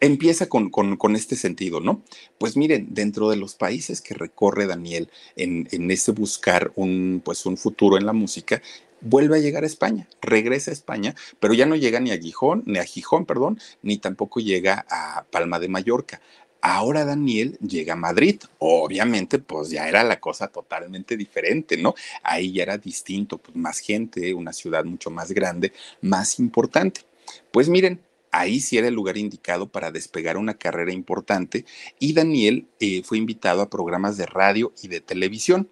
Empieza 0.00 0.48
con, 0.48 0.70
con, 0.70 1.14
este 1.14 1.36
sentido, 1.36 1.80
¿no? 1.80 2.00
Pues 2.38 2.56
miren, 2.56 2.86
dentro 2.88 3.28
de 3.28 3.36
los 3.36 3.54
países 3.54 4.00
que 4.00 4.14
recorre 4.14 4.66
Daniel 4.66 5.10
en, 5.36 5.68
en 5.70 5.90
ese 5.90 6.12
buscar 6.12 6.72
un, 6.74 7.20
pues 7.22 7.44
un 7.44 7.58
futuro 7.58 7.98
en 7.98 8.06
la 8.06 8.14
música, 8.14 8.62
vuelve 9.02 9.36
a 9.36 9.40
llegar 9.40 9.62
a 9.62 9.66
España, 9.66 10.08
regresa 10.22 10.70
a 10.70 10.74
España, 10.74 11.14
pero 11.38 11.52
ya 11.52 11.66
no 11.66 11.76
llega 11.76 12.00
ni 12.00 12.12
a 12.12 12.18
Gijón, 12.18 12.62
ni 12.64 12.78
a 12.78 12.84
Gijón, 12.84 13.26
perdón, 13.26 13.58
ni 13.82 13.98
tampoco 13.98 14.40
llega 14.40 14.86
a 14.88 15.24
Palma 15.30 15.58
de 15.58 15.68
Mallorca 15.68 16.22
Ahora 16.60 17.04
Daniel 17.04 17.58
llega 17.58 17.92
a 17.92 17.96
Madrid. 17.96 18.40
Obviamente, 18.58 19.38
pues 19.38 19.70
ya 19.70 19.88
era 19.88 20.02
la 20.02 20.18
cosa 20.18 20.48
totalmente 20.48 21.16
diferente, 21.16 21.76
¿no? 21.76 21.94
Ahí 22.22 22.52
ya 22.52 22.64
era 22.64 22.78
distinto, 22.78 23.38
pues 23.38 23.56
más 23.56 23.78
gente, 23.78 24.34
una 24.34 24.52
ciudad 24.52 24.84
mucho 24.84 25.10
más 25.10 25.32
grande, 25.32 25.72
más 26.00 26.38
importante. 26.38 27.02
Pues 27.52 27.68
miren, 27.68 28.00
ahí 28.30 28.60
sí 28.60 28.78
era 28.78 28.88
el 28.88 28.94
lugar 28.94 29.16
indicado 29.16 29.68
para 29.68 29.90
despegar 29.90 30.36
una 30.36 30.54
carrera 30.54 30.92
importante 30.92 31.64
y 31.98 32.12
Daniel 32.12 32.66
eh, 32.80 33.02
fue 33.02 33.18
invitado 33.18 33.62
a 33.62 33.70
programas 33.70 34.16
de 34.16 34.26
radio 34.26 34.72
y 34.82 34.88
de 34.88 35.00
televisión. 35.00 35.70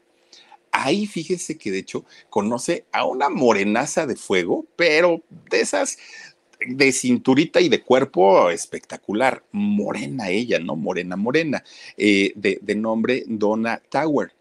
Ahí 0.72 1.06
fíjense 1.06 1.56
que 1.56 1.70
de 1.70 1.78
hecho 1.78 2.04
conoce 2.30 2.84
a 2.90 3.04
una 3.04 3.28
morenaza 3.28 4.06
de 4.06 4.16
fuego, 4.16 4.66
pero 4.74 5.22
de 5.50 5.60
esas 5.60 5.98
de 6.66 6.92
cinturita 6.92 7.60
y 7.60 7.68
de 7.68 7.82
cuerpo 7.82 8.50
espectacular, 8.50 9.44
morena 9.52 10.28
ella, 10.30 10.58
¿no? 10.58 10.76
Morena, 10.76 11.16
morena, 11.16 11.64
eh, 11.96 12.32
de, 12.36 12.58
de 12.62 12.74
nombre 12.74 13.24
Donna 13.26 13.80
Tower. 13.88 14.32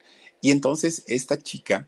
Y 0.42 0.52
entonces 0.52 1.04
esta 1.08 1.38
chica 1.38 1.88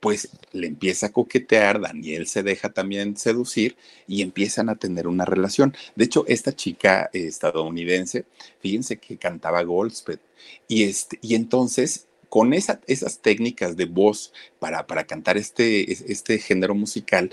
pues 0.00 0.28
le 0.52 0.66
empieza 0.66 1.06
a 1.06 1.12
coquetear, 1.12 1.80
Daniel 1.80 2.26
se 2.26 2.42
deja 2.42 2.68
también 2.68 3.16
seducir 3.16 3.76
y 4.06 4.22
empiezan 4.22 4.68
a 4.68 4.76
tener 4.76 5.08
una 5.08 5.24
relación. 5.24 5.74
De 5.96 6.04
hecho, 6.04 6.24
esta 6.28 6.54
chica 6.54 7.10
estadounidense, 7.12 8.24
fíjense 8.60 8.98
que 8.98 9.16
cantaba 9.16 9.62
Goldsmith 9.62 10.20
y, 10.68 10.84
este, 10.84 11.18
y 11.22 11.34
entonces 11.34 12.06
con 12.28 12.52
esa, 12.52 12.80
esas 12.86 13.20
técnicas 13.20 13.76
de 13.76 13.86
voz 13.86 14.32
para, 14.58 14.86
para 14.86 15.04
cantar 15.04 15.36
este, 15.36 15.90
este 15.90 16.38
género 16.38 16.74
musical, 16.74 17.32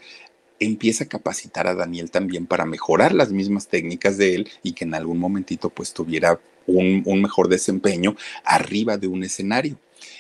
empieza 0.66 1.06
a 1.06 1.08
capacitar 1.08 1.68
a 1.68 1.76
Daniel 1.76 2.12
también 2.12 2.46
para 2.46 2.66
mejorar 2.66 3.14
las 3.14 3.32
mismas 3.32 3.68
técnicas 3.68 4.18
de 4.18 4.36
él 4.36 4.50
y 4.62 4.74
que 4.74 4.86
en 4.86 4.94
algún 4.94 5.20
momentito 5.20 5.70
pues 5.70 5.94
tuviera 5.94 6.40
un, 6.68 7.22
mejor 7.22 7.50
desempeño 7.50 8.16
arriba 8.44 8.98
de 8.98 9.08
un 9.08 9.24
escenario. 9.24 9.78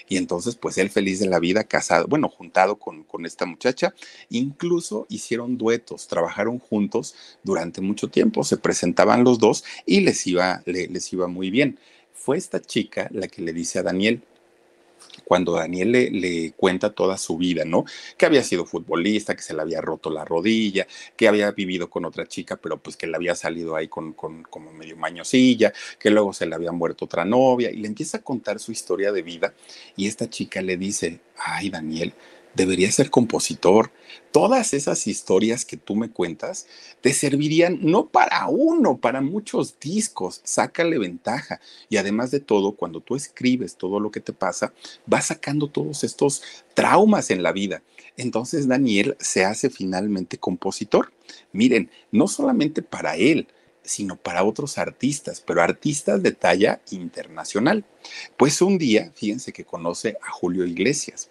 Y 0.07 0.17
entonces, 0.17 0.55
pues 0.55 0.77
él 0.77 0.89
feliz 0.89 1.19
de 1.19 1.27
la 1.27 1.39
vida, 1.39 1.63
casado, 1.63 2.07
bueno, 2.07 2.29
juntado 2.29 2.77
con, 2.77 3.03
con 3.03 3.25
esta 3.25 3.45
muchacha, 3.45 3.93
incluso 4.29 5.05
hicieron 5.09 5.57
duetos, 5.57 6.07
trabajaron 6.07 6.59
juntos 6.59 7.15
durante 7.43 7.81
mucho 7.81 8.09
tiempo, 8.09 8.43
se 8.43 8.57
presentaban 8.57 9.23
los 9.23 9.39
dos 9.39 9.63
y 9.85 10.01
les 10.01 10.25
iba, 10.27 10.61
les 10.65 11.13
iba 11.13 11.27
muy 11.27 11.49
bien. 11.49 11.79
Fue 12.13 12.37
esta 12.37 12.61
chica 12.61 13.09
la 13.11 13.27
que 13.27 13.41
le 13.41 13.53
dice 13.53 13.79
a 13.79 13.83
Daniel, 13.83 14.21
cuando 15.25 15.53
Daniel 15.53 15.91
le, 15.91 16.53
cuenta 16.53 16.91
toda 16.91 17.17
su 17.17 17.37
vida, 17.37 17.65
¿no? 17.65 17.85
Que 18.17 18.25
había 18.25 18.43
sido 18.43 18.65
futbolista, 18.65 19.35
que 19.35 19.41
se 19.41 19.53
le 19.53 19.61
había 19.61 19.81
roto 19.81 20.09
la 20.09 20.25
rodilla, 20.25 20.87
que 21.15 21.27
había 21.27 21.51
vivido 21.51 21.89
con 21.89 22.05
otra 22.05 22.25
chica, 22.27 22.57
pero 22.57 22.77
pues 22.77 22.97
que 22.97 23.07
le 23.07 23.15
había 23.15 23.35
salido 23.35 23.75
ahí 23.75 23.87
con, 23.87 24.13
con 24.13 24.43
como 24.43 24.71
medio 24.71 24.97
mañosilla, 24.97 25.73
que 25.99 26.09
luego 26.09 26.33
se 26.33 26.45
le 26.45 26.55
había 26.55 26.71
muerto 26.71 27.05
otra 27.05 27.25
novia, 27.25 27.71
y 27.71 27.77
le 27.77 27.87
empieza 27.87 28.17
a 28.17 28.21
contar 28.21 28.59
su 28.59 28.71
historia 28.71 29.11
de 29.11 29.21
vida, 29.21 29.53
y 29.95 30.07
esta 30.07 30.29
chica 30.29 30.61
le 30.61 30.77
dice, 30.77 31.19
ay 31.37 31.69
Daniel, 31.69 32.13
debería 32.55 32.91
ser 32.91 33.09
compositor. 33.09 33.91
Todas 34.31 34.73
esas 34.73 35.07
historias 35.07 35.65
que 35.65 35.77
tú 35.77 35.95
me 35.95 36.09
cuentas 36.09 36.67
te 37.01 37.13
servirían 37.13 37.79
no 37.81 38.07
para 38.07 38.47
uno, 38.47 38.97
para 38.97 39.21
muchos 39.21 39.79
discos. 39.79 40.41
Sácale 40.43 40.97
ventaja. 40.97 41.59
Y 41.89 41.97
además 41.97 42.31
de 42.31 42.39
todo, 42.39 42.73
cuando 42.73 42.99
tú 42.99 43.15
escribes 43.15 43.75
todo 43.75 43.99
lo 43.99 44.11
que 44.11 44.19
te 44.19 44.33
pasa, 44.33 44.73
vas 45.05 45.27
sacando 45.27 45.67
todos 45.67 46.03
estos 46.03 46.41
traumas 46.73 47.29
en 47.31 47.43
la 47.43 47.51
vida. 47.51 47.83
Entonces 48.17 48.67
Daniel 48.67 49.15
se 49.19 49.45
hace 49.45 49.69
finalmente 49.69 50.37
compositor. 50.37 51.11
Miren, 51.51 51.89
no 52.11 52.27
solamente 52.27 52.81
para 52.81 53.15
él, 53.15 53.47
sino 53.83 54.15
para 54.15 54.43
otros 54.43 54.77
artistas, 54.77 55.41
pero 55.41 55.61
artistas 55.61 56.23
de 56.23 56.31
talla 56.31 56.81
internacional. 56.91 57.83
Pues 58.37 58.61
un 58.61 58.77
día, 58.77 59.11
fíjense 59.13 59.51
que 59.51 59.65
conoce 59.65 60.17
a 60.21 60.31
Julio 60.31 60.65
Iglesias 60.65 61.29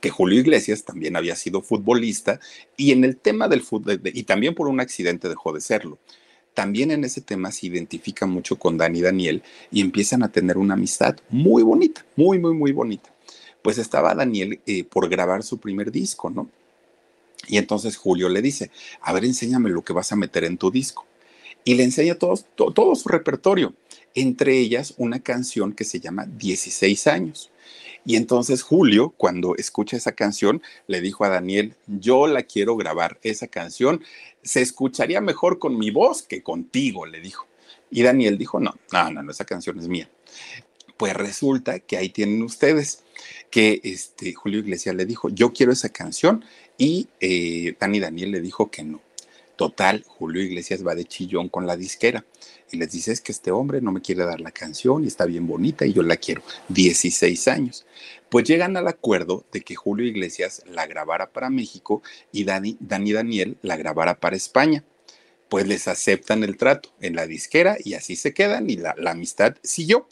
que 0.00 0.10
Julio 0.10 0.40
Iglesias 0.40 0.84
también 0.84 1.16
había 1.16 1.36
sido 1.36 1.62
futbolista 1.62 2.40
y 2.76 2.92
en 2.92 3.04
el 3.04 3.16
tema 3.16 3.48
del 3.48 3.62
fútbol, 3.62 4.00
y 4.04 4.24
también 4.24 4.54
por 4.54 4.68
un 4.68 4.80
accidente 4.80 5.28
dejó 5.28 5.52
de 5.52 5.60
serlo. 5.60 5.98
También 6.54 6.92
en 6.92 7.04
ese 7.04 7.20
tema 7.20 7.50
se 7.50 7.66
identifica 7.66 8.26
mucho 8.26 8.56
con 8.56 8.78
Dani 8.78 9.00
Daniel 9.00 9.42
y 9.72 9.80
empiezan 9.80 10.22
a 10.22 10.30
tener 10.30 10.56
una 10.56 10.74
amistad 10.74 11.16
muy 11.28 11.62
bonita, 11.62 12.04
muy, 12.16 12.38
muy, 12.38 12.54
muy 12.54 12.72
bonita. 12.72 13.12
Pues 13.62 13.78
estaba 13.78 14.14
Daniel 14.14 14.60
eh, 14.66 14.84
por 14.84 15.08
grabar 15.08 15.42
su 15.42 15.58
primer 15.58 15.90
disco, 15.90 16.30
¿no? 16.30 16.48
Y 17.48 17.58
entonces 17.58 17.96
Julio 17.96 18.28
le 18.28 18.40
dice, 18.40 18.70
a 19.00 19.12
ver, 19.12 19.24
enséñame 19.24 19.70
lo 19.70 19.82
que 19.82 19.92
vas 19.92 20.12
a 20.12 20.16
meter 20.16 20.44
en 20.44 20.56
tu 20.56 20.70
disco. 20.70 21.06
Y 21.64 21.74
le 21.74 21.84
enseña 21.84 22.16
todo, 22.16 22.36
todo 22.36 22.94
su 22.94 23.08
repertorio, 23.08 23.74
entre 24.14 24.58
ellas 24.58 24.94
una 24.98 25.20
canción 25.20 25.72
que 25.72 25.84
se 25.84 26.00
llama 26.00 26.26
16 26.26 27.06
años. 27.06 27.50
Y 28.06 28.16
entonces 28.16 28.62
Julio, 28.62 29.14
cuando 29.16 29.56
escucha 29.56 29.96
esa 29.96 30.12
canción, 30.12 30.62
le 30.86 31.00
dijo 31.00 31.24
a 31.24 31.30
Daniel, 31.30 31.74
yo 31.86 32.26
la 32.26 32.42
quiero 32.42 32.76
grabar, 32.76 33.18
esa 33.22 33.48
canción 33.48 34.02
se 34.42 34.60
escucharía 34.60 35.22
mejor 35.22 35.58
con 35.58 35.78
mi 35.78 35.90
voz 35.90 36.22
que 36.22 36.42
contigo, 36.42 37.06
le 37.06 37.20
dijo. 37.20 37.46
Y 37.90 38.02
Daniel 38.02 38.36
dijo, 38.36 38.60
no, 38.60 38.74
no, 38.92 39.10
no, 39.10 39.30
esa 39.30 39.46
canción 39.46 39.78
es 39.78 39.88
mía. 39.88 40.10
Pues 40.98 41.14
resulta 41.14 41.78
que 41.78 41.96
ahí 41.96 42.10
tienen 42.10 42.42
ustedes 42.42 43.04
que 43.50 43.80
este, 43.84 44.34
Julio 44.34 44.58
Iglesias 44.58 44.94
le 44.94 45.06
dijo, 45.06 45.30
yo 45.30 45.52
quiero 45.52 45.72
esa 45.72 45.88
canción 45.88 46.44
y 46.76 47.08
eh, 47.20 47.74
Dani 47.78 48.00
Daniel 48.00 48.32
le 48.32 48.40
dijo 48.40 48.70
que 48.70 48.82
no. 48.82 49.00
Total, 49.56 50.04
Julio 50.06 50.42
Iglesias 50.42 50.84
va 50.84 50.94
de 50.94 51.04
chillón 51.04 51.48
con 51.48 51.66
la 51.66 51.76
disquera 51.76 52.24
y 52.72 52.76
les 52.76 52.90
dice, 52.90 53.12
es 53.12 53.20
que 53.20 53.30
este 53.30 53.52
hombre 53.52 53.80
no 53.80 53.92
me 53.92 54.00
quiere 54.00 54.24
dar 54.24 54.40
la 54.40 54.50
canción 54.50 55.04
y 55.04 55.06
está 55.06 55.26
bien 55.26 55.46
bonita 55.46 55.86
y 55.86 55.92
yo 55.92 56.02
la 56.02 56.16
quiero. 56.16 56.42
16 56.68 57.48
años. 57.48 57.86
Pues 58.28 58.44
llegan 58.44 58.76
al 58.76 58.88
acuerdo 58.88 59.44
de 59.52 59.60
que 59.60 59.76
Julio 59.76 60.06
Iglesias 60.06 60.62
la 60.66 60.86
grabara 60.86 61.30
para 61.30 61.50
México 61.50 62.02
y 62.32 62.44
Dani, 62.44 62.76
Dani 62.80 63.12
Daniel 63.12 63.56
la 63.62 63.76
grabara 63.76 64.18
para 64.18 64.34
España. 64.34 64.82
Pues 65.48 65.68
les 65.68 65.86
aceptan 65.86 66.42
el 66.42 66.56
trato 66.56 66.90
en 67.00 67.14
la 67.14 67.26
disquera 67.26 67.76
y 67.82 67.94
así 67.94 68.16
se 68.16 68.34
quedan 68.34 68.68
y 68.68 68.76
la, 68.76 68.94
la 68.98 69.12
amistad 69.12 69.56
siguió. 69.62 70.08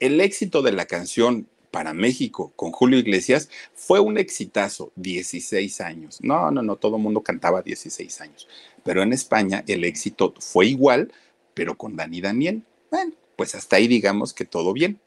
El 0.00 0.20
éxito 0.20 0.62
de 0.62 0.72
la 0.72 0.86
canción 0.86 1.46
para 1.70 1.94
México 1.94 2.52
con 2.56 2.72
Julio 2.72 2.98
Iglesias 2.98 3.48
fue 3.74 4.00
un 4.00 4.18
exitazo, 4.18 4.92
16 4.96 5.80
años. 5.80 6.18
No, 6.20 6.50
no, 6.50 6.62
no, 6.62 6.76
todo 6.76 6.96
el 6.96 7.02
mundo 7.02 7.22
cantaba 7.22 7.62
16 7.62 8.20
años. 8.20 8.48
Pero 8.82 9.02
en 9.02 9.12
España 9.12 9.64
el 9.66 9.84
éxito 9.84 10.34
fue 10.38 10.66
igual, 10.66 11.12
pero 11.54 11.76
con 11.76 11.96
Dani 11.96 12.20
Daniel. 12.20 12.62
Bueno, 12.90 13.12
pues 13.36 13.54
hasta 13.54 13.76
ahí 13.76 13.88
digamos 13.88 14.32
que 14.32 14.44
todo 14.44 14.72
bien. 14.72 15.00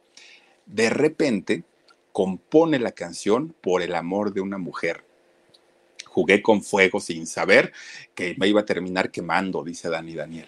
De 0.66 0.90
repente 0.90 1.64
compone 2.12 2.80
la 2.80 2.92
canción 2.92 3.54
Por 3.60 3.82
el 3.82 3.96
amor 3.96 4.34
de 4.34 4.42
una 4.42 4.58
mujer. 4.58 5.04
Jugué 6.06 6.44
con 6.44 6.62
fuego 6.62 7.00
sin 7.00 7.26
saber 7.26 7.74
que 8.14 8.36
me 8.38 8.48
iba 8.48 8.62
a 8.62 8.66
terminar 8.66 9.10
quemando, 9.10 9.64
dice 9.64 9.90
Dani 9.90 10.14
Daniel. 10.14 10.48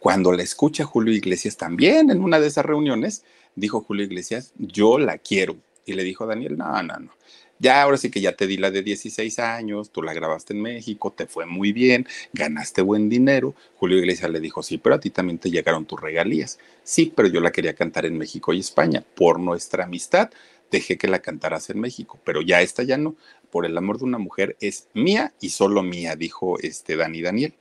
Cuando 0.00 0.32
la 0.32 0.42
escucha 0.42 0.84
Julio 0.84 1.14
Iglesias 1.14 1.56
también 1.56 2.10
en 2.10 2.22
una 2.22 2.40
de 2.40 2.48
esas 2.48 2.64
reuniones, 2.64 3.22
dijo 3.54 3.82
Julio 3.82 4.04
Iglesias, 4.04 4.52
yo 4.58 4.98
la 4.98 5.18
quiero. 5.18 5.56
Y 5.86 5.94
le 5.94 6.04
dijo 6.04 6.26
Daniel, 6.26 6.56
no, 6.56 6.82
no, 6.82 6.98
no. 6.98 7.10
Ya 7.58 7.82
ahora 7.82 7.98
sí 7.98 8.10
que 8.10 8.22
ya 8.22 8.32
te 8.32 8.46
di 8.46 8.56
la 8.56 8.70
de 8.70 8.82
16 8.82 9.38
años, 9.38 9.90
tú 9.90 10.02
la 10.02 10.14
grabaste 10.14 10.54
en 10.54 10.62
México, 10.62 11.12
te 11.12 11.26
fue 11.26 11.44
muy 11.44 11.72
bien, 11.72 12.06
ganaste 12.32 12.80
buen 12.80 13.10
dinero. 13.10 13.54
Julio 13.76 13.98
Iglesias 13.98 14.30
le 14.30 14.40
dijo, 14.40 14.62
sí, 14.62 14.78
pero 14.78 14.94
a 14.94 15.00
ti 15.00 15.10
también 15.10 15.38
te 15.38 15.50
llegaron 15.50 15.84
tus 15.84 16.00
regalías. 16.00 16.58
Sí, 16.84 17.12
pero 17.14 17.28
yo 17.28 17.40
la 17.40 17.52
quería 17.52 17.74
cantar 17.74 18.06
en 18.06 18.16
México 18.16 18.54
y 18.54 18.60
España. 18.60 19.04
Por 19.14 19.38
nuestra 19.38 19.84
amistad, 19.84 20.30
dejé 20.70 20.96
que 20.96 21.06
la 21.06 21.18
cantaras 21.18 21.68
en 21.68 21.80
México, 21.80 22.18
pero 22.24 22.40
ya 22.40 22.62
esta 22.62 22.82
ya 22.82 22.96
no. 22.96 23.14
Por 23.50 23.66
el 23.66 23.76
amor 23.76 23.98
de 23.98 24.04
una 24.04 24.18
mujer 24.18 24.56
es 24.60 24.88
mía 24.94 25.34
y 25.38 25.50
solo 25.50 25.82
mía, 25.82 26.16
dijo 26.16 26.58
este 26.60 26.96
Dani 26.96 27.20
Daniel. 27.20 27.52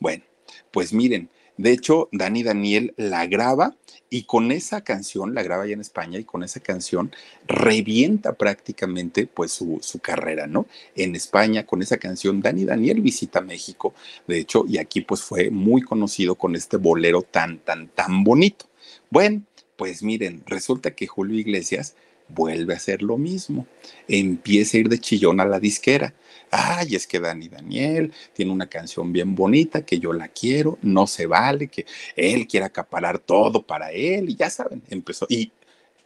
Bueno, 0.00 0.22
pues 0.70 0.92
miren, 0.92 1.30
de 1.56 1.72
hecho, 1.72 2.08
Dani 2.12 2.42
Daniel 2.42 2.92
la 2.96 3.26
graba 3.26 3.76
y 4.10 4.24
con 4.24 4.52
esa 4.52 4.82
canción, 4.82 5.34
la 5.34 5.42
graba 5.42 5.66
ya 5.66 5.72
en 5.72 5.80
España 5.80 6.18
y 6.18 6.24
con 6.24 6.42
esa 6.42 6.60
canción 6.60 7.12
revienta 7.46 8.34
prácticamente 8.34 9.26
pues 9.26 9.52
su, 9.52 9.78
su, 9.82 9.98
carrera, 9.98 10.46
¿no? 10.46 10.66
En 10.94 11.16
España 11.16 11.66
con 11.66 11.82
esa 11.82 11.96
canción 11.96 12.40
Dani 12.40 12.64
Daniel 12.64 13.00
visita 13.00 13.40
México, 13.40 13.94
de 14.26 14.38
hecho, 14.38 14.64
y 14.68 14.78
aquí 14.78 15.00
pues 15.00 15.22
fue 15.22 15.50
muy 15.50 15.82
conocido 15.82 16.36
con 16.36 16.54
este 16.54 16.76
bolero 16.76 17.22
tan, 17.22 17.58
tan, 17.58 17.88
tan 17.88 18.22
bonito. 18.22 18.66
Bueno, 19.10 19.42
pues 19.76 20.02
miren, 20.02 20.42
resulta 20.46 20.92
que 20.92 21.06
Julio 21.06 21.38
Iglesias 21.38 21.96
vuelve 22.28 22.74
a 22.74 22.76
hacer 22.76 23.02
lo 23.02 23.18
mismo, 23.18 23.66
empieza 24.08 24.76
a 24.76 24.80
ir 24.80 24.88
de 24.88 24.98
chillón 24.98 25.40
a 25.40 25.44
la 25.44 25.60
disquera 25.60 26.14
ay, 26.50 26.94
es 26.94 27.06
que 27.06 27.20
Dani 27.20 27.48
Daniel 27.48 28.12
tiene 28.32 28.52
una 28.52 28.68
canción 28.68 29.12
bien 29.12 29.34
bonita, 29.34 29.84
que 29.84 29.98
yo 29.98 30.12
la 30.12 30.28
quiero, 30.28 30.78
no 30.82 31.06
se 31.06 31.26
vale, 31.26 31.68
que 31.68 31.86
él 32.14 32.46
quiera 32.46 32.66
acaparar 32.66 33.18
todo 33.18 33.62
para 33.62 33.92
él, 33.92 34.30
y 34.30 34.36
ya 34.36 34.50
saben, 34.50 34.82
empezó. 34.88 35.26
Y 35.28 35.52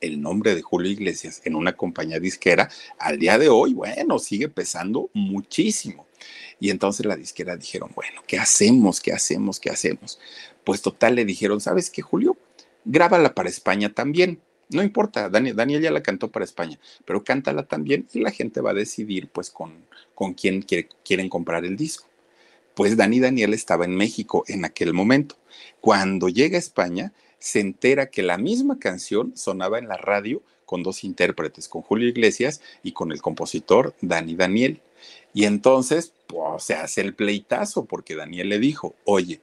el 0.01 0.21
nombre 0.21 0.55
de 0.55 0.63
Julio 0.63 0.91
Iglesias 0.91 1.43
en 1.45 1.55
una 1.55 1.77
compañía 1.77 2.19
disquera, 2.21 2.71
al 2.99 3.19
día 3.19 3.39
de 3.39 3.49
hoy, 3.49 3.75
bueno, 3.75 4.19
sigue 4.19 4.49
pesando 4.49 5.11
muchísimo. 5.13 6.07
Y 6.59 6.71
entonces 6.71 7.07
la 7.07 7.17
disquera 7.17 7.57
dijeron, 7.57 7.91
bueno, 7.95 8.23
¿qué 8.27 8.39
hacemos? 8.39 9.01
¿Qué 9.01 9.13
hacemos? 9.13 9.61
¿Qué 9.61 9.71
hacemos? 9.71 10.19
Pues 10.65 10.83
total 10.83 11.15
le 11.15 11.25
dijeron, 11.25 11.61
¿sabes 11.61 11.91
qué, 11.91 12.03
Julio? 12.03 12.37
grábala 12.85 13.35
para 13.35 13.49
España 13.49 13.93
también. 13.93 14.41
No 14.71 14.83
importa, 14.83 15.29
Daniel, 15.29 15.57
Daniel, 15.57 15.83
ya 15.83 15.91
la 15.91 16.03
cantó 16.03 16.31
para 16.31 16.45
España, 16.45 16.79
pero 17.05 17.25
cántala 17.25 17.65
también 17.65 18.07
y 18.13 18.21
la 18.21 18.31
gente 18.31 18.61
va 18.61 18.71
a 18.71 18.75
decidir 18.75 19.29
pues 19.29 19.51
con, 19.51 19.85
con 20.15 20.35
quién 20.35 20.65
quieren 21.05 21.29
comprar 21.29 21.65
el 21.65 21.77
disco. 21.77 22.07
Pues 22.75 22.97
Dani 22.97 23.21
Daniel 23.21 23.53
estaba 23.53 23.85
en 23.85 23.97
México 23.97 24.45
en 24.47 24.65
aquel 24.65 24.95
momento. 24.95 25.37
Cuando 25.81 26.29
llega 26.29 26.57
a 26.57 26.61
España, 26.61 27.13
se 27.39 27.61
entera 27.61 28.11
que 28.11 28.23
la 28.23 28.39
misma 28.39 28.79
canción 28.79 29.37
sonaba 29.37 29.79
en 29.79 29.89
la 29.89 29.97
radio 29.97 30.43
con 30.65 30.85
dos 30.85 31.03
intérpretes, 31.03 31.69
con 31.69 31.83
Julio 31.83 32.09
Iglesias 32.09 32.63
y 32.85 32.93
con 32.93 33.11
el 33.11 33.21
compositor 33.21 33.95
Dani 34.01 34.37
Daniel. 34.37 34.81
Y 35.35 35.45
entonces, 35.45 36.13
pues, 36.29 36.63
se 36.63 36.75
hace 36.75 37.01
el 37.01 37.15
pleitazo 37.15 37.87
porque 37.87 38.15
Daniel 38.15 38.51
le 38.51 38.61
dijo, 38.61 38.95
oye, 39.05 39.41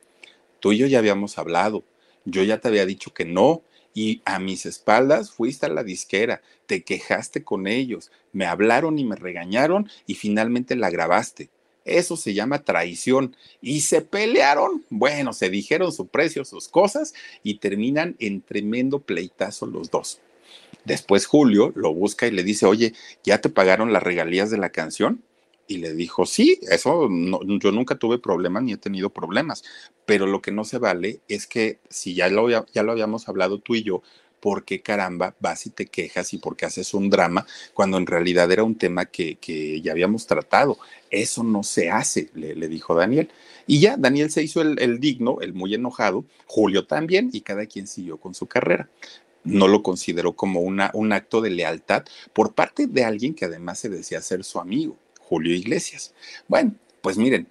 tú 0.62 0.72
y 0.72 0.78
yo 0.78 0.88
ya 0.88 1.00
habíamos 1.00 1.38
hablado, 1.38 1.84
yo 2.24 2.44
ya 2.44 2.60
te 2.60 2.70
había 2.70 2.86
dicho 2.86 3.14
que 3.14 3.26
no, 3.26 3.62
y 3.98 4.22
a 4.26 4.38
mis 4.38 4.68
espaldas 4.68 5.32
fuiste 5.32 5.66
a 5.66 5.70
la 5.70 5.84
disquera, 5.84 6.44
te 6.68 6.84
quejaste 6.84 7.44
con 7.44 7.66
ellos, 7.66 8.12
me 8.32 8.46
hablaron 8.46 9.00
y 9.00 9.06
me 9.06 9.16
regañaron 9.16 9.90
y 10.06 10.14
finalmente 10.14 10.76
la 10.76 10.92
grabaste. 10.92 11.50
Eso 11.84 12.16
se 12.16 12.36
llama 12.36 12.64
traición. 12.64 13.36
Y 13.60 13.82
se 13.82 14.02
pelearon. 14.02 14.86
Bueno, 14.92 15.34
se 15.34 15.50
dijeron 15.50 15.92
su 15.92 16.06
precio, 16.06 16.46
sus 16.46 16.68
cosas 16.68 17.16
y 17.42 17.56
terminan 17.56 18.16
en 18.20 18.42
tremendo 18.42 19.00
pleitazo 19.00 19.66
los 19.66 19.90
dos. 19.90 20.20
Después 20.86 21.26
Julio 21.26 21.74
lo 21.76 21.92
busca 21.92 22.28
y 22.28 22.32
le 22.32 22.44
dice, 22.44 22.68
oye, 22.68 22.94
¿ya 23.24 23.42
te 23.42 23.50
pagaron 23.50 23.94
las 23.94 24.04
regalías 24.04 24.52
de 24.52 24.60
la 24.60 24.70
canción? 24.70 25.24
Y 25.68 25.78
le 25.78 25.94
dijo, 25.94 26.26
sí, 26.26 26.60
eso 26.70 27.10
yo 27.10 27.72
nunca 27.72 27.96
tuve 27.96 28.20
problemas 28.20 28.64
ni 28.64 28.74
he 28.74 28.78
tenido 28.78 29.10
problemas, 29.10 29.64
pero 30.06 30.26
lo 30.26 30.42
que 30.42 30.52
no 30.52 30.64
se 30.64 30.78
vale 30.78 31.20
es 31.28 31.46
que 31.46 31.80
si 31.90 32.14
ya 32.14 32.30
lo, 32.30 32.50
ya 32.50 32.84
lo 32.84 32.92
habíamos 32.94 33.28
hablado 33.28 33.60
tú 33.60 33.76
y 33.76 33.84
yo, 33.84 34.02
¿por 34.40 34.64
qué 34.64 34.82
caramba 34.82 35.36
vas 35.40 35.66
y 35.66 35.72
te 35.72 35.88
quejas 35.88 36.34
y 36.34 36.38
por 36.38 36.56
qué 36.56 36.66
haces 36.66 36.94
un 36.94 37.10
drama 37.10 37.46
cuando 37.74 37.98
en 37.98 38.06
realidad 38.06 38.52
era 38.52 38.64
un 38.64 38.76
tema 38.76 39.06
que, 39.06 39.38
ya 39.84 39.92
habíamos 39.92 40.26
tratado? 40.26 40.78
Eso 41.10 41.44
no 41.44 41.64
se 41.64 41.90
hace, 41.90 42.30
le, 42.34 42.68
dijo 42.70 42.96
Daniel. 42.96 43.30
Y 43.66 43.80
ya, 43.80 43.98
Daniel 43.98 44.32
se 44.32 44.44
hizo 44.44 44.62
el, 44.62 44.80
el 44.80 45.00
digno, 45.00 45.40
el 45.42 45.54
muy 45.54 45.74
enojado, 45.74 46.26
Julio 46.46 46.86
también, 46.86 47.30
y 47.34 47.42
cada 47.42 47.66
quien 47.66 47.88
siguió 47.88 48.18
con 48.18 48.34
su 48.34 48.48
carrera 48.48 48.90
no 49.44 49.68
lo 49.68 49.82
consideró 49.82 50.34
como 50.34 50.60
una, 50.60 50.92
un 50.94 51.14
acto 51.14 51.42
de 51.42 51.50
lealtad 51.50 52.04
por 52.34 52.54
parte 52.54 52.86
de 52.86 53.06
alguien 53.06 53.34
que 53.34 53.46
además 53.46 53.80
se 53.80 53.88
decía 53.88 54.22
ser 54.22 54.44
su 54.44 54.60
amigo. 54.60 54.98
Julio 55.28 55.54
Iglesias. 55.54 56.14
Bueno, 56.48 56.76
pues 57.02 57.18
miren, 57.18 57.48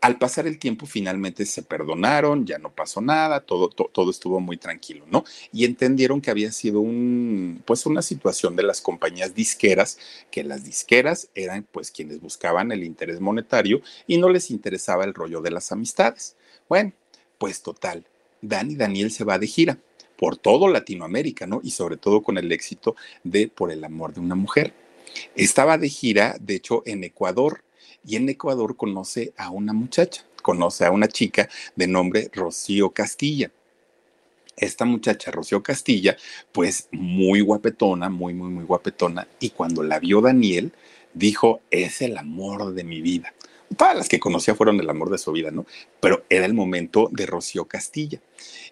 al 0.00 0.18
pasar 0.18 0.46
el 0.46 0.58
tiempo 0.58 0.86
finalmente 0.86 1.46
se 1.46 1.62
perdonaron, 1.62 2.46
ya 2.46 2.58
no 2.58 2.70
pasó 2.70 3.00
nada, 3.00 3.40
todo, 3.40 3.68
todo 3.70 4.10
estuvo 4.10 4.38
muy 4.40 4.56
tranquilo, 4.56 5.04
¿no? 5.10 5.24
Y 5.52 5.64
entendieron 5.64 6.20
que 6.20 6.30
había 6.30 6.52
sido 6.52 6.80
un, 6.80 7.62
pues 7.64 7.86
una 7.86 8.02
situación 8.02 8.54
de 8.54 8.62
las 8.62 8.80
compañías 8.80 9.34
disqueras, 9.34 9.98
que 10.30 10.44
las 10.44 10.64
disqueras 10.64 11.28
eran 11.34 11.66
pues 11.72 11.90
quienes 11.90 12.20
buscaban 12.20 12.70
el 12.70 12.84
interés 12.84 13.20
monetario 13.20 13.80
y 14.06 14.18
no 14.18 14.28
les 14.28 14.50
interesaba 14.50 15.04
el 15.04 15.14
rollo 15.14 15.40
de 15.40 15.50
las 15.50 15.72
amistades. 15.72 16.36
Bueno, 16.68 16.92
pues 17.38 17.62
total, 17.62 18.06
Dani 18.42 18.76
Daniel 18.76 19.10
se 19.10 19.24
va 19.24 19.38
de 19.38 19.46
gira 19.46 19.78
por 20.16 20.36
todo 20.36 20.68
Latinoamérica, 20.68 21.46
¿no? 21.46 21.60
Y 21.62 21.70
sobre 21.70 21.96
todo 21.96 22.22
con 22.22 22.38
el 22.38 22.52
éxito 22.52 22.96
de 23.24 23.48
Por 23.48 23.72
el 23.72 23.84
amor 23.84 24.14
de 24.14 24.20
una 24.20 24.34
mujer. 24.34 24.85
Estaba 25.34 25.78
de 25.78 25.88
gira, 25.88 26.36
de 26.40 26.56
hecho, 26.56 26.82
en 26.86 27.04
Ecuador, 27.04 27.62
y 28.04 28.16
en 28.16 28.28
Ecuador 28.28 28.76
conoce 28.76 29.32
a 29.36 29.50
una 29.50 29.72
muchacha, 29.72 30.24
conoce 30.42 30.84
a 30.84 30.92
una 30.92 31.08
chica 31.08 31.48
de 31.74 31.88
nombre 31.88 32.30
Rocío 32.32 32.90
Castilla. 32.90 33.50
Esta 34.56 34.84
muchacha, 34.84 35.30
Rocío 35.30 35.62
Castilla, 35.62 36.16
pues 36.52 36.88
muy 36.92 37.40
guapetona, 37.40 38.08
muy, 38.08 38.32
muy, 38.32 38.48
muy 38.48 38.64
guapetona, 38.64 39.26
y 39.40 39.50
cuando 39.50 39.82
la 39.82 39.98
vio 39.98 40.20
Daniel, 40.20 40.72
dijo, 41.12 41.60
es 41.70 42.00
el 42.00 42.16
amor 42.16 42.72
de 42.74 42.84
mi 42.84 43.00
vida. 43.00 43.34
Todas 43.76 43.96
las 43.96 44.08
que 44.08 44.20
conocía 44.20 44.54
fueron 44.54 44.78
el 44.80 44.88
amor 44.88 45.10
de 45.10 45.18
su 45.18 45.32
vida, 45.32 45.50
¿no? 45.50 45.66
Pero 46.00 46.24
era 46.28 46.46
el 46.46 46.54
momento 46.54 47.08
de 47.10 47.26
Rocío 47.26 47.64
Castilla. 47.64 48.20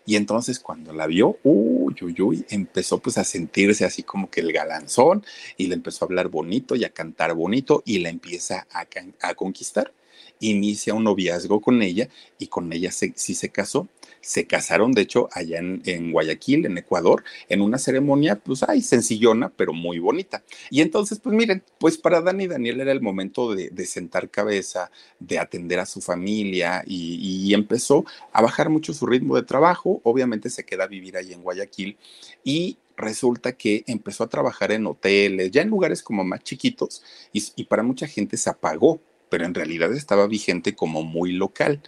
Y 0.07 0.17
entonces 0.17 0.61
cuando 0.61 0.93
la 0.93 1.07
vio, 1.07 1.39
uy, 1.43 1.95
uy, 2.03 2.21
uy, 2.21 2.45
empezó 2.51 2.99
pues 2.99 3.19
a 3.19 3.25
sentirse 3.25 3.85
así 3.85 4.03
como 4.03 4.31
que 4.31 4.41
el 4.41 4.53
galanzón 4.53 5.25
y 5.57 5.67
le 5.67 5.75
empezó 5.75 6.05
a 6.05 6.07
hablar 6.07 6.29
bonito 6.29 6.77
y 6.77 6.85
a 6.85 6.91
cantar 6.91 7.35
bonito 7.35 7.83
y 7.87 7.99
la 7.99 8.11
empieza 8.11 8.67
a, 8.71 8.87
a 9.23 9.35
conquistar. 9.35 9.93
Inicia 10.41 10.95
un 10.95 11.05
noviazgo 11.05 11.61
con 11.61 11.83
ella 11.83 12.09
y 12.39 12.49
con 12.49 12.73
ella 12.73 12.91
sí 12.93 13.35
se 13.35 13.49
casó 13.49 13.89
se 14.25 14.47
casaron, 14.47 14.93
de 14.93 15.03
hecho, 15.03 15.29
allá 15.33 15.59
en, 15.59 16.13
Guayaquil, 16.13 16.67
en 16.67 16.79
Ecuador, 16.79 17.23
en 17.49 17.61
una 17.61 17.79
ceremonia, 17.79 18.37
pues, 18.37 18.63
ay, 18.63 18.81
sencillona, 18.81 19.51
pero 19.51 19.73
muy 19.73 19.99
bonita. 19.99 20.43
Y 20.71 20.81
entonces, 20.81 21.21
pues 21.21 21.37
miren, 21.37 21.63
pues 21.79 21.99
para 21.99 22.23
Dani 22.23 22.47
Daniel 22.47 22.81
era 22.81 22.93
el 22.93 23.03
momento 23.03 23.55
de, 23.55 23.87
sentar 23.87 24.31
cabeza, 24.31 24.91
de 25.21 25.39
atender 25.39 25.79
a 25.79 25.87
su 25.87 26.01
familia 26.01 26.83
y, 26.87 27.53
empezó 27.55 28.05
a 28.33 28.43
bajar 28.43 28.69
mucho 28.69 28.93
su 28.95 29.07
ritmo 29.07 29.37
de 29.37 29.43
trabajo. 29.43 30.01
Obviamente 30.03 30.51
se 30.51 30.65
queda 30.65 30.85
a 30.85 30.89
vivir 30.89 31.17
ahí 31.17 31.33
en 31.33 31.43
Guayaquil 31.43 31.97
y 32.43 32.79
resulta 32.97 33.53
que 33.53 33.85
empezó 33.87 34.25
a 34.25 34.29
trabajar 34.29 34.73
en 34.73 34.87
hoteles, 34.87 35.51
ya 35.51 35.63
en 35.63 35.69
lugares 35.69 36.03
como 36.03 36.25
más 36.25 36.43
chiquitos, 36.43 37.03
y, 37.33 37.45
y, 37.57 37.65
para 37.65 37.83
mucha 37.83 38.07
gente 38.07 38.37
se 38.37 38.51
apagó, 38.51 39.01
pero 39.29 39.45
en 39.45 39.55
realidad 39.55 39.93
estaba 39.93 40.27
vigente 40.27 40.75
como 40.75 41.03
muy 41.03 41.33
local. 41.33 41.83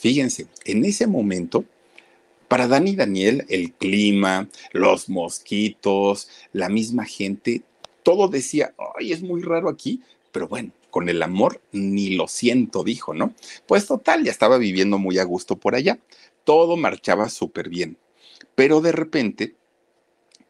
Fíjense, 0.00 0.46
en 0.64 0.86
ese 0.86 1.06
momento, 1.06 1.66
para 2.48 2.66
Dani 2.66 2.92
y 2.92 2.96
Daniel, 2.96 3.44
el 3.50 3.74
clima, 3.74 4.48
los 4.72 5.10
mosquitos, 5.10 6.30
la 6.54 6.70
misma 6.70 7.04
gente, 7.04 7.60
todo 8.02 8.28
decía, 8.28 8.72
ay, 8.98 9.12
es 9.12 9.20
muy 9.20 9.42
raro 9.42 9.68
aquí, 9.68 10.00
pero 10.32 10.48
bueno, 10.48 10.72
con 10.88 11.10
el 11.10 11.22
amor 11.22 11.60
ni 11.72 12.16
lo 12.16 12.28
siento, 12.28 12.82
dijo, 12.82 13.12
¿no? 13.12 13.34
Pues 13.66 13.86
total, 13.86 14.24
ya 14.24 14.30
estaba 14.30 14.56
viviendo 14.56 14.96
muy 14.96 15.18
a 15.18 15.24
gusto 15.24 15.56
por 15.56 15.74
allá, 15.74 15.98
todo 16.44 16.78
marchaba 16.78 17.28
súper 17.28 17.68
bien, 17.68 17.98
pero 18.54 18.80
de 18.80 18.92
repente 18.92 19.54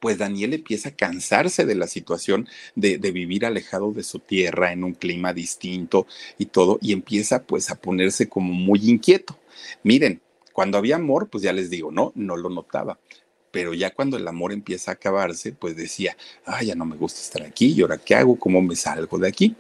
pues 0.01 0.19
Daniel 0.19 0.55
empieza 0.55 0.89
a 0.89 0.97
cansarse 0.97 1.67
de 1.67 1.75
la 1.75 1.87
situación 1.87 2.49
de, 2.75 2.97
vivir 2.99 3.45
alejado 3.45 3.93
de 3.93 4.03
su 4.03 4.19
tierra 4.19 4.73
en 4.73 4.83
un 4.83 4.95
clima 4.95 5.33
distinto 5.33 6.07
y 6.39 6.47
todo, 6.47 6.79
y 6.81 6.93
empieza 6.93 7.43
pues 7.43 7.71
a 7.71 7.77
ponerse 7.77 8.29
como 8.29 8.53
muy 8.53 8.89
inquieto. 8.89 9.39
Miren, 9.83 10.21
cuando 10.53 10.79
había 10.79 10.97
amor, 10.97 11.29
pues 11.29 11.45
ya 11.45 11.53
les 11.53 11.71
digo, 11.71 11.93
no, 11.93 12.13
no 12.15 12.37
lo 12.37 12.49
notaba. 12.49 12.99
Pero 13.51 13.75
ya 13.75 13.93
cuando 13.93 14.17
el 14.17 14.27
amor 14.27 14.53
empieza 14.53 14.93
a 14.93 14.95
acabarse, 14.95 15.53
pues 15.53 15.77
decía, 15.77 16.17
ay, 16.47 16.69
ya 16.69 16.75
no 16.75 16.85
me 16.85 16.97
gusta 16.97 17.21
estar 17.21 17.43
aquí, 17.43 17.73
¿y 17.73 17.83
ahora 17.83 17.99
qué 17.99 18.15
hago? 18.15 18.37
¿Cómo 18.39 18.63
me 18.63 18.77
salgo 18.77 19.19
de 19.19 19.29
aquí? 19.29 19.57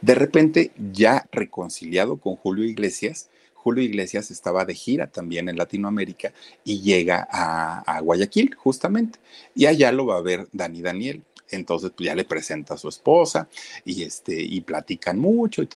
De 0.00 0.14
repente, 0.14 0.72
ya 0.92 1.26
reconciliado 1.32 2.18
con 2.18 2.36
Julio 2.36 2.64
Iglesias, 2.64 3.30
Julio 3.62 3.82
Iglesias 3.82 4.30
estaba 4.30 4.64
de 4.64 4.74
gira 4.74 5.08
también 5.08 5.48
en 5.48 5.56
Latinoamérica 5.56 6.32
y 6.64 6.80
llega 6.80 7.26
a, 7.30 8.00
Guayaquil 8.00 8.54
justamente. 8.54 9.18
Y 9.54 9.66
allá 9.66 9.90
lo 9.92 10.06
va 10.06 10.16
a 10.16 10.22
ver 10.22 10.48
Dani 10.52 10.80
Daniel. 10.80 11.22
Entonces, 11.50 11.90
pues 11.96 12.06
ya 12.06 12.14
le 12.14 12.24
presenta 12.24 12.74
a 12.74 12.78
su 12.78 12.88
esposa 12.88 13.48
y, 13.84 14.02
este, 14.02 14.40
y 14.40 14.60
platican 14.60 15.18
mucho. 15.18 15.62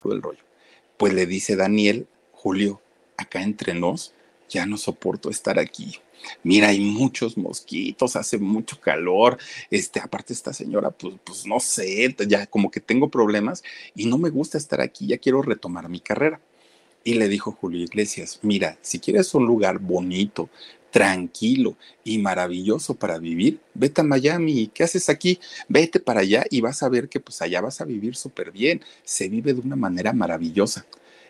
Todo 0.00 0.12
el 0.12 0.22
rollo. 0.22 0.42
Pues 0.96 1.14
le 1.14 1.26
dice 1.26 1.56
Daniel, 1.56 2.06
Julio, 2.32 2.80
acá 3.16 3.42
entre 3.42 3.74
nos, 3.74 4.14
ya 4.48 4.66
no 4.66 4.76
soporto 4.76 5.30
estar 5.30 5.58
aquí. 5.58 6.00
Mira, 6.42 6.68
hay 6.68 6.80
muchos 6.80 7.36
mosquitos, 7.36 8.16
hace 8.16 8.38
mucho 8.38 8.80
calor. 8.80 9.38
Este, 9.70 10.00
aparte 10.00 10.32
esta 10.32 10.52
señora, 10.52 10.90
pues, 10.90 11.14
pues 11.24 11.46
no 11.46 11.60
sé, 11.60 12.14
ya 12.26 12.46
como 12.46 12.70
que 12.70 12.80
tengo 12.80 13.10
problemas 13.10 13.62
y 13.94 14.06
no 14.06 14.18
me 14.18 14.30
gusta 14.30 14.58
estar 14.58 14.80
aquí, 14.80 15.08
ya 15.08 15.18
quiero 15.18 15.42
retomar 15.42 15.88
mi 15.88 16.00
carrera. 16.00 16.40
Y 17.04 17.14
le 17.14 17.28
dijo 17.28 17.52
Julio 17.52 17.84
Iglesias, 17.84 18.40
mira, 18.42 18.78
si 18.82 18.98
quieres 18.98 19.32
un 19.34 19.46
lugar 19.46 19.78
bonito, 19.78 20.48
tranquilo 20.96 21.76
y 22.04 22.16
maravilloso 22.16 22.94
para 22.94 23.18
vivir, 23.18 23.60
vete 23.74 24.00
a 24.00 24.04
Miami. 24.04 24.70
¿Qué 24.72 24.82
haces 24.82 25.10
aquí? 25.10 25.38
Vete 25.68 26.00
para 26.00 26.20
allá 26.20 26.46
y 26.50 26.62
vas 26.62 26.82
a 26.82 26.88
ver 26.88 27.10
que 27.10 27.20
pues 27.20 27.42
allá 27.42 27.60
vas 27.60 27.82
a 27.82 27.84
vivir 27.84 28.16
súper 28.16 28.50
bien. 28.50 28.80
Se 29.04 29.28
vive 29.28 29.52
de 29.52 29.60
una 29.60 29.76
manera 29.76 30.14
maravillosa. 30.14 30.86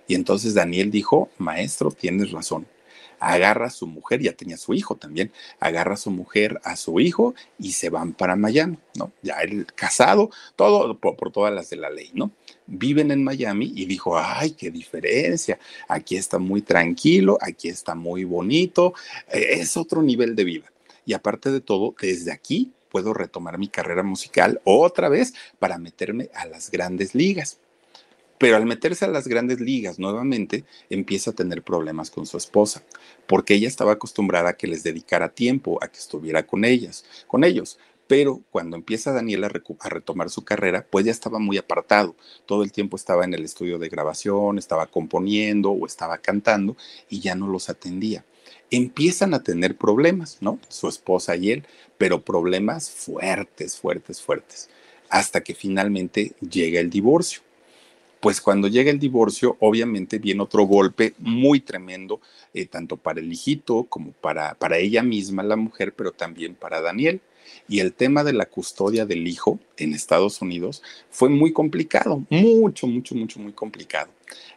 Y 0.06 0.14
entonces 0.14 0.54
Daniel 0.54 0.92
dijo, 0.92 1.30
maestro, 1.38 1.90
tienes 1.90 2.30
razón. 2.30 2.64
Agarra 3.20 3.66
a 3.66 3.70
su 3.70 3.86
mujer, 3.86 4.20
ya 4.20 4.32
tenía 4.32 4.56
su 4.56 4.74
hijo 4.74 4.96
también, 4.96 5.32
agarra 5.60 5.94
a 5.94 5.96
su 5.98 6.10
mujer, 6.10 6.60
a 6.64 6.76
su 6.76 7.00
hijo 7.00 7.34
y 7.58 7.72
se 7.72 7.90
van 7.90 8.12
para 8.12 8.36
Miami, 8.36 8.78
¿no? 8.94 9.12
Ya 9.22 9.36
él 9.40 9.66
casado, 9.74 10.30
todo 10.56 10.98
por, 10.98 11.16
por 11.16 11.32
todas 11.32 11.52
las 11.52 11.70
de 11.70 11.76
la 11.76 11.90
ley, 11.90 12.10
¿no? 12.14 12.32
Viven 12.66 13.10
en 13.10 13.22
Miami 13.22 13.72
y 13.74 13.86
dijo, 13.86 14.18
ay, 14.18 14.52
qué 14.52 14.70
diferencia, 14.70 15.58
aquí 15.88 16.16
está 16.16 16.38
muy 16.38 16.62
tranquilo, 16.62 17.38
aquí 17.40 17.68
está 17.68 17.94
muy 17.94 18.24
bonito, 18.24 18.94
eh, 19.28 19.60
es 19.60 19.76
otro 19.76 20.02
nivel 20.02 20.34
de 20.34 20.44
vida. 20.44 20.72
Y 21.04 21.14
aparte 21.14 21.50
de 21.52 21.60
todo, 21.60 21.94
desde 22.00 22.32
aquí 22.32 22.72
puedo 22.90 23.14
retomar 23.14 23.58
mi 23.58 23.68
carrera 23.68 24.02
musical 24.02 24.60
otra 24.64 25.08
vez 25.08 25.34
para 25.58 25.78
meterme 25.78 26.30
a 26.34 26.46
las 26.46 26.70
grandes 26.70 27.14
ligas. 27.14 27.58
Pero 28.38 28.56
al 28.56 28.66
meterse 28.66 29.04
a 29.04 29.08
las 29.08 29.28
grandes 29.28 29.60
ligas 29.60 29.98
nuevamente, 29.98 30.64
empieza 30.90 31.30
a 31.30 31.34
tener 31.34 31.62
problemas 31.62 32.10
con 32.10 32.26
su 32.26 32.36
esposa, 32.36 32.82
porque 33.26 33.54
ella 33.54 33.68
estaba 33.68 33.92
acostumbrada 33.92 34.50
a 34.50 34.56
que 34.56 34.66
les 34.66 34.82
dedicara 34.82 35.30
tiempo, 35.30 35.78
a 35.82 35.88
que 35.88 35.98
estuviera 35.98 36.46
con 36.46 36.64
ellas, 36.64 37.04
con 37.26 37.44
ellos. 37.44 37.78
Pero 38.06 38.42
cuando 38.50 38.76
empieza 38.76 39.12
Daniel 39.12 39.44
a, 39.44 39.46
a, 39.80 39.88
retomar 39.88 40.30
su 40.30 40.44
carrera, 40.44 40.86
pues 40.88 41.06
ya 41.06 41.10
estaba 41.10 41.40
muy 41.40 41.58
apartado. 41.58 42.14
Todo 42.44 42.62
el 42.62 42.70
tiempo 42.70 42.96
estaba 42.96 43.24
en 43.24 43.34
el 43.34 43.42
estudio 43.42 43.78
de 43.78 43.88
grabación, 43.88 44.58
estaba 44.58 44.86
componiendo 44.86 45.70
o 45.70 45.86
estaba 45.86 46.18
cantando 46.18 46.76
y 47.08 47.20
ya 47.20 47.34
no 47.34 47.48
los 47.48 47.68
atendía. 47.68 48.24
Empiezan 48.70 49.34
a 49.34 49.42
tener 49.42 49.76
problemas, 49.76 50.38
¿no? 50.40 50.60
Su 50.68 50.88
esposa 50.88 51.34
y 51.34 51.50
él, 51.50 51.66
pero 51.98 52.22
problemas 52.22 52.90
fuertes, 52.90 53.76
fuertes, 53.76 54.22
fuertes, 54.22 54.68
hasta 55.08 55.42
que 55.42 55.54
finalmente 55.54 56.34
llega 56.40 56.78
el 56.78 56.90
divorcio 56.90 57.45
pues 58.26 58.40
cuando 58.40 58.66
llega 58.66 58.90
el 58.90 58.98
divorcio, 58.98 59.56
obviamente 59.60 60.18
viene 60.18 60.42
otro 60.42 60.64
golpe 60.64 61.14
muy 61.18 61.60
tremendo, 61.60 62.20
eh, 62.52 62.66
tanto 62.66 62.96
para 62.96 63.20
el 63.20 63.32
hijito 63.32 63.84
como 63.84 64.10
para, 64.10 64.54
para 64.54 64.78
ella 64.78 65.04
misma, 65.04 65.44
la 65.44 65.54
mujer, 65.54 65.92
pero 65.92 66.10
también 66.10 66.56
para 66.56 66.80
Daniel. 66.80 67.20
Y 67.68 67.78
el 67.78 67.92
tema 67.92 68.24
de 68.24 68.32
la 68.32 68.46
custodia 68.46 69.06
del 69.06 69.28
hijo 69.28 69.60
en 69.76 69.94
Estados 69.94 70.42
Unidos 70.42 70.82
fue 71.08 71.28
muy 71.28 71.52
complicado, 71.52 72.24
mucho, 72.28 72.88
mucho, 72.88 73.14
mucho, 73.14 73.38
muy 73.38 73.52
complicado. 73.52 74.10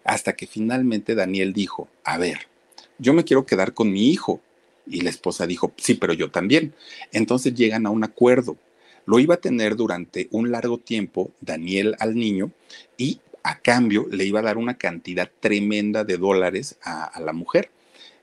Hasta 0.04 0.34
que 0.34 0.48
finalmente 0.48 1.14
Daniel 1.14 1.54
dijo, 1.54 1.90
a 2.04 2.18
ver, 2.18 2.48
yo 2.98 3.14
me 3.14 3.24
quiero 3.24 3.46
quedar 3.46 3.76
con 3.76 3.92
mi 3.92 4.10
hijo. 4.10 4.42
Y 4.88 5.02
la 5.02 5.12
esposa 5.12 5.46
dijo, 5.46 5.74
sí, 5.78 5.94
pero 5.94 6.14
yo 6.14 6.32
también. 6.32 6.74
Entonces 7.12 7.54
llegan 7.54 7.86
a 7.86 7.92
un 7.92 8.04
acuerdo. 8.04 8.58
Lo 9.06 9.20
iba 9.20 9.36
a 9.36 9.42
tener 9.42 9.76
durante 9.76 10.28
un 10.32 10.50
largo 10.50 10.80
tiempo 10.80 11.30
Daniel 11.40 11.96
al 12.00 12.16
niño 12.16 12.50
y 12.98 13.20
a 13.44 13.60
cambio 13.60 14.08
le 14.12 14.26
iba 14.26 14.40
a 14.40 14.44
dar 14.44 14.58
una 14.58 14.78
cantidad 14.78 15.30
tremenda 15.40 16.04
de 16.04 16.18
dólares 16.18 16.78
a, 16.84 17.20
la 17.20 17.34
mujer. 17.34 17.72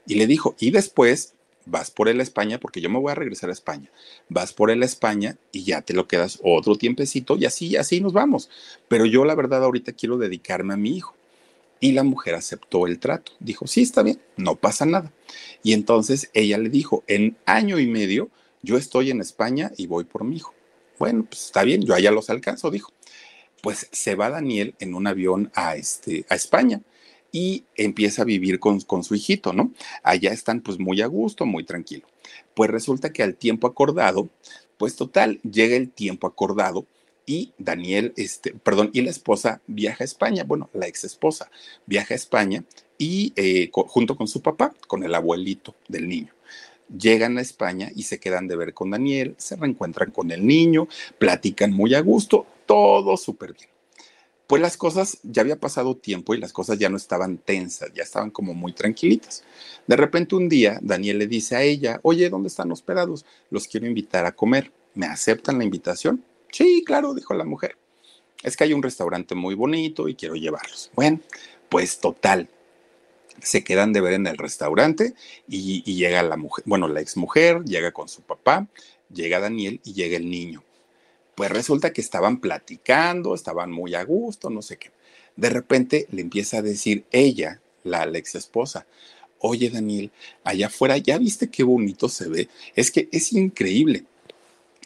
Y 0.06 0.14
le 0.14 0.26
dijo, 0.26 0.54
y 0.58 0.70
después 0.70 1.34
vas 1.64 1.90
por 1.90 2.08
él 2.08 2.20
a 2.20 2.22
España, 2.22 2.60
porque 2.60 2.80
yo 2.80 2.88
me 2.88 2.98
voy 2.98 3.10
a 3.10 3.16
regresar 3.16 3.50
a 3.50 3.52
España, 3.52 3.90
vas 4.28 4.52
por 4.52 4.70
él 4.70 4.82
a 4.82 4.86
España 4.86 5.36
y 5.50 5.64
ya 5.64 5.82
te 5.82 5.94
lo 5.94 6.06
quedas 6.06 6.38
otro 6.44 6.76
tiempecito 6.76 7.36
y 7.36 7.44
así, 7.44 7.76
así 7.76 8.00
nos 8.00 8.12
vamos. 8.12 8.48
Pero 8.88 9.04
yo 9.04 9.24
la 9.24 9.34
verdad 9.34 9.64
ahorita 9.64 9.92
quiero 9.92 10.18
dedicarme 10.18 10.74
a 10.74 10.78
mi 10.78 10.96
hijo. 10.96 11.14
Y 11.78 11.92
la 11.92 12.04
mujer 12.04 12.34
aceptó 12.34 12.86
el 12.86 12.98
trato. 12.98 13.32
Dijo, 13.38 13.66
sí, 13.66 13.82
está 13.82 14.02
bien, 14.02 14.18
no 14.38 14.56
pasa 14.56 14.86
nada. 14.86 15.12
Y 15.62 15.74
entonces 15.74 16.30
ella 16.32 16.56
le 16.56 16.70
dijo, 16.70 17.04
en 17.06 17.36
año 17.44 17.78
y 17.78 17.86
medio 17.86 18.30
yo 18.62 18.78
estoy 18.78 19.10
en 19.10 19.20
España 19.20 19.70
y 19.76 19.86
voy 19.86 20.04
por 20.04 20.24
mi 20.24 20.36
hijo. 20.36 20.54
Bueno, 20.98 21.24
pues 21.28 21.44
está 21.46 21.62
bien, 21.62 21.82
yo 21.82 21.94
allá 21.94 22.10
los 22.10 22.30
alcanzo, 22.30 22.70
dijo 22.70 22.90
pues 23.66 23.88
se 23.90 24.14
va 24.14 24.30
Daniel 24.30 24.76
en 24.78 24.94
un 24.94 25.08
avión 25.08 25.50
a, 25.56 25.74
este, 25.74 26.24
a 26.28 26.36
España 26.36 26.82
y 27.32 27.64
empieza 27.74 28.22
a 28.22 28.24
vivir 28.24 28.60
con, 28.60 28.80
con, 28.82 29.02
su 29.02 29.16
hijito, 29.16 29.52
¿no? 29.52 29.72
Allá 30.04 30.30
están 30.30 30.60
pues 30.60 30.78
muy 30.78 31.02
a 31.02 31.06
gusto, 31.08 31.46
muy 31.46 31.64
tranquilo. 31.64 32.06
Pues 32.54 32.70
resulta 32.70 33.12
que 33.12 33.24
al 33.24 33.34
tiempo 33.34 33.66
acordado, 33.66 34.28
pues 34.78 34.94
total, 34.94 35.40
llega 35.42 35.74
el 35.74 35.90
tiempo 35.90 36.28
acordado 36.28 36.86
y 37.26 37.54
Daniel, 37.58 38.12
este, 38.16 38.52
perdón, 38.52 38.90
y 38.92 39.02
la 39.02 39.10
esposa 39.10 39.60
viaja 39.66 40.04
a 40.04 40.06
España, 40.06 40.44
bueno, 40.44 40.70
la 40.72 40.86
ex 40.86 41.02
esposa 41.02 41.50
viaja 41.86 42.14
a 42.14 42.18
España 42.18 42.62
y 42.98 43.32
eh, 43.34 43.68
junto 43.72 44.16
con 44.16 44.28
su 44.28 44.42
papá, 44.42 44.74
con 44.86 45.02
el 45.02 45.12
abuelito 45.12 45.74
del 45.88 46.06
niño 46.06 46.32
llegan 46.96 47.36
a 47.36 47.40
España 47.40 47.90
y 47.96 48.04
se 48.04 48.20
quedan 48.20 48.46
de 48.46 48.54
ver 48.54 48.72
con 48.72 48.92
Daniel, 48.92 49.34
se 49.38 49.56
reencuentran 49.56 50.12
con 50.12 50.30
el 50.30 50.46
niño, 50.46 50.86
platican 51.18 51.72
muy 51.72 51.96
a 51.96 52.00
gusto, 52.00 52.46
todo 52.66 53.16
súper 53.16 53.54
bien. 53.54 53.70
Pues 54.46 54.62
las 54.62 54.76
cosas, 54.76 55.18
ya 55.24 55.42
había 55.42 55.58
pasado 55.58 55.96
tiempo 55.96 56.32
y 56.32 56.38
las 56.38 56.52
cosas 56.52 56.78
ya 56.78 56.88
no 56.88 56.96
estaban 56.96 57.38
tensas, 57.38 57.92
ya 57.92 58.04
estaban 58.04 58.30
como 58.30 58.54
muy 58.54 58.72
tranquilitas. 58.72 59.42
De 59.88 59.96
repente 59.96 60.36
un 60.36 60.48
día 60.48 60.78
Daniel 60.82 61.18
le 61.18 61.26
dice 61.26 61.56
a 61.56 61.62
ella, 61.62 61.98
oye, 62.02 62.30
¿dónde 62.30 62.48
están 62.48 62.70
hospedados? 62.70 63.24
Los 63.50 63.66
quiero 63.66 63.86
invitar 63.86 64.24
a 64.24 64.32
comer. 64.32 64.72
¿Me 64.94 65.06
aceptan 65.06 65.58
la 65.58 65.64
invitación? 65.64 66.24
Sí, 66.52 66.84
claro, 66.86 67.12
dijo 67.12 67.34
la 67.34 67.44
mujer. 67.44 67.76
Es 68.42 68.56
que 68.56 68.64
hay 68.64 68.72
un 68.72 68.82
restaurante 68.82 69.34
muy 69.34 69.56
bonito 69.56 70.08
y 70.08 70.14
quiero 70.14 70.36
llevarlos. 70.36 70.90
Bueno, 70.94 71.20
pues 71.68 71.98
total, 71.98 72.48
se 73.42 73.64
quedan 73.64 73.92
de 73.92 74.00
ver 74.00 74.14
en 74.14 74.26
el 74.26 74.38
restaurante 74.38 75.14
y, 75.48 75.82
y, 75.84 75.96
llega 75.96 76.22
la 76.22 76.36
mujer, 76.36 76.64
bueno, 76.66 76.88
la 76.88 77.00
ex 77.00 77.16
mujer 77.16 77.64
llega 77.64 77.92
con 77.92 78.08
su 78.08 78.22
papá, 78.22 78.66
llega 79.12 79.40
Daniel 79.40 79.80
y 79.84 79.92
llega 79.92 80.16
el 80.16 80.30
niño. 80.30 80.62
Pues 81.36 81.50
resulta 81.50 81.92
que 81.92 82.00
estaban 82.00 82.40
platicando, 82.40 83.34
estaban 83.34 83.70
muy 83.70 83.94
a 83.94 84.02
gusto, 84.04 84.48
no 84.48 84.62
sé 84.62 84.78
qué. 84.78 84.90
De 85.36 85.50
repente 85.50 86.06
le 86.10 86.22
empieza 86.22 86.58
a 86.58 86.62
decir 86.62 87.04
ella, 87.12 87.60
la, 87.84 88.04
ex 88.04 88.36
esposa, 88.36 88.86
oye 89.40 89.68
Daniel, 89.68 90.10
allá 90.44 90.68
afuera, 90.68 90.96
¿ya 90.96 91.18
viste 91.18 91.50
qué 91.50 91.62
bonito 91.62 92.08
se 92.08 92.30
ve? 92.30 92.48
Es 92.74 92.90
que 92.90 93.10
es 93.12 93.34
increíble. 93.34 94.04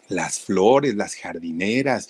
Las 0.08 0.40
flores, 0.40 0.96
las 0.96 1.14
jardineras, 1.14 2.08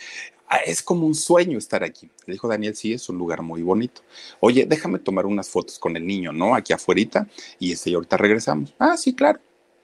ah, 0.48 0.60
es 0.64 0.82
como 0.82 1.06
un 1.06 1.14
sueño 1.14 1.58
estar 1.58 1.84
aquí. 1.84 2.08
Le 2.24 2.32
dijo 2.32 2.48
Daniel, 2.48 2.74
sí, 2.74 2.94
es 2.94 3.10
un 3.10 3.18
lugar 3.18 3.42
muy 3.42 3.60
bonito. 3.60 4.00
Oye, 4.40 4.64
déjame 4.64 5.00
tomar 5.00 5.26
unas 5.26 5.50
fotos 5.50 5.78
con 5.78 5.98
el 5.98 6.06
niño, 6.06 6.32
¿no? 6.32 6.54
Aquí 6.54 6.72
afuera 6.72 7.28
y 7.58 7.72
este, 7.72 7.90
y 7.90 7.94
ahorita 7.94 8.16
regresamos. 8.16 8.74
Ah, 8.78 8.96
sí, 8.96 9.14
claro 9.14 9.38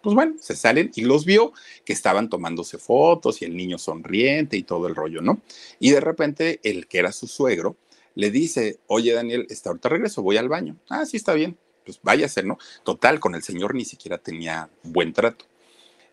pues 0.06 0.14
bueno, 0.14 0.36
se 0.38 0.54
salen 0.54 0.92
y 0.94 1.00
los 1.00 1.24
vio 1.24 1.52
que 1.84 1.92
estaban 1.92 2.28
tomándose 2.28 2.78
fotos 2.78 3.42
y 3.42 3.44
el 3.44 3.56
niño 3.56 3.76
sonriente 3.76 4.56
y 4.56 4.62
todo 4.62 4.86
el 4.86 4.94
rollo, 4.94 5.20
¿no? 5.20 5.40
Y 5.80 5.90
de 5.90 5.98
repente 5.98 6.60
el 6.62 6.86
que 6.86 7.00
era 7.00 7.10
su 7.10 7.26
suegro 7.26 7.74
le 8.14 8.30
dice, 8.30 8.78
oye 8.86 9.12
Daniel, 9.14 9.48
está 9.50 9.70
ahorita 9.70 9.88
regreso, 9.88 10.22
voy 10.22 10.36
al 10.36 10.48
baño. 10.48 10.76
Ah, 10.88 11.04
sí, 11.06 11.16
está 11.16 11.34
bien, 11.34 11.58
pues 11.84 11.98
váyase, 12.04 12.44
¿no? 12.44 12.56
Total, 12.84 13.18
con 13.18 13.34
el 13.34 13.42
señor 13.42 13.74
ni 13.74 13.84
siquiera 13.84 14.18
tenía 14.18 14.70
buen 14.84 15.12
trato. 15.12 15.46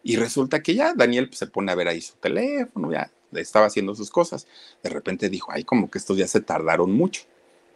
Y 0.02 0.16
resulta 0.16 0.64
que 0.64 0.74
ya 0.74 0.96
Daniel 0.96 1.28
pues, 1.28 1.38
se 1.38 1.46
pone 1.46 1.72
a 1.72 1.76
ver 1.76 1.88
ahí 1.88 2.02
su 2.02 2.16
teléfono, 2.16 2.92
ya 2.92 3.12
estaba 3.34 3.68
haciendo 3.68 3.94
sus 3.94 4.10
cosas. 4.10 4.48
De 4.82 4.90
repente 4.90 5.30
dijo, 5.30 5.52
ay, 5.52 5.66
como 5.66 5.92
que 5.92 6.00
estos 6.00 6.18
días 6.18 6.32
se 6.32 6.42
tardaron 6.42 6.92
mucho. 6.92 7.26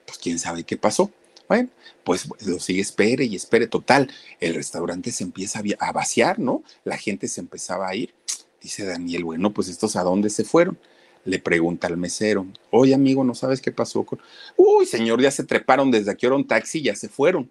Pues 0.08 0.18
quién 0.18 0.40
sabe 0.40 0.64
qué 0.64 0.78
pasó. 0.78 1.12
Bueno, 1.48 1.70
pues 2.04 2.28
lo 2.46 2.60
sigue, 2.60 2.82
espere 2.82 3.26
y 3.26 3.36
espere. 3.36 3.68
Total, 3.68 4.12
el 4.40 4.56
restaurante 4.56 5.12
se 5.12 5.24
empieza 5.24 5.62
a 5.80 5.92
vaciar, 5.92 6.40
¿no? 6.40 6.64
La 6.84 6.98
gente 6.98 7.28
se 7.28 7.42
empezaba 7.42 7.88
a 7.88 7.96
ir. 7.96 8.14
Dice 8.62 8.86
Daniel, 8.86 9.24
bueno, 9.24 9.54
pues 9.54 9.70
estos 9.70 9.96
a 9.96 10.04
dónde 10.04 10.30
se 10.30 10.44
fueron. 10.44 10.78
Le 11.24 11.40
pregunta 11.40 11.88
al 11.88 11.98
mesero, 11.98 12.48
oye 12.72 12.94
amigo, 12.94 13.24
¿no 13.24 13.36
sabes 13.36 13.62
qué 13.62 13.72
pasó 13.72 14.04
con...? 14.04 14.20
Uy, 14.56 14.86
señor, 14.86 15.22
ya 15.22 15.30
se 15.30 15.44
treparon 15.44 15.92
desde 15.92 16.12
aquí 16.12 16.26
era 16.26 16.36
un 16.36 16.48
taxi, 16.48 16.82
ya 16.82 16.96
se 16.96 17.10
fueron. 17.10 17.50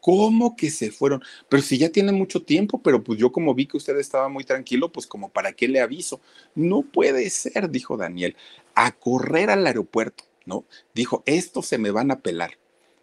¿Cómo 0.00 0.56
que 0.56 0.70
se 0.70 0.90
fueron? 0.90 1.22
Pero 1.50 1.62
si 1.62 1.76
ya 1.76 1.90
tiene 1.90 2.12
mucho 2.12 2.42
tiempo, 2.42 2.80
pero 2.82 3.04
pues 3.04 3.18
yo 3.18 3.30
como 3.30 3.54
vi 3.54 3.66
que 3.66 3.76
usted 3.76 3.98
estaba 3.98 4.30
muy 4.30 4.44
tranquilo, 4.44 4.90
pues 4.90 5.06
como 5.06 5.28
para 5.28 5.52
qué 5.52 5.68
le 5.68 5.80
aviso. 5.80 6.20
No 6.54 6.82
puede 6.82 7.28
ser, 7.28 7.70
dijo 7.70 7.98
Daniel, 7.98 8.36
a 8.74 8.92
correr 8.92 9.50
al 9.50 9.66
aeropuerto, 9.66 10.24
¿no? 10.46 10.64
Dijo, 10.94 11.22
estos 11.26 11.66
se 11.66 11.76
me 11.76 11.90
van 11.90 12.10
a 12.10 12.20
pelar 12.20 12.59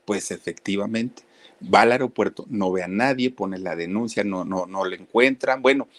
pues 0.08 0.32
efectivamente 0.32 1.24
va 1.62 1.82
al 1.82 1.91
aeropuerto, 1.91 2.45
no 2.49 2.72
ve 2.72 2.82
a 2.82 2.88
nadie, 2.88 3.30
pone 3.30 3.60
la 3.60 3.76
denuncia, 3.76 4.24
no, 4.24 4.45
no, 4.45 4.66
no 4.66 4.86
le 4.86 4.95
encuentran. 4.95 5.62
Bueno, 5.62 5.89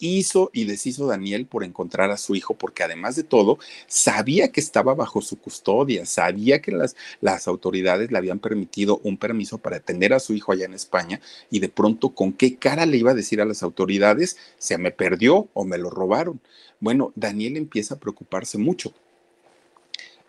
hizo 0.00 0.50
y 0.52 0.64
deshizo 0.64 1.06
Daniel 1.06 1.46
por 1.46 1.62
encontrar 1.62 2.10
a 2.10 2.16
su 2.16 2.34
hijo, 2.34 2.54
porque 2.54 2.82
además 2.82 3.14
de 3.14 3.22
todo, 3.22 3.60
sabía 3.86 4.50
que 4.50 4.58
estaba 4.58 4.94
bajo 4.94 5.22
su 5.22 5.38
custodia, 5.38 6.04
sabía 6.04 6.60
que 6.60 6.72
las, 6.72 6.96
las 7.20 7.46
autoridades 7.46 8.10
le 8.10 8.18
habían 8.18 8.40
permitido 8.40 9.00
un 9.04 9.18
permiso 9.18 9.58
para 9.58 9.78
tener 9.78 10.12
a 10.14 10.18
su 10.18 10.34
hijo 10.34 10.50
allá 10.50 10.64
en 10.64 10.74
España 10.74 11.20
y 11.48 11.60
de 11.60 11.68
pronto 11.68 12.08
con 12.10 12.32
qué 12.32 12.56
cara 12.56 12.86
le 12.86 12.96
iba 12.96 13.12
a 13.12 13.14
decir 13.14 13.40
a 13.40 13.44
las 13.44 13.62
autoridades, 13.62 14.36
se 14.58 14.78
me 14.78 14.90
perdió 14.90 15.48
o 15.54 15.64
me 15.64 15.78
lo 15.78 15.90
robaron. 15.90 16.40
Bueno, 16.80 17.12
Daniel 17.14 17.56
empieza 17.56 17.94
a 17.94 18.00
preocuparse 18.00 18.58
mucho 18.58 18.92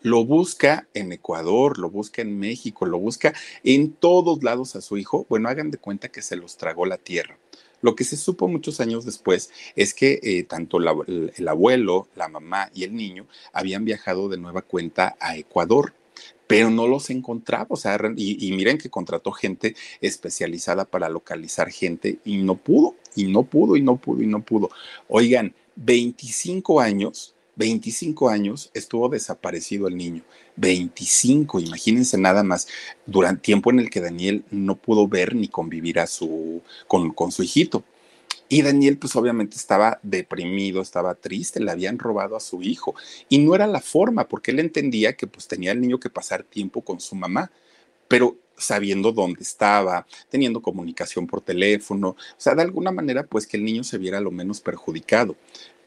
lo 0.01 0.25
busca 0.25 0.87
en 0.93 1.11
Ecuador, 1.11 1.79
lo 1.79 1.89
busca 1.89 2.21
en 2.21 2.37
México, 2.37 2.85
lo 2.85 2.99
busca 2.99 3.33
en 3.63 3.91
todos 3.93 4.43
lados 4.43 4.75
a 4.75 4.81
su 4.81 4.97
hijo. 4.97 5.25
Bueno, 5.29 5.49
hagan 5.49 5.71
de 5.71 5.77
cuenta 5.77 6.09
que 6.09 6.21
se 6.21 6.35
los 6.35 6.57
tragó 6.57 6.85
la 6.85 6.97
tierra. 6.97 7.37
Lo 7.81 7.95
que 7.95 8.03
se 8.03 8.17
supo 8.17 8.47
muchos 8.47 8.79
años 8.79 9.05
después 9.05 9.51
es 9.75 9.93
que 9.93 10.19
eh, 10.23 10.43
tanto 10.43 10.77
el 10.77 11.47
abuelo, 11.47 12.07
la 12.15 12.27
mamá 12.27 12.69
y 12.73 12.83
el 12.83 12.95
niño 12.95 13.27
habían 13.53 13.85
viajado 13.85 14.29
de 14.29 14.37
nueva 14.37 14.61
cuenta 14.61 15.15
a 15.19 15.37
Ecuador 15.37 15.93
pero 16.47 16.69
no 16.69 16.87
los 16.87 17.09
encontraba, 17.09 17.67
o 17.69 17.75
sea, 17.75 17.97
y, 18.15 18.47
y, 18.47 18.51
miren 18.55 18.77
que 18.77 18.89
contrató 18.89 19.31
gente 19.31 19.75
especializada 20.01 20.85
para 20.85 21.09
localizar 21.09 21.71
gente 21.71 22.19
y 22.23 22.37
no 22.37 22.55
pudo, 22.55 22.95
y 23.15 23.25
no 23.25 23.43
pudo, 23.43 23.75
y 23.75 23.81
no 23.81 23.97
pudo, 23.97 24.21
y 24.21 24.27
no 24.27 24.43
pudo. 24.43 24.69
Oigan, 25.07 25.55
25 25.75 26.79
años, 26.79 27.34
25 27.55 28.29
años 28.29 28.71
estuvo 28.73 29.09
desaparecido 29.09 29.87
el 29.87 29.97
niño. 29.97 30.23
25, 30.57 31.59
imagínense 31.59 32.17
nada 32.17 32.43
más, 32.43 32.67
durante 33.05 33.41
tiempo 33.41 33.71
en 33.71 33.79
el 33.79 33.89
que 33.89 34.01
Daniel 34.01 34.43
no 34.51 34.75
pudo 34.75 35.07
ver 35.07 35.35
ni 35.35 35.47
convivir 35.47 35.99
a 35.99 36.07
su, 36.07 36.61
con, 36.87 37.11
con 37.11 37.31
su 37.31 37.43
hijito. 37.43 37.83
Y 38.47 38.61
Daniel, 38.61 38.97
pues 38.97 39.15
obviamente 39.15 39.57
estaba 39.57 39.99
deprimido, 40.03 40.81
estaba 40.81 41.15
triste, 41.15 41.59
le 41.59 41.71
habían 41.71 41.97
robado 41.97 42.35
a 42.35 42.39
su 42.39 42.61
hijo. 42.61 42.95
Y 43.27 43.39
no 43.39 43.55
era 43.55 43.65
la 43.67 43.81
forma, 43.81 44.27
porque 44.27 44.51
él 44.51 44.59
entendía 44.59 45.15
que 45.15 45.27
pues 45.27 45.47
tenía 45.47 45.71
el 45.71 45.81
niño 45.81 45.99
que 45.99 46.09
pasar 46.09 46.43
tiempo 46.43 46.81
con 46.81 46.99
su 46.99 47.15
mamá, 47.15 47.51
pero 48.07 48.37
sabiendo 48.57 49.11
dónde 49.11 49.41
estaba, 49.41 50.05
teniendo 50.29 50.61
comunicación 50.61 51.27
por 51.27 51.41
teléfono, 51.41 52.09
o 52.09 52.17
sea, 52.37 52.55
de 52.55 52.61
alguna 52.61 52.91
manera, 52.91 53.23
pues 53.23 53.47
que 53.47 53.57
el 53.57 53.65
niño 53.65 53.83
se 53.83 53.97
viera 53.97 54.19
lo 54.21 54.31
menos 54.31 54.61
perjudicado. 54.61 55.35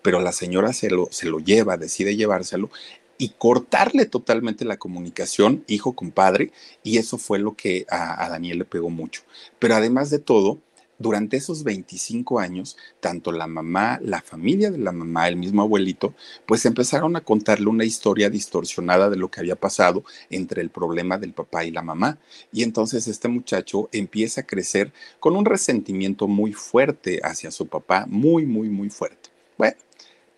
Pero 0.09 0.21
la 0.21 0.33
señora 0.33 0.73
se 0.73 0.89
lo, 0.89 1.09
se 1.11 1.27
lo 1.27 1.39
lleva, 1.39 1.77
decide 1.77 2.17
llevárselo 2.17 2.71
y 3.19 3.35
cortarle 3.37 4.07
totalmente 4.07 4.65
la 4.65 4.79
comunicación 4.79 5.65
hijo 5.67 5.95
con 5.95 6.13
padre, 6.13 6.51
y 6.83 6.97
eso 6.97 7.19
fue 7.19 7.39
lo 7.39 7.55
que 7.55 7.85
a, 7.91 8.25
a 8.25 8.31
Daniel 8.31 8.61
le 8.61 8.65
pegó 8.65 8.89
mucho. 8.89 9.21
Pero 9.59 9.75
además 9.75 10.09
de 10.09 10.19
todo, 10.19 10.61
durante 10.99 11.37
esos 11.37 11.63
25 11.63 12.41
años, 12.41 12.79
tanto 13.01 13.33
la 13.33 13.47
mamá, 13.47 14.01
la 14.03 14.23
familia 14.23 14.71
de 14.71 14.79
la 14.79 14.93
mamá, 14.93 15.29
el 15.29 15.37
mismo 15.37 15.61
abuelito, 15.61 16.15
pues 16.47 16.65
empezaron 16.65 17.15
a 17.15 17.21
contarle 17.21 17.67
una 17.67 17.85
historia 17.85 18.31
distorsionada 18.31 19.11
de 19.11 19.17
lo 19.17 19.31
que 19.31 19.41
había 19.41 19.57
pasado 19.57 20.05
entre 20.31 20.63
el 20.63 20.71
problema 20.71 21.19
del 21.19 21.35
papá 21.35 21.67
y 21.67 21.71
la 21.71 21.83
mamá. 21.83 22.17
Y 22.51 22.63
entonces 22.63 23.09
este 23.09 23.29
muchacho 23.29 23.91
empieza 23.93 24.41
a 24.41 24.47
crecer 24.47 24.91
con 25.21 25.37
un 25.37 25.45
resentimiento 25.45 26.27
muy 26.29 26.55
fuerte 26.55 27.21
hacia 27.23 27.51
su 27.51 27.67
papá, 27.67 28.07
muy, 28.09 28.47
muy, 28.47 28.71
muy 28.71 28.89
fuerte. 28.89 29.29
Bueno, 29.59 29.77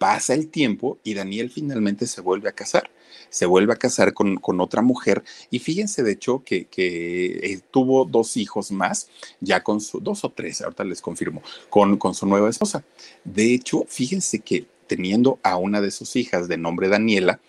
pasa 0.01 0.33
el 0.33 0.49
tiempo 0.49 0.99
y 1.05 1.13
Daniel 1.13 1.51
finalmente 1.51 2.07
se 2.07 2.23
vuelve 2.23 2.49
a 2.49 2.53
casar 2.53 2.91
se 3.29 3.47
vuelve 3.47 3.73
a 3.73 3.77
casar 3.77 4.15
con, 4.15 4.37
con 4.37 4.61
otra 4.61 4.83
mujer 4.83 5.23
y 5.51 5.59
fíjense 5.59 6.03
de 6.03 6.13
hecho 6.13 6.43
que, 6.45 6.65
que 6.67 7.27
eh, 7.43 7.61
tuvo 7.71 8.05
dos 8.05 8.37
hijos 8.37 8.73
más, 8.73 9.09
ya 9.41 9.63
con 9.63 9.81
su, 9.81 10.01
dos 10.01 10.25
o 10.25 10.31
tres, 10.31 10.63
ahorita 10.63 10.85
les 10.85 11.01
confirmo, 11.01 11.43
con, 11.69 11.97
con 11.97 12.15
su 12.15 12.27
nueva 12.27 12.51
esposa. 12.51 12.85
De 13.25 13.55
hecho, 13.55 13.85
fíjense 13.89 14.41
que 14.41 14.67
teniendo 14.87 15.39
a 15.43 15.57
una 15.57 15.81
de 15.81 15.91
sus 15.91 16.17
hijas 16.17 16.49
de 16.49 16.57
nombre 16.57 16.89
Daniela, 16.89 17.41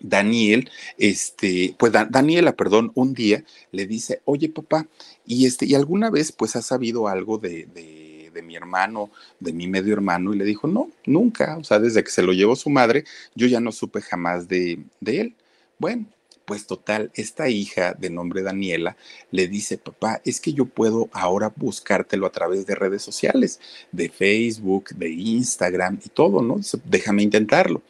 Daniel, 0.00 0.70
este, 0.96 1.74
pues 1.78 1.92
Daniela, 1.92 2.56
perdón, 2.56 2.90
un 2.94 3.12
día 3.12 3.44
le 3.70 3.86
dice, 3.86 4.22
oye 4.24 4.48
papá, 4.48 4.88
y 5.26 5.46
este, 5.46 5.66
y 5.66 5.74
alguna 5.74 6.10
vez 6.10 6.32
pues 6.32 6.56
has 6.56 6.66
sabido 6.66 7.06
algo 7.06 7.38
de, 7.38 7.66
de 7.66 7.99
de, 8.32 8.42
mi 8.42 8.56
hermano, 8.56 9.10
de 9.38 9.52
mi 9.52 9.66
medio 9.66 9.92
hermano, 9.92 10.34
y 10.34 10.38
le 10.38 10.44
dijo, 10.44 10.68
no, 10.68 10.90
nunca, 11.06 11.56
o 11.58 11.64
sea, 11.64 11.78
desde 11.78 12.02
que 12.04 12.10
se 12.10 12.22
lo 12.22 12.32
llevó 12.32 12.56
su 12.56 12.70
madre, 12.70 13.04
yo 13.34 13.46
ya 13.46 13.60
no 13.60 13.72
supe 13.72 14.00
jamás 14.00 14.48
de, 14.48 14.80
de 15.00 15.20
él. 15.20 15.34
Bueno, 15.78 16.06
pues 16.50 16.66
total, 16.66 17.12
esta 17.14 17.48
hija 17.48 17.94
de 17.94 18.10
nombre 18.10 18.42
Daniela 18.42 18.96
le 19.30 19.46
dice, 19.46 19.78
papá, 19.78 20.20
es 20.24 20.40
que 20.40 20.52
yo 20.52 20.64
puedo 20.64 21.08
ahora 21.12 21.52
buscártelo 21.54 22.26
a 22.26 22.32
través 22.32 22.66
de 22.66 22.74
redes 22.74 23.02
sociales, 23.02 23.60
de 23.92 24.08
Facebook, 24.08 24.90
de 24.96 25.10
Instagram 25.10 26.00
y 26.04 26.08
todo, 26.08 26.42
¿no? 26.42 26.58
Déjame 26.84 27.22
intentarlo. 27.22 27.82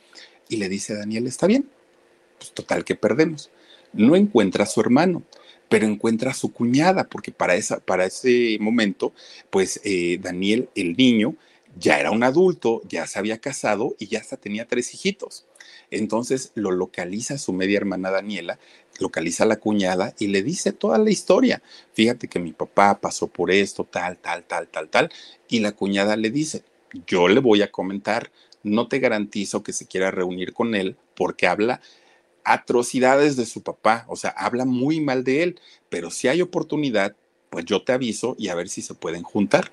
Y 0.50 0.56
le 0.56 0.68
dice 0.68 0.94
Daniela, 0.94 1.28
está 1.28 1.46
bien. 1.46 1.70
Pues 2.36 2.52
total 2.52 2.84
que 2.84 2.96
perdemos. 2.96 3.50
No 3.94 4.14
encuentra 4.14 4.64
a 4.64 4.66
su 4.66 4.80
hermano 4.82 5.22
pero 5.70 5.86
encuentra 5.86 6.32
a 6.32 6.34
su 6.34 6.52
cuñada, 6.52 7.04
porque 7.04 7.30
para, 7.30 7.54
esa, 7.54 7.78
para 7.78 8.04
ese 8.04 8.58
momento, 8.60 9.14
pues 9.50 9.80
eh, 9.84 10.18
Daniel, 10.20 10.68
el 10.74 10.96
niño, 10.96 11.36
ya 11.78 12.00
era 12.00 12.10
un 12.10 12.24
adulto, 12.24 12.82
ya 12.88 13.06
se 13.06 13.20
había 13.20 13.38
casado 13.38 13.94
y 14.00 14.08
ya 14.08 14.18
hasta 14.18 14.36
tenía 14.36 14.66
tres 14.66 14.92
hijitos. 14.92 15.46
Entonces 15.92 16.50
lo 16.56 16.72
localiza 16.72 17.38
su 17.38 17.52
media 17.52 17.78
hermana 17.78 18.10
Daniela, 18.10 18.58
localiza 18.98 19.44
a 19.44 19.46
la 19.46 19.60
cuñada 19.60 20.12
y 20.18 20.26
le 20.26 20.42
dice 20.42 20.72
toda 20.72 20.98
la 20.98 21.10
historia. 21.10 21.62
Fíjate 21.92 22.26
que 22.26 22.40
mi 22.40 22.52
papá 22.52 23.00
pasó 23.00 23.28
por 23.28 23.52
esto, 23.52 23.84
tal, 23.84 24.18
tal, 24.18 24.42
tal, 24.42 24.66
tal, 24.66 24.88
tal. 24.88 25.10
Y 25.48 25.60
la 25.60 25.70
cuñada 25.70 26.16
le 26.16 26.30
dice, 26.30 26.64
yo 27.06 27.28
le 27.28 27.38
voy 27.38 27.62
a 27.62 27.70
comentar, 27.70 28.32
no 28.64 28.88
te 28.88 28.98
garantizo 28.98 29.62
que 29.62 29.72
se 29.72 29.86
quiera 29.86 30.10
reunir 30.10 30.52
con 30.52 30.74
él 30.74 30.96
porque 31.14 31.46
habla 31.46 31.80
atrocidades 32.44 33.36
de 33.36 33.46
su 33.46 33.62
papá, 33.62 34.04
o 34.08 34.16
sea, 34.16 34.30
habla 34.30 34.64
muy 34.64 35.00
mal 35.00 35.24
de 35.24 35.42
él, 35.42 35.60
pero 35.88 36.10
si 36.10 36.28
hay 36.28 36.42
oportunidad, 36.42 37.14
pues 37.50 37.64
yo 37.64 37.82
te 37.82 37.92
aviso 37.92 38.36
y 38.38 38.48
a 38.48 38.54
ver 38.54 38.68
si 38.68 38.82
se 38.82 38.94
pueden 38.94 39.22
juntar. 39.22 39.72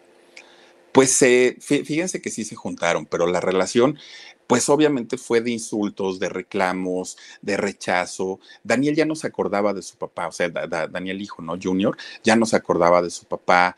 Pues 0.91 1.21
eh, 1.21 1.57
fíjense 1.59 2.21
que 2.21 2.31
sí 2.31 2.43
se 2.43 2.55
juntaron, 2.55 3.05
pero 3.05 3.27
la 3.27 3.39
relación, 3.39 3.99
pues 4.47 4.67
obviamente 4.69 5.17
fue 5.17 5.41
de 5.41 5.51
insultos, 5.51 6.19
de 6.19 6.29
reclamos, 6.29 7.17
de 7.41 7.57
rechazo. 7.57 8.39
Daniel 8.63 8.95
ya 8.95 9.05
no 9.05 9.15
se 9.15 9.27
acordaba 9.27 9.73
de 9.73 9.83
su 9.83 9.97
papá, 9.97 10.27
o 10.27 10.31
sea, 10.31 10.49
Daniel 10.49 11.21
hijo, 11.21 11.43
¿no? 11.43 11.55
Junior, 11.61 11.95
ya 12.23 12.35
no 12.35 12.47
se 12.47 12.55
acordaba 12.55 13.01
de 13.01 13.11
su 13.11 13.25
papá, 13.25 13.75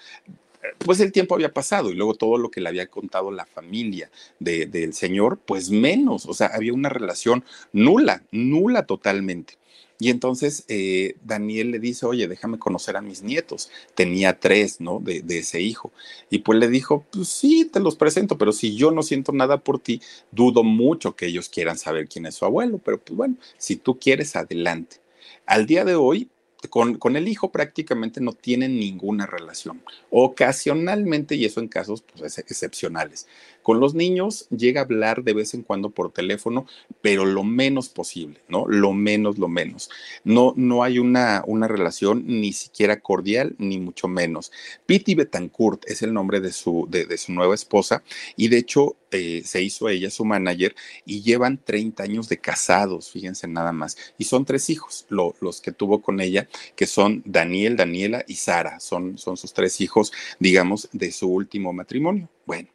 pues 0.80 1.00
el 1.00 1.12
tiempo 1.12 1.36
había 1.36 1.54
pasado 1.54 1.92
y 1.92 1.96
luego 1.96 2.16
todo 2.16 2.38
lo 2.38 2.50
que 2.52 2.62
le 2.62 2.70
había 2.70 2.88
contado 2.88 3.32
la 3.32 3.46
familia 3.46 4.10
del 4.40 4.94
señor, 4.94 5.40
pues 5.46 5.70
menos, 5.70 6.26
o 6.26 6.34
sea, 6.34 6.48
había 6.48 6.74
una 6.74 6.90
relación 6.90 7.44
nula, 7.74 8.24
nula 8.32 8.86
totalmente. 8.86 9.58
Y 10.02 10.10
entonces 10.10 10.64
eh, 10.70 11.16
Daniel 11.26 11.72
le 11.72 11.80
dice, 11.80 12.06
oye, 12.06 12.30
déjame 12.30 12.58
conocer 12.58 12.96
a 12.96 13.02
mis 13.02 13.22
nietos. 13.22 13.70
Tenía 13.96 14.40
tres, 14.40 14.80
¿no? 14.80 15.02
De, 15.02 15.22
de, 15.22 15.40
ese 15.40 15.62
hijo. 15.62 15.92
Y 16.30 16.40
pues 16.40 16.58
le 16.58 16.70
dijo, 16.70 17.06
pues 17.12 17.28
sí, 17.28 17.66
te 17.66 17.82
los 17.82 17.98
presento, 17.98 18.38
pero 18.38 18.54
si 18.54 18.78
yo 18.78 18.92
no 18.92 19.04
siento 19.04 19.34
nada 19.34 19.58
por 19.58 19.78
ti, 19.78 20.02
dudo 20.32 20.64
mucho 20.64 21.18
que 21.18 21.26
ellos 21.26 21.50
quieran 21.50 21.78
saber 21.78 22.08
quién 22.08 22.26
es 22.26 22.36
su 22.36 22.46
abuelo. 22.46 22.80
Pero 22.84 22.98
pues 22.98 23.18
bueno, 23.18 23.36
si 23.58 23.76
tú 23.76 24.00
quieres, 24.00 24.38
adelante. 24.38 24.98
Al 25.46 25.66
día 25.66 25.84
de 25.84 25.96
hoy, 25.96 26.30
con, 26.68 27.16
el 27.16 27.28
hijo 27.28 27.52
prácticamente 27.52 28.20
no 28.20 28.34
tienen 28.34 28.78
ninguna 28.80 29.26
relación. 29.26 29.82
Ocasionalmente, 30.10 31.36
y 31.36 31.46
eso 31.46 31.62
en 31.62 31.70
casos 31.70 32.04
pues, 32.18 32.38
excepcionales. 32.38 33.28
Con 33.70 33.80
los 33.80 33.94
niños 33.94 34.48
llega 34.50 34.82
a 34.82 34.84
hablar 34.84 35.24
de 35.24 35.34
vez 35.34 35.54
en 35.54 35.62
cuando 35.62 35.92
por 35.92 36.12
teléfono, 36.12 36.66
pero 37.04 37.24
lo 37.24 37.44
menos 37.44 37.88
posible, 37.88 38.42
¿no? 38.48 38.66
Lo 38.68 38.94
menos, 38.94 39.38
lo 39.38 39.48
menos. 39.48 39.92
No, 40.24 40.56
no 40.58 40.82
hay 40.82 40.98
una, 40.98 41.44
una 41.46 41.68
relación 41.68 42.24
ni 42.26 42.52
siquiera 42.52 43.00
cordial, 43.00 43.54
ni 43.60 43.80
mucho 43.80 44.08
menos. 44.08 44.52
Piti 44.88 45.14
Betancourt 45.14 45.88
es 45.88 46.02
el 46.02 46.16
nombre 46.16 46.40
de 46.40 46.52
su, 46.52 46.88
de, 46.90 47.16
su 47.20 47.32
nueva 47.32 47.54
esposa 47.54 48.02
y 48.36 48.48
de 48.48 48.58
hecho 48.58 48.98
eh, 49.12 49.44
se 49.46 49.62
hizo 49.62 49.88
ella 49.88 50.10
su 50.10 50.26
manager 50.26 50.76
y 51.06 51.22
llevan 51.22 51.60
30 51.64 52.02
años 52.02 52.28
de 52.28 52.40
casados, 52.40 53.12
fíjense 53.12 53.48
nada 53.48 53.72
más. 53.72 53.98
Y 54.18 54.24
son 54.24 54.46
tres 54.46 54.72
hijos 54.72 55.06
lo, 55.10 55.36
los 55.42 55.62
que 55.62 55.72
tuvo 55.72 56.02
con 56.02 56.22
ella, 56.22 56.50
que 56.76 56.88
son 56.88 57.22
Daniel, 57.24 57.78
Daniela 57.78 58.26
y 58.28 58.34
Sara. 58.34 58.80
Son, 58.80 59.20
son 59.20 59.38
sus 59.38 59.54
tres 59.54 59.80
hijos, 59.80 60.12
digamos, 60.40 60.90
de 60.92 61.12
su 61.12 61.30
último 61.30 61.72
matrimonio. 61.72 62.30
Bueno 62.48 62.68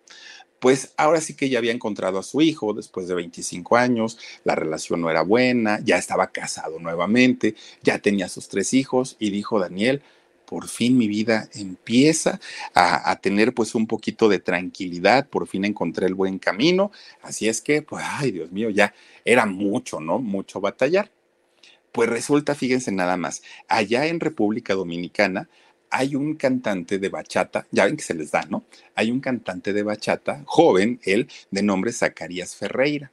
pues 0.64 0.94
ahora 0.96 1.20
sí 1.20 1.34
que 1.34 1.50
ya 1.50 1.58
había 1.58 1.72
encontrado 1.72 2.18
a 2.18 2.22
su 2.22 2.40
hijo 2.40 2.72
después 2.72 3.06
de 3.06 3.14
25 3.14 3.76
años, 3.76 4.16
la 4.44 4.54
relación 4.54 5.02
no 5.02 5.10
era 5.10 5.20
buena, 5.20 5.78
ya 5.84 5.98
estaba 5.98 6.28
casado 6.28 6.78
nuevamente, 6.78 7.54
ya 7.82 7.98
tenía 7.98 8.30
sus 8.30 8.48
tres 8.48 8.72
hijos 8.72 9.16
y 9.18 9.28
dijo 9.28 9.60
Daniel, 9.60 10.00
por 10.46 10.66
fin 10.68 10.96
mi 10.96 11.06
vida 11.06 11.50
empieza 11.52 12.40
a, 12.72 13.14
tener 13.20 13.52
pues 13.52 13.74
un 13.74 13.86
poquito 13.86 14.30
de 14.30 14.38
tranquilidad, 14.38 15.28
por 15.28 15.46
fin 15.46 15.66
encontré 15.66 16.06
el 16.06 16.14
buen 16.14 16.38
camino, 16.38 16.90
así 17.20 17.46
es 17.46 17.60
que, 17.60 17.82
pues, 17.82 18.02
ay 18.02 18.30
Dios 18.30 18.50
mío, 18.50 18.70
ya 18.70 18.94
era 19.26 19.44
mucho, 19.44 20.00
¿no? 20.00 20.18
Mucho 20.18 20.62
batallar. 20.62 21.10
Pues 21.92 22.08
resulta, 22.08 22.54
fíjense 22.54 22.90
nada 22.90 23.18
más, 23.18 23.42
allá 23.68 24.06
en 24.06 24.18
República 24.18 24.72
Dominicana 24.72 25.46
hay 25.96 26.16
un 26.16 26.34
cantante 26.34 26.98
de 26.98 27.08
bachata, 27.08 27.68
ya 27.70 27.84
ven 27.84 27.96
que 27.96 28.02
se 28.02 28.14
les 28.14 28.32
da, 28.32 28.42
¿no? 28.50 28.64
Hay 28.96 29.12
un 29.12 29.20
cantante 29.20 29.72
de 29.72 29.84
bachata, 29.84 30.42
joven, 30.44 30.98
él, 31.04 31.28
de 31.52 31.62
nombre 31.62 31.92
Zacarías 31.92 32.56
Ferreira. 32.56 33.12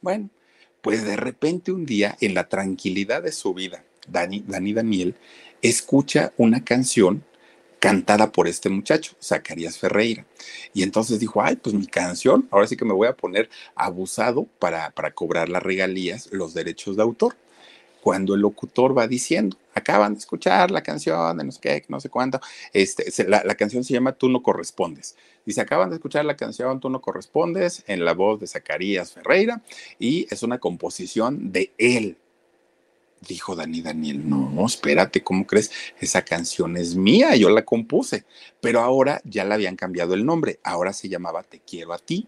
Bueno, 0.00 0.30
Pues 0.82 1.04
de 1.04 1.16
repente 1.16 1.72
un 1.72 1.84
día, 1.86 2.16
en 2.20 2.34
la 2.34 2.48
tranquilidad 2.48 3.22
de 3.22 3.32
su 3.32 3.52
vida, 3.54 3.84
Dani, 4.08 4.44
Dani 4.46 4.72
Daniel 4.72 5.14
escucha 5.62 6.32
una 6.38 6.64
canción 6.64 7.24
cantada 7.80 8.32
por 8.32 8.48
este 8.48 8.70
muchacho, 8.70 9.14
Zacarías 9.22 9.78
Ferreira. 9.78 10.26
Y 10.74 10.82
entonces 10.82 11.20
dijo, 11.20 11.42
ay, 11.42 11.56
pues 11.56 11.74
mi 11.74 11.86
canción, 11.86 12.48
ahora 12.50 12.66
sí 12.66 12.76
que 12.76 12.84
me 12.86 12.94
voy 12.94 13.08
a 13.08 13.16
poner 13.16 13.50
abusado 13.74 14.46
para, 14.58 14.90
para 14.92 15.12
cobrar 15.12 15.50
las 15.50 15.62
regalías, 15.62 16.30
los 16.32 16.54
derechos 16.54 16.96
de 16.96 17.02
autor. 17.02 17.36
Cuando 18.02 18.34
el 18.34 18.40
locutor 18.40 18.96
va 18.96 19.06
diciendo, 19.06 19.56
acaban 19.74 20.14
de 20.14 20.20
escuchar 20.20 20.70
la 20.70 20.82
canción 20.82 21.36
de 21.36 21.44
no 21.44 21.52
sé 21.52 21.60
qué, 21.60 21.84
no 21.88 22.00
sé 22.00 22.08
cuánto, 22.08 22.40
este, 22.72 23.28
la, 23.28 23.42
la 23.44 23.54
canción 23.54 23.84
se 23.84 23.92
llama 23.92 24.12
Tú 24.12 24.28
no 24.28 24.42
correspondes. 24.42 25.16
Dice, 25.44 25.60
acaban 25.60 25.90
de 25.90 25.96
escuchar 25.96 26.24
la 26.24 26.36
canción 26.36 26.80
Tú 26.80 26.90
no 26.90 27.00
correspondes 27.00 27.82
en 27.86 28.04
la 28.04 28.14
voz 28.14 28.40
de 28.40 28.46
Zacarías 28.46 29.12
Ferreira 29.12 29.62
y 29.98 30.26
es 30.30 30.42
una 30.42 30.58
composición 30.58 31.52
de 31.52 31.72
él, 31.78 32.16
Dijo 33.28 33.54
Dani 33.54 33.82
Daniel, 33.82 34.26
no, 34.26 34.64
espérate, 34.64 35.22
¿cómo 35.22 35.46
crees? 35.46 35.70
Esa 36.00 36.22
canción 36.22 36.78
es 36.78 36.94
mía, 36.94 37.36
yo 37.36 37.50
la 37.50 37.66
compuse, 37.66 38.24
pero 38.62 38.80
ahora 38.80 39.20
ya 39.24 39.44
le 39.44 39.52
habían 39.52 39.76
cambiado 39.76 40.14
el 40.14 40.24
nombre, 40.24 40.58
ahora 40.62 40.94
se 40.94 41.10
llamaba 41.10 41.42
Te 41.42 41.60
quiero 41.60 41.92
a 41.92 41.98
ti. 41.98 42.26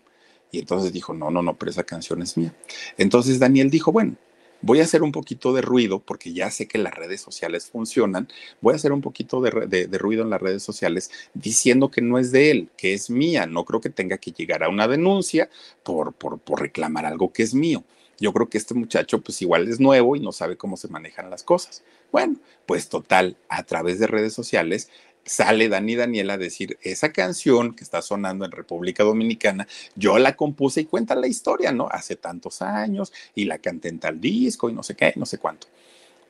Y 0.50 0.58
entonces 0.58 0.92
dijo, 0.92 1.14
no, 1.14 1.30
no, 1.30 1.40
no, 1.42 1.56
pero 1.56 1.70
esa 1.70 1.82
canción 1.82 2.20
es 2.20 2.36
mía. 2.36 2.54
Entonces 2.98 3.38
Daniel 3.38 3.70
dijo, 3.70 3.90
bueno, 3.90 4.16
voy 4.62 4.80
a 4.80 4.84
hacer 4.84 5.02
un 5.02 5.12
poquito 5.12 5.52
de 5.52 5.60
ruido 5.60 5.98
porque 5.98 6.32
ya 6.32 6.50
sé 6.50 6.66
que 6.66 6.78
las 6.78 6.94
redes 6.94 7.20
sociales 7.20 7.66
funcionan. 7.66 8.28
Voy 8.60 8.72
a 8.72 8.76
hacer 8.76 8.92
un 8.92 9.02
poquito 9.02 9.40
de, 9.40 9.88
ruido 9.98 10.22
en 10.22 10.30
las 10.30 10.40
redes 10.40 10.62
sociales 10.62 11.10
diciendo 11.34 11.90
que 11.90 12.00
no 12.00 12.18
es 12.18 12.32
de 12.32 12.50
él, 12.50 12.68
que 12.76 12.94
es 12.94 13.10
mía. 13.10 13.46
No 13.46 13.64
creo 13.64 13.80
que 13.80 13.90
tenga 13.90 14.18
que 14.18 14.32
llegar 14.32 14.62
a 14.62 14.68
una 14.68 14.88
denuncia 14.88 15.50
por, 15.82 16.12
por, 16.14 16.38
por 16.38 16.60
reclamar 16.60 17.04
algo 17.04 17.32
que 17.32 17.42
es 17.42 17.54
mío. 17.54 17.84
Yo 18.18 18.32
creo 18.32 18.48
que 18.48 18.58
este 18.58 18.74
muchacho 18.74 19.20
pues 19.20 19.42
igual 19.42 19.68
es 19.68 19.80
nuevo 19.80 20.14
y 20.14 20.20
no 20.20 20.30
sabe 20.30 20.56
cómo 20.56 20.76
se 20.76 20.88
manejan 20.88 21.28
las 21.28 21.42
cosas. 21.42 21.82
Bueno, 22.12 22.36
pues 22.66 22.88
total, 22.88 23.36
a 23.48 23.64
través 23.64 23.98
de 23.98 24.06
redes 24.06 24.32
sociales 24.32 24.90
sale 25.24 25.68
Dani 25.68 25.94
Daniel 25.96 26.30
a 26.30 26.38
decir, 26.38 26.78
esa 26.82 27.12
canción 27.12 27.74
que 27.74 27.84
está 27.84 28.02
sonando 28.02 28.44
en 28.44 28.50
República 28.50 29.04
Dominicana, 29.04 29.66
yo 29.94 30.18
la 30.18 30.36
compuse 30.36 30.82
y 30.82 30.84
cuenta 30.84 31.14
la 31.14 31.26
historia, 31.26 31.72
¿no? 31.72 31.88
Hace 31.90 32.16
tantos 32.16 32.62
años 32.62 33.12
y 33.34 33.44
la 33.44 33.58
canté 33.58 33.88
en 33.88 33.98
tal 33.98 34.20
disco 34.20 34.68
y 34.68 34.72
no 34.72 34.82
sé 34.82 34.94
qué, 34.96 35.12
no 35.16 35.26
sé 35.26 35.38
cuánto. 35.38 35.68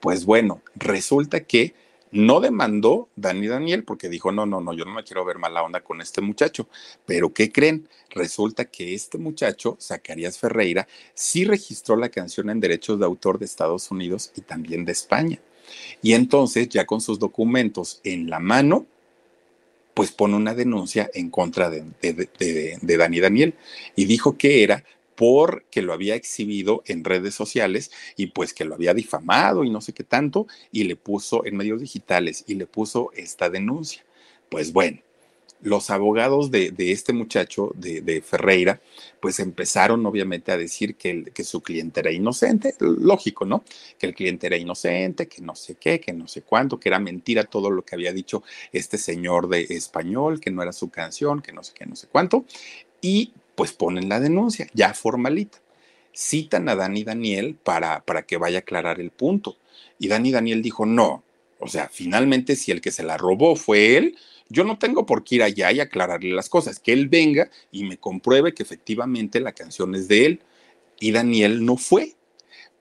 Pues 0.00 0.24
bueno, 0.24 0.62
resulta 0.74 1.40
que 1.40 1.74
no 2.12 2.40
demandó 2.40 3.08
Dani 3.16 3.46
Daniel 3.46 3.84
porque 3.84 4.10
dijo, 4.10 4.32
no, 4.32 4.44
no, 4.44 4.60
no, 4.60 4.74
yo 4.74 4.84
no 4.84 4.92
me 4.92 5.02
quiero 5.02 5.24
ver 5.24 5.38
mala 5.38 5.62
onda 5.62 5.80
con 5.80 6.00
este 6.00 6.20
muchacho. 6.20 6.68
Pero 7.06 7.32
¿qué 7.32 7.50
creen? 7.50 7.88
Resulta 8.10 8.66
que 8.66 8.94
este 8.94 9.16
muchacho, 9.16 9.78
Zacarías 9.80 10.38
Ferreira, 10.38 10.86
sí 11.14 11.44
registró 11.44 11.96
la 11.96 12.10
canción 12.10 12.50
en 12.50 12.60
derechos 12.60 12.98
de 12.98 13.06
autor 13.06 13.38
de 13.38 13.46
Estados 13.46 13.90
Unidos 13.90 14.30
y 14.36 14.42
también 14.42 14.84
de 14.84 14.92
España. 14.92 15.40
Y 16.02 16.14
entonces, 16.14 16.68
ya 16.68 16.86
con 16.86 17.00
sus 17.00 17.18
documentos 17.18 18.00
en 18.04 18.30
la 18.30 18.38
mano, 18.38 18.86
pues 19.94 20.10
pone 20.12 20.36
una 20.36 20.54
denuncia 20.54 21.10
en 21.14 21.30
contra 21.30 21.70
de, 21.70 21.84
de, 22.00 22.96
Dani 22.96 23.20
Daniel 23.20 23.54
y 23.94 24.06
dijo 24.06 24.38
que 24.38 24.62
era 24.62 24.84
porque 25.14 25.82
lo 25.82 25.92
había 25.92 26.14
exhibido 26.14 26.82
en 26.86 27.04
redes 27.04 27.34
sociales 27.34 27.90
y 28.16 28.28
pues 28.28 28.54
que 28.54 28.64
lo 28.64 28.74
había 28.74 28.94
difamado 28.94 29.64
y 29.64 29.70
no 29.70 29.80
sé 29.80 29.92
qué 29.92 30.04
tanto 30.04 30.46
y 30.72 30.84
le 30.84 30.96
puso 30.96 31.44
en 31.44 31.56
medios 31.56 31.80
digitales 31.80 32.44
y 32.46 32.54
le 32.54 32.66
puso 32.66 33.10
esta 33.14 33.50
denuncia. 33.50 34.04
Pues 34.48 34.72
bueno, 34.72 35.00
los 35.62 35.90
abogados 35.90 36.50
de, 36.50 36.72
este 36.78 37.12
muchacho, 37.12 37.72
de, 37.74 38.22
Ferreira, 38.22 38.80
pues 39.20 39.38
empezaron 39.38 40.04
obviamente 40.06 40.52
a 40.52 40.56
decir 40.56 40.96
que, 40.96 41.44
su 41.44 41.62
cliente 41.62 42.00
era 42.00 42.10
inocente, 42.10 42.74
lógico, 42.80 43.44
¿no? 43.44 43.64
Que 43.98 44.06
el 44.06 44.14
cliente 44.14 44.48
era 44.48 44.56
inocente, 44.56 45.28
que 45.28 45.40
no 45.40 45.54
sé 45.54 45.76
qué, 45.76 46.00
que 46.00 46.12
no 46.12 46.28
sé 46.28 46.42
cuánto, 46.42 46.78
que 46.78 46.88
era 46.88 46.98
mentira 46.98 47.44
todo 47.44 47.70
lo 47.70 47.84
que 47.84 47.94
había 47.94 48.12
dicho 48.12 48.42
este 48.72 48.98
señor 48.98 49.48
de 49.48 49.62
español, 49.70 50.40
que 50.40 50.50
no 50.50 50.62
era 50.62 50.72
su 50.72 50.90
canción, 50.90 51.40
que 51.40 51.52
no 51.52 51.62
sé 51.62 51.72
qué, 51.74 51.86
no 51.86 51.96
sé 51.96 52.08
cuánto. 52.08 52.44
Y 53.00 53.32
pues 53.54 53.72
ponen 53.72 54.08
la 54.08 54.20
denuncia, 54.20 54.66
ya 54.74 54.94
formalita. 54.94 55.58
Citan 56.14 56.68
a 56.68 56.76
Dani 56.76 57.04
Daniel 57.04 57.56
para, 57.62 58.00
para 58.04 58.22
que 58.22 58.36
vaya 58.36 58.58
a 58.58 58.60
aclarar 58.60 59.00
el 59.00 59.10
punto. 59.10 59.56
Y 59.98 60.08
Dani 60.08 60.32
Daniel 60.32 60.60
dijo, 60.60 60.84
no, 60.84 61.22
o 61.58 61.68
sea, 61.68 61.88
finalmente 61.88 62.56
si 62.56 62.72
el 62.72 62.80
que 62.80 62.90
se 62.90 63.04
la 63.04 63.16
robó 63.16 63.54
fue 63.54 63.96
él, 63.96 64.16
yo 64.52 64.64
no 64.64 64.78
tengo 64.78 65.06
por 65.06 65.24
qué 65.24 65.36
ir 65.36 65.42
allá 65.42 65.72
y 65.72 65.80
aclararle 65.80 66.30
las 66.30 66.48
cosas, 66.48 66.78
que 66.78 66.92
él 66.92 67.08
venga 67.08 67.50
y 67.70 67.84
me 67.84 67.96
compruebe 67.96 68.52
que 68.52 68.62
efectivamente 68.62 69.40
la 69.40 69.52
canción 69.52 69.94
es 69.94 70.08
de 70.08 70.26
él. 70.26 70.42
Y 71.00 71.10
Daniel 71.10 71.64
no 71.64 71.76
fue. 71.76 72.14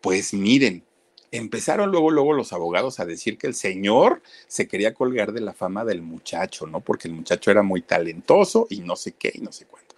Pues 0.01 0.33
miren, 0.33 0.83
empezaron 1.31 1.89
luego, 1.89 2.11
luego 2.11 2.33
los 2.33 2.51
abogados 2.53 2.99
a 2.99 3.05
decir 3.05 3.37
que 3.37 3.47
el 3.47 3.55
señor 3.55 4.21
se 4.47 4.67
quería 4.67 4.93
colgar 4.93 5.31
de 5.31 5.41
la 5.41 5.53
fama 5.53 5.85
del 5.85 6.01
muchacho, 6.01 6.67
¿no? 6.67 6.81
Porque 6.81 7.07
el 7.07 7.13
muchacho 7.13 7.49
era 7.49 7.63
muy 7.63 7.81
talentoso 7.81 8.67
y 8.69 8.81
no 8.81 8.95
sé 8.95 9.13
qué 9.13 9.31
y 9.33 9.39
no 9.39 9.51
sé 9.51 9.65
cuánto. 9.65 9.90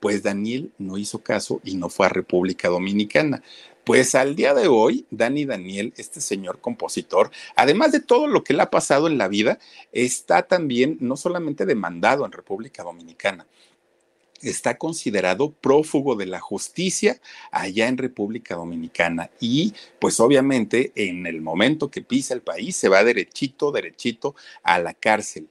Pues 0.00 0.22
Daniel 0.22 0.72
no 0.78 0.98
hizo 0.98 1.22
caso 1.22 1.60
y 1.64 1.76
no 1.76 1.88
fue 1.88 2.06
a 2.06 2.10
República 2.10 2.68
Dominicana. 2.68 3.42
Pues 3.84 4.14
al 4.14 4.36
día 4.36 4.52
de 4.52 4.68
hoy, 4.68 5.06
Dani 5.10 5.46
Daniel, 5.46 5.94
este 5.96 6.20
señor 6.20 6.60
compositor, 6.60 7.30
además 7.56 7.90
de 7.90 8.00
todo 8.00 8.26
lo 8.26 8.44
que 8.44 8.52
le 8.52 8.62
ha 8.62 8.70
pasado 8.70 9.06
en 9.06 9.16
la 9.16 9.28
vida, 9.28 9.58
está 9.92 10.42
también 10.42 10.98
no 11.00 11.16
solamente 11.16 11.64
demandado 11.64 12.26
en 12.26 12.32
República 12.32 12.82
Dominicana, 12.82 13.46
está 14.42 14.76
considerado 14.76 15.50
prófugo 15.50 16.14
de 16.14 16.26
la 16.26 16.40
justicia 16.40 17.20
allá 17.50 17.88
en 17.88 17.98
República 17.98 18.54
Dominicana 18.54 19.30
y 19.40 19.74
pues 19.98 20.20
obviamente 20.20 20.92
en 20.94 21.26
el 21.26 21.40
momento 21.40 21.90
que 21.90 22.02
pisa 22.02 22.34
el 22.34 22.42
país 22.42 22.76
se 22.76 22.88
va 22.88 23.04
derechito, 23.04 23.72
derechito 23.72 24.34
a 24.62 24.78
la 24.78 24.94
cárcel 24.94 25.48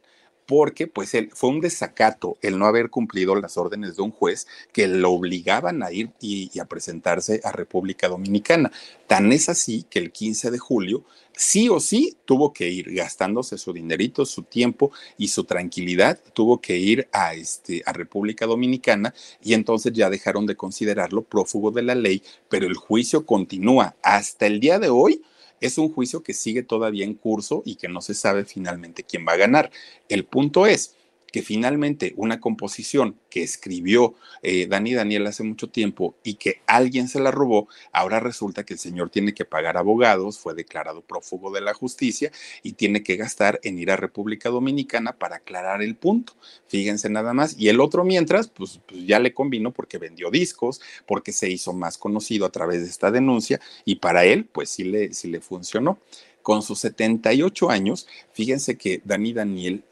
porque 0.48 0.88
pues 0.88 1.14
él, 1.14 1.30
fue 1.34 1.50
un 1.50 1.60
desacato 1.60 2.38
el 2.41 2.58
no 2.58 2.66
haber 2.66 2.89
cumplido 2.89 3.36
las 3.36 3.58
órdenes 3.58 3.98
de 3.98 4.02
un 4.02 4.12
juez 4.12 4.48
que 4.72 4.88
lo 4.88 5.12
obligaban 5.12 5.84
a 5.84 5.91
ir 5.91 6.10
y, 6.22 6.58
a 6.60 6.66
presentarse 6.66 7.41
a 7.43 7.52
República 7.52 8.08
Dominicana. 8.08 8.72
Tan 9.08 9.32
es 9.32 9.50
así 9.50 9.86
que 9.89 10.00
el 10.00 10.12
15 10.12 10.50
de 10.50 10.58
julio 10.58 11.04
sí 11.36 11.70
o 11.70 11.80
sí 11.80 12.18
tuvo 12.26 12.54
que 12.54 12.70
ir 12.70 12.93
gastándose 12.93 13.58
su 13.58 13.74
dinerito, 13.74 14.26
su 14.26 14.43
tiempo 14.43 14.91
y 15.18 15.28
su 15.28 15.43
tranquilidad, 15.43 16.20
tuvo 16.34 16.62
que 16.62 16.78
ir 16.78 17.10
a, 17.12 17.34
este, 17.34 17.84
a 17.86 17.91
República 17.91 18.45
Dominicana 18.45 19.14
y 19.43 19.54
entonces 19.54 19.91
ya 19.93 20.10
dejaron 20.10 20.45
de 20.45 20.56
considerarlo 20.56 21.24
prófugo 21.24 21.72
de 21.72 21.84
la 21.84 21.93
ley, 21.93 22.24
pero 22.50 22.66
el 22.66 22.76
juicio 22.76 23.26
continúa 23.26 23.95
hasta 24.02 24.48
el 24.48 24.62
día 24.62 24.80
de 24.80 24.89
hoy 24.89 25.22
es 25.62 25.78
un 25.78 25.91
juicio 25.91 26.24
que 26.24 26.34
sigue 26.34 26.64
todavía 26.64 27.05
en 27.05 27.14
curso 27.14 27.64
y 27.66 27.76
que 27.76 27.88
no 27.88 28.01
se 28.01 28.14
sabe 28.14 28.45
finalmente 28.45 29.03
quién 29.03 29.26
va 29.28 29.34
a 29.34 29.38
ganar. 29.38 29.72
El 30.10 30.26
punto 30.26 30.66
es 30.66 30.95
que 31.32 31.42
finalmente 31.42 32.14
una 32.18 32.40
composición 32.40 33.18
que 33.30 33.44
escribió 33.44 34.16
eh, 34.44 34.68
Dani 34.68 34.94
Daniel 34.94 35.28
hace 35.28 35.44
mucho 35.44 35.70
tiempo 35.70 36.16
y 36.24 36.36
que 36.36 36.62
alguien 36.68 37.08
se 37.08 37.20
la 37.20 37.32
robó, 37.32 37.68
ahora 37.92 38.20
resulta 38.20 38.64
que 38.64 38.74
el 38.74 38.80
señor 38.80 39.10
tiene 39.10 39.34
que 39.34 39.46
pagar 39.46 39.78
abogados, 39.78 40.40
fue 40.40 40.54
declarado 40.54 41.02
prófugo 41.02 41.52
de 41.52 41.62
la 41.62 41.74
justicia 41.74 42.32
y 42.64 42.74
tiene 42.74 43.04
que 43.04 43.18
gastar 43.18 43.60
en 43.64 43.78
ir 43.80 43.92
a 43.92 43.98
República 43.98 44.50
Dominicana 44.50 45.14
para 45.14 45.38
aclarar 45.38 45.82
el 45.82 45.96
punto. 45.96 46.34
Fíjense 46.68 47.10
nada 47.10 47.34
más. 47.34 47.56
Y 47.58 47.70
el 47.70 47.80
otro 47.80 48.04
mientras, 48.04 48.48
pues, 48.48 48.80
pues 48.88 49.06
ya 49.06 49.20
le 49.20 49.34
convino 49.34 49.72
porque 49.72 49.98
vendió 49.98 50.32
discos, 50.32 50.82
porque 51.06 51.32
se 51.32 51.50
hizo 51.50 51.74
más 51.74 51.98
conocido 51.98 52.46
a 52.46 52.52
través 52.52 52.82
de 52.82 52.90
esta 52.90 53.12
denuncia 53.12 53.60
y 53.86 53.96
para 53.96 54.26
él, 54.26 54.46
pues 54.46 54.70
sí 54.70 54.84
le, 54.84 55.14
sí 55.14 55.28
le 55.30 55.42
funcionó. 55.42 56.00
Con 56.42 56.62
sus 56.62 56.80
78 56.80 57.70
años, 57.70 58.08
fíjense 58.32 58.78
que 58.78 59.02
Dani 59.04 59.34
Daniel 59.34 59.84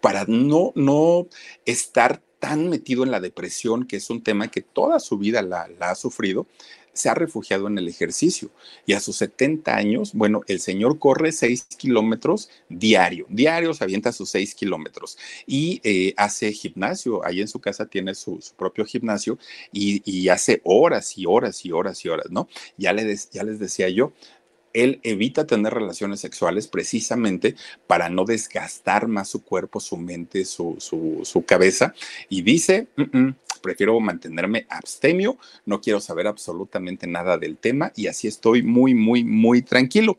para 0.00 0.24
no, 0.26 0.72
no 0.74 1.26
estar 1.64 2.22
tan 2.38 2.68
metido 2.68 3.04
en 3.04 3.10
la 3.10 3.20
depresión, 3.20 3.86
que 3.86 3.96
es 3.96 4.10
un 4.10 4.22
tema 4.22 4.48
que 4.48 4.62
toda 4.62 5.00
su 5.00 5.18
vida 5.18 5.42
la, 5.42 5.68
ha 5.80 5.94
sufrido, 5.94 6.46
se 6.92 7.08
ha 7.08 7.14
refugiado 7.14 7.68
en 7.68 7.78
el 7.78 7.86
ejercicio. 7.86 8.50
Y 8.84 8.92
a 8.92 9.00
sus 9.00 9.16
70 9.16 9.74
años, 9.76 10.14
bueno, 10.14 10.40
el 10.48 10.58
señor 10.58 10.98
corre 10.98 11.30
6 11.30 11.66
kilómetros 11.76 12.50
diario. 12.68 13.26
Diario 13.28 13.72
se 13.72 13.84
avienta 13.84 14.10
sus 14.10 14.30
6 14.30 14.54
kilómetros. 14.56 15.16
Y 15.46 15.80
eh, 15.84 16.14
hace 16.16 16.52
gimnasio. 16.52 17.24
Ahí 17.24 17.40
en 17.40 17.46
su 17.46 17.60
casa 17.60 17.86
tiene 17.86 18.16
su, 18.16 18.40
propio 18.56 18.84
gimnasio 18.84 19.38
y, 19.72 20.02
y, 20.04 20.28
hace 20.28 20.60
horas 20.64 21.16
y 21.16 21.26
horas 21.26 21.64
y 21.64 21.70
horas 21.70 22.04
y 22.04 22.08
horas, 22.08 22.26
¿no? 22.30 22.48
Ya, 22.76 22.92
le 22.92 23.16
ya 23.32 23.44
les 23.44 23.60
decía 23.60 23.88
yo, 23.88 24.12
él 24.72 25.00
evita 25.02 25.46
tener 25.46 25.74
relaciones 25.74 26.20
sexuales 26.20 26.68
precisamente 26.68 27.56
para 27.86 28.08
no 28.08 28.24
desgastar 28.24 29.08
más 29.08 29.28
su 29.28 29.42
cuerpo, 29.42 29.80
su 29.80 29.96
mente, 29.96 30.44
su, 30.44 30.76
su, 30.78 31.44
cabeza. 31.44 31.94
Y 32.28 32.42
dice, 32.42 32.88
mm 32.96 33.02
-mm, 33.02 33.34
prefiero 33.62 33.98
mantenerme 34.00 34.66
abstemio, 34.68 35.36
no 35.66 35.80
quiero 35.80 36.00
saber 36.00 36.26
absolutamente 36.26 37.06
nada 37.06 37.38
del 37.38 37.56
tema 37.56 37.92
y 37.96 38.06
así 38.06 38.28
estoy 38.28 38.62
muy, 38.62 38.94
muy, 38.94 39.24
muy 39.24 39.62
tranquilo. 39.62 40.18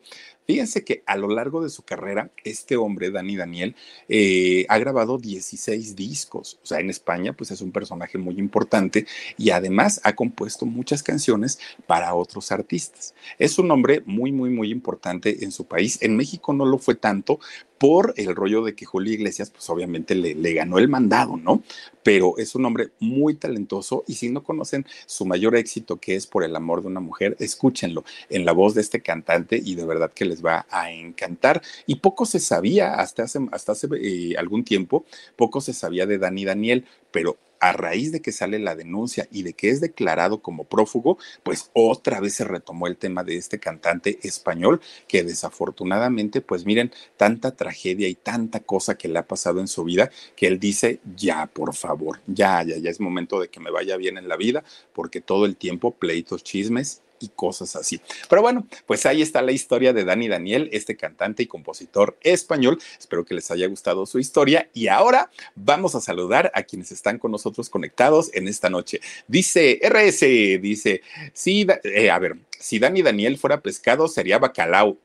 Fíjense 0.50 0.82
que 0.82 1.04
a 1.06 1.16
lo 1.16 1.28
largo 1.28 1.62
de 1.62 1.68
su 1.68 1.84
carrera, 1.84 2.32
este 2.42 2.76
hombre, 2.76 3.12
Dani 3.12 3.36
Daniel, 3.36 3.76
eh, 4.08 4.66
ha 4.68 4.78
grabado 4.78 5.16
16 5.16 5.94
discos. 5.94 6.58
O 6.60 6.66
sea, 6.66 6.80
en 6.80 6.90
España, 6.90 7.34
pues 7.34 7.52
es 7.52 7.60
un 7.60 7.70
personaje 7.70 8.18
muy 8.18 8.36
importante 8.36 9.06
y 9.38 9.50
además 9.50 10.00
ha 10.02 10.16
compuesto 10.16 10.66
muchas 10.66 11.04
canciones 11.04 11.60
para 11.86 12.16
otros 12.16 12.50
artistas. 12.50 13.14
Es 13.38 13.60
un 13.60 13.70
hombre 13.70 14.02
muy, 14.06 14.32
muy, 14.32 14.50
muy 14.50 14.72
importante 14.72 15.44
en 15.44 15.52
su 15.52 15.66
país. 15.66 16.02
En 16.02 16.16
México 16.16 16.52
no 16.52 16.66
lo 16.66 16.78
fue 16.78 16.96
tanto, 16.96 17.38
por 17.80 18.12
el 18.18 18.36
rollo 18.36 18.62
de 18.62 18.74
que 18.74 18.84
Julio 18.84 19.14
Iglesias, 19.14 19.48
pues 19.48 19.70
obviamente 19.70 20.14
le, 20.14 20.52
ganó 20.52 20.76
el 20.76 20.86
mandado, 20.86 21.38
¿no? 21.38 21.62
Pero 22.02 22.36
es 22.36 22.54
un 22.54 22.66
hombre 22.66 22.90
muy 22.98 23.36
talentoso 23.36 24.04
y 24.06 24.16
si 24.16 24.28
no 24.28 24.42
conocen 24.42 24.84
su 25.06 25.24
mayor 25.24 25.56
éxito, 25.56 25.96
que 25.96 26.14
es 26.14 26.26
por 26.26 26.44
el 26.44 26.54
amor 26.54 26.82
de 26.82 26.88
una 26.88 27.00
mujer, 27.00 27.38
escúchenlo 27.40 28.04
en 28.28 28.44
la 28.44 28.52
voz 28.52 28.74
de 28.74 28.82
este 28.82 29.00
cantante 29.00 29.58
y 29.64 29.76
de 29.76 29.86
verdad 29.86 30.12
que 30.14 30.26
les 30.26 30.44
va 30.44 30.66
a 30.68 30.92
encantar. 30.92 31.62
Y 31.86 31.94
poco 31.96 32.26
se 32.26 32.38
sabía 32.38 32.96
hasta 32.96 33.22
hace, 33.22 33.38
hasta 33.50 33.72
hace 33.72 33.88
eh, 33.98 34.34
algún 34.36 34.62
tiempo, 34.62 35.06
poco 35.36 35.62
se 35.62 35.72
sabía 35.72 36.04
de 36.04 36.18
Dani 36.18 36.44
Daniel, 36.44 36.84
pero 37.10 37.38
a 37.60 37.72
raíz 37.72 38.10
de 38.10 38.20
que 38.20 38.32
sale 38.32 38.58
la 38.58 38.74
denuncia 38.74 39.28
y 39.30 39.42
de 39.42 39.52
que 39.52 39.70
es 39.70 39.80
declarado 39.80 40.42
como 40.42 40.64
prófugo, 40.64 41.18
pues 41.42 41.70
otra 41.74 42.20
vez 42.20 42.34
se 42.34 42.44
retomó 42.44 42.86
el 42.86 42.96
tema 42.96 43.22
de 43.22 43.36
este 43.36 43.60
cantante 43.60 44.18
español 44.22 44.80
que 45.06 45.22
desafortunadamente, 45.22 46.40
pues 46.40 46.64
miren, 46.64 46.90
tanta 47.16 47.54
tragedia 47.54 48.08
y 48.08 48.14
tanta 48.14 48.60
cosa 48.60 48.96
que 48.96 49.08
le 49.08 49.18
ha 49.18 49.26
pasado 49.26 49.60
en 49.60 49.68
su 49.68 49.84
vida 49.84 50.10
que 50.36 50.46
él 50.46 50.58
dice, 50.58 51.00
ya, 51.16 51.46
por 51.46 51.74
favor, 51.74 52.20
ya, 52.26 52.62
ya, 52.62 52.78
ya 52.78 52.90
es 52.90 53.00
momento 53.00 53.40
de 53.40 53.48
que 53.48 53.60
me 53.60 53.70
vaya 53.70 53.96
bien 53.96 54.18
en 54.18 54.28
la 54.28 54.36
vida 54.36 54.64
porque 54.92 55.20
todo 55.20 55.46
el 55.46 55.56
tiempo 55.56 55.92
pleitos, 55.92 56.42
chismes 56.42 57.02
y 57.20 57.28
cosas 57.28 57.76
así. 57.76 58.00
Pero 58.28 58.42
bueno, 58.42 58.66
pues 58.86 59.06
ahí 59.06 59.22
está 59.22 59.42
la 59.42 59.52
historia 59.52 59.92
de 59.92 60.04
Dani 60.04 60.28
Daniel, 60.28 60.68
este 60.72 60.96
cantante 60.96 61.42
y 61.42 61.46
compositor 61.46 62.18
español. 62.22 62.78
Espero 62.98 63.24
que 63.24 63.34
les 63.34 63.50
haya 63.50 63.68
gustado 63.68 64.06
su 64.06 64.18
historia 64.18 64.68
y 64.74 64.88
ahora 64.88 65.30
vamos 65.54 65.94
a 65.94 66.00
saludar 66.00 66.50
a 66.54 66.62
quienes 66.62 66.90
están 66.90 67.18
con 67.18 67.30
nosotros 67.30 67.70
conectados 67.70 68.30
en 68.34 68.48
esta 68.48 68.70
noche. 68.70 69.00
Dice 69.28 69.80
RS, 69.82 70.20
dice, 70.60 71.02
sí, 71.32 71.66
eh, 71.84 72.10
a 72.10 72.18
ver, 72.18 72.36
si 72.58 72.78
Dani 72.78 73.02
Daniel 73.02 73.38
fuera 73.38 73.60
pescado 73.60 74.08
sería 74.08 74.38
bacalao. 74.38 74.98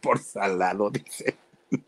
Por 0.00 0.18
salado, 0.18 0.90
dice. 0.90 1.36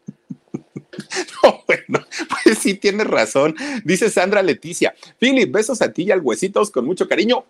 No, 1.43 1.63
bueno, 1.67 1.96
pues 2.45 2.59
sí, 2.59 2.75
tienes 2.75 3.07
razón. 3.07 3.55
Dice 3.85 4.11
Sandra 4.11 4.43
Leticia. 4.43 4.95
Philip, 5.19 5.51
besos 5.51 5.83
a 5.83 5.93
ti 5.93 6.05
y 6.05 6.11
al 6.11 6.21
huesitos 6.21 6.71
con 6.71 6.85
mucho 6.85 7.09
cariño. 7.09 7.45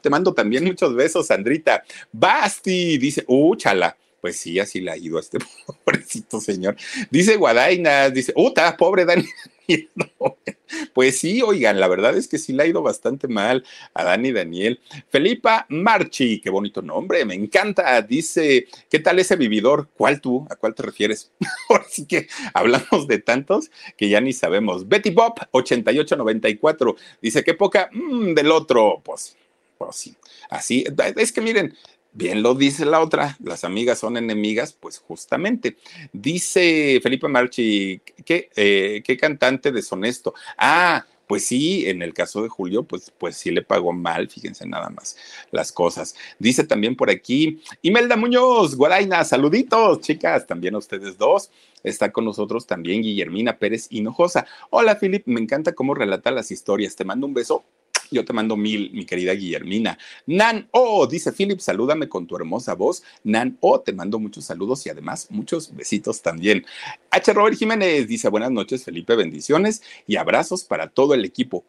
Te 0.00 0.10
mando 0.10 0.32
también 0.34 0.64
muchos 0.64 0.94
besos, 0.94 1.26
Sandrita. 1.26 1.84
Basti, 2.12 2.98
dice, 2.98 3.24
uh, 3.26 3.54
chala. 3.56 3.96
Pues 4.20 4.38
sí, 4.38 4.58
así 4.58 4.80
le 4.80 4.90
ha 4.90 4.96
ido 4.96 5.18
a 5.18 5.20
este 5.20 5.38
pobrecito 5.84 6.40
señor. 6.40 6.76
Dice 7.10 7.36
Guadaina, 7.36 8.10
dice, 8.10 8.32
¡Uta, 8.34 8.76
pobre 8.76 9.04
Dani! 9.04 9.26
pues 10.94 11.18
sí, 11.18 11.42
oigan, 11.42 11.80
la 11.80 11.88
verdad 11.88 12.16
es 12.16 12.28
que 12.28 12.38
sí 12.38 12.52
le 12.52 12.62
ha 12.62 12.66
ido 12.66 12.82
bastante 12.82 13.28
mal 13.28 13.64
a 13.94 14.04
Dani 14.04 14.32
Daniel. 14.32 14.80
Felipa 15.08 15.66
Marchi, 15.68 16.40
qué 16.40 16.50
bonito 16.50 16.82
nombre, 16.82 17.24
me 17.24 17.34
encanta. 17.34 18.00
Dice, 18.02 18.66
¿qué 18.90 18.98
tal 18.98 19.18
ese 19.18 19.36
vividor? 19.36 19.88
¿Cuál 19.96 20.20
tú? 20.20 20.46
¿A 20.50 20.56
cuál 20.56 20.74
te 20.74 20.82
refieres? 20.82 21.32
Así 21.86 22.06
que 22.06 22.28
hablamos 22.54 23.06
de 23.06 23.18
tantos 23.18 23.70
que 23.96 24.08
ya 24.08 24.20
ni 24.20 24.32
sabemos. 24.32 24.88
Betty 24.88 25.10
Bob, 25.10 25.34
8894, 25.50 26.96
dice, 27.20 27.44
qué 27.44 27.54
poca 27.54 27.90
mm, 27.92 28.34
del 28.34 28.50
otro. 28.50 29.00
Pues, 29.04 29.36
pues 29.78 29.96
sí, 29.96 30.16
así, 30.48 30.84
es 31.16 31.32
que 31.32 31.40
miren, 31.40 31.74
Bien 32.16 32.42
lo 32.42 32.54
dice 32.54 32.86
la 32.86 33.00
otra, 33.02 33.36
las 33.44 33.62
amigas 33.62 33.98
son 33.98 34.16
enemigas, 34.16 34.72
pues 34.72 34.98
justamente. 35.00 35.76
Dice 36.14 36.98
Felipe 37.02 37.28
Marchi, 37.28 38.00
¿qué, 38.24 38.48
eh, 38.56 39.02
qué 39.04 39.18
cantante 39.18 39.70
deshonesto? 39.70 40.32
Ah, 40.56 41.04
pues 41.26 41.44
sí, 41.44 41.86
en 41.86 42.00
el 42.00 42.14
caso 42.14 42.42
de 42.42 42.48
Julio, 42.48 42.84
pues, 42.84 43.12
pues 43.18 43.36
sí 43.36 43.50
le 43.50 43.60
pagó 43.60 43.92
mal, 43.92 44.30
fíjense 44.30 44.66
nada 44.66 44.88
más 44.88 45.18
las 45.50 45.72
cosas. 45.72 46.16
Dice 46.38 46.64
también 46.64 46.96
por 46.96 47.10
aquí, 47.10 47.60
Imelda 47.82 48.16
Muñoz, 48.16 48.76
Guadaina, 48.76 49.22
saluditos, 49.22 50.00
chicas, 50.00 50.46
también 50.46 50.74
a 50.74 50.78
ustedes 50.78 51.18
dos. 51.18 51.50
Está 51.82 52.12
con 52.12 52.24
nosotros 52.24 52.66
también 52.66 53.02
Guillermina 53.02 53.58
Pérez 53.58 53.88
Hinojosa. 53.90 54.46
Hola, 54.70 54.96
Filip, 54.96 55.26
me 55.26 55.40
encanta 55.42 55.74
cómo 55.74 55.94
relata 55.94 56.30
las 56.30 56.50
historias. 56.50 56.96
Te 56.96 57.04
mando 57.04 57.26
un 57.26 57.34
beso 57.34 57.62
yo 58.10 58.24
te 58.24 58.32
mando 58.32 58.56
mil, 58.56 58.90
mi 58.92 59.04
querida 59.04 59.32
Guillermina. 59.32 59.98
Nan 60.26 60.68
O, 60.70 61.06
dice 61.06 61.32
Philip, 61.32 61.60
salúdame 61.60 62.08
con 62.08 62.26
tu 62.26 62.36
hermosa 62.36 62.74
voz. 62.74 63.02
Nan 63.24 63.56
O, 63.60 63.80
te 63.80 63.92
mando 63.92 64.18
muchos 64.18 64.44
saludos 64.44 64.86
y 64.86 64.90
además 64.90 65.28
muchos 65.30 65.74
besitos 65.74 66.22
también. 66.22 66.64
H. 67.10 67.32
Robert 67.32 67.56
Jiménez 67.56 68.08
dice, 68.08 68.28
buenas 68.28 68.50
noches, 68.50 68.84
Felipe, 68.84 69.16
bendiciones 69.16 69.82
y 70.06 70.16
abrazos 70.16 70.64
para 70.64 70.88
todo 70.88 71.14
el 71.14 71.24
equipo. 71.24 71.64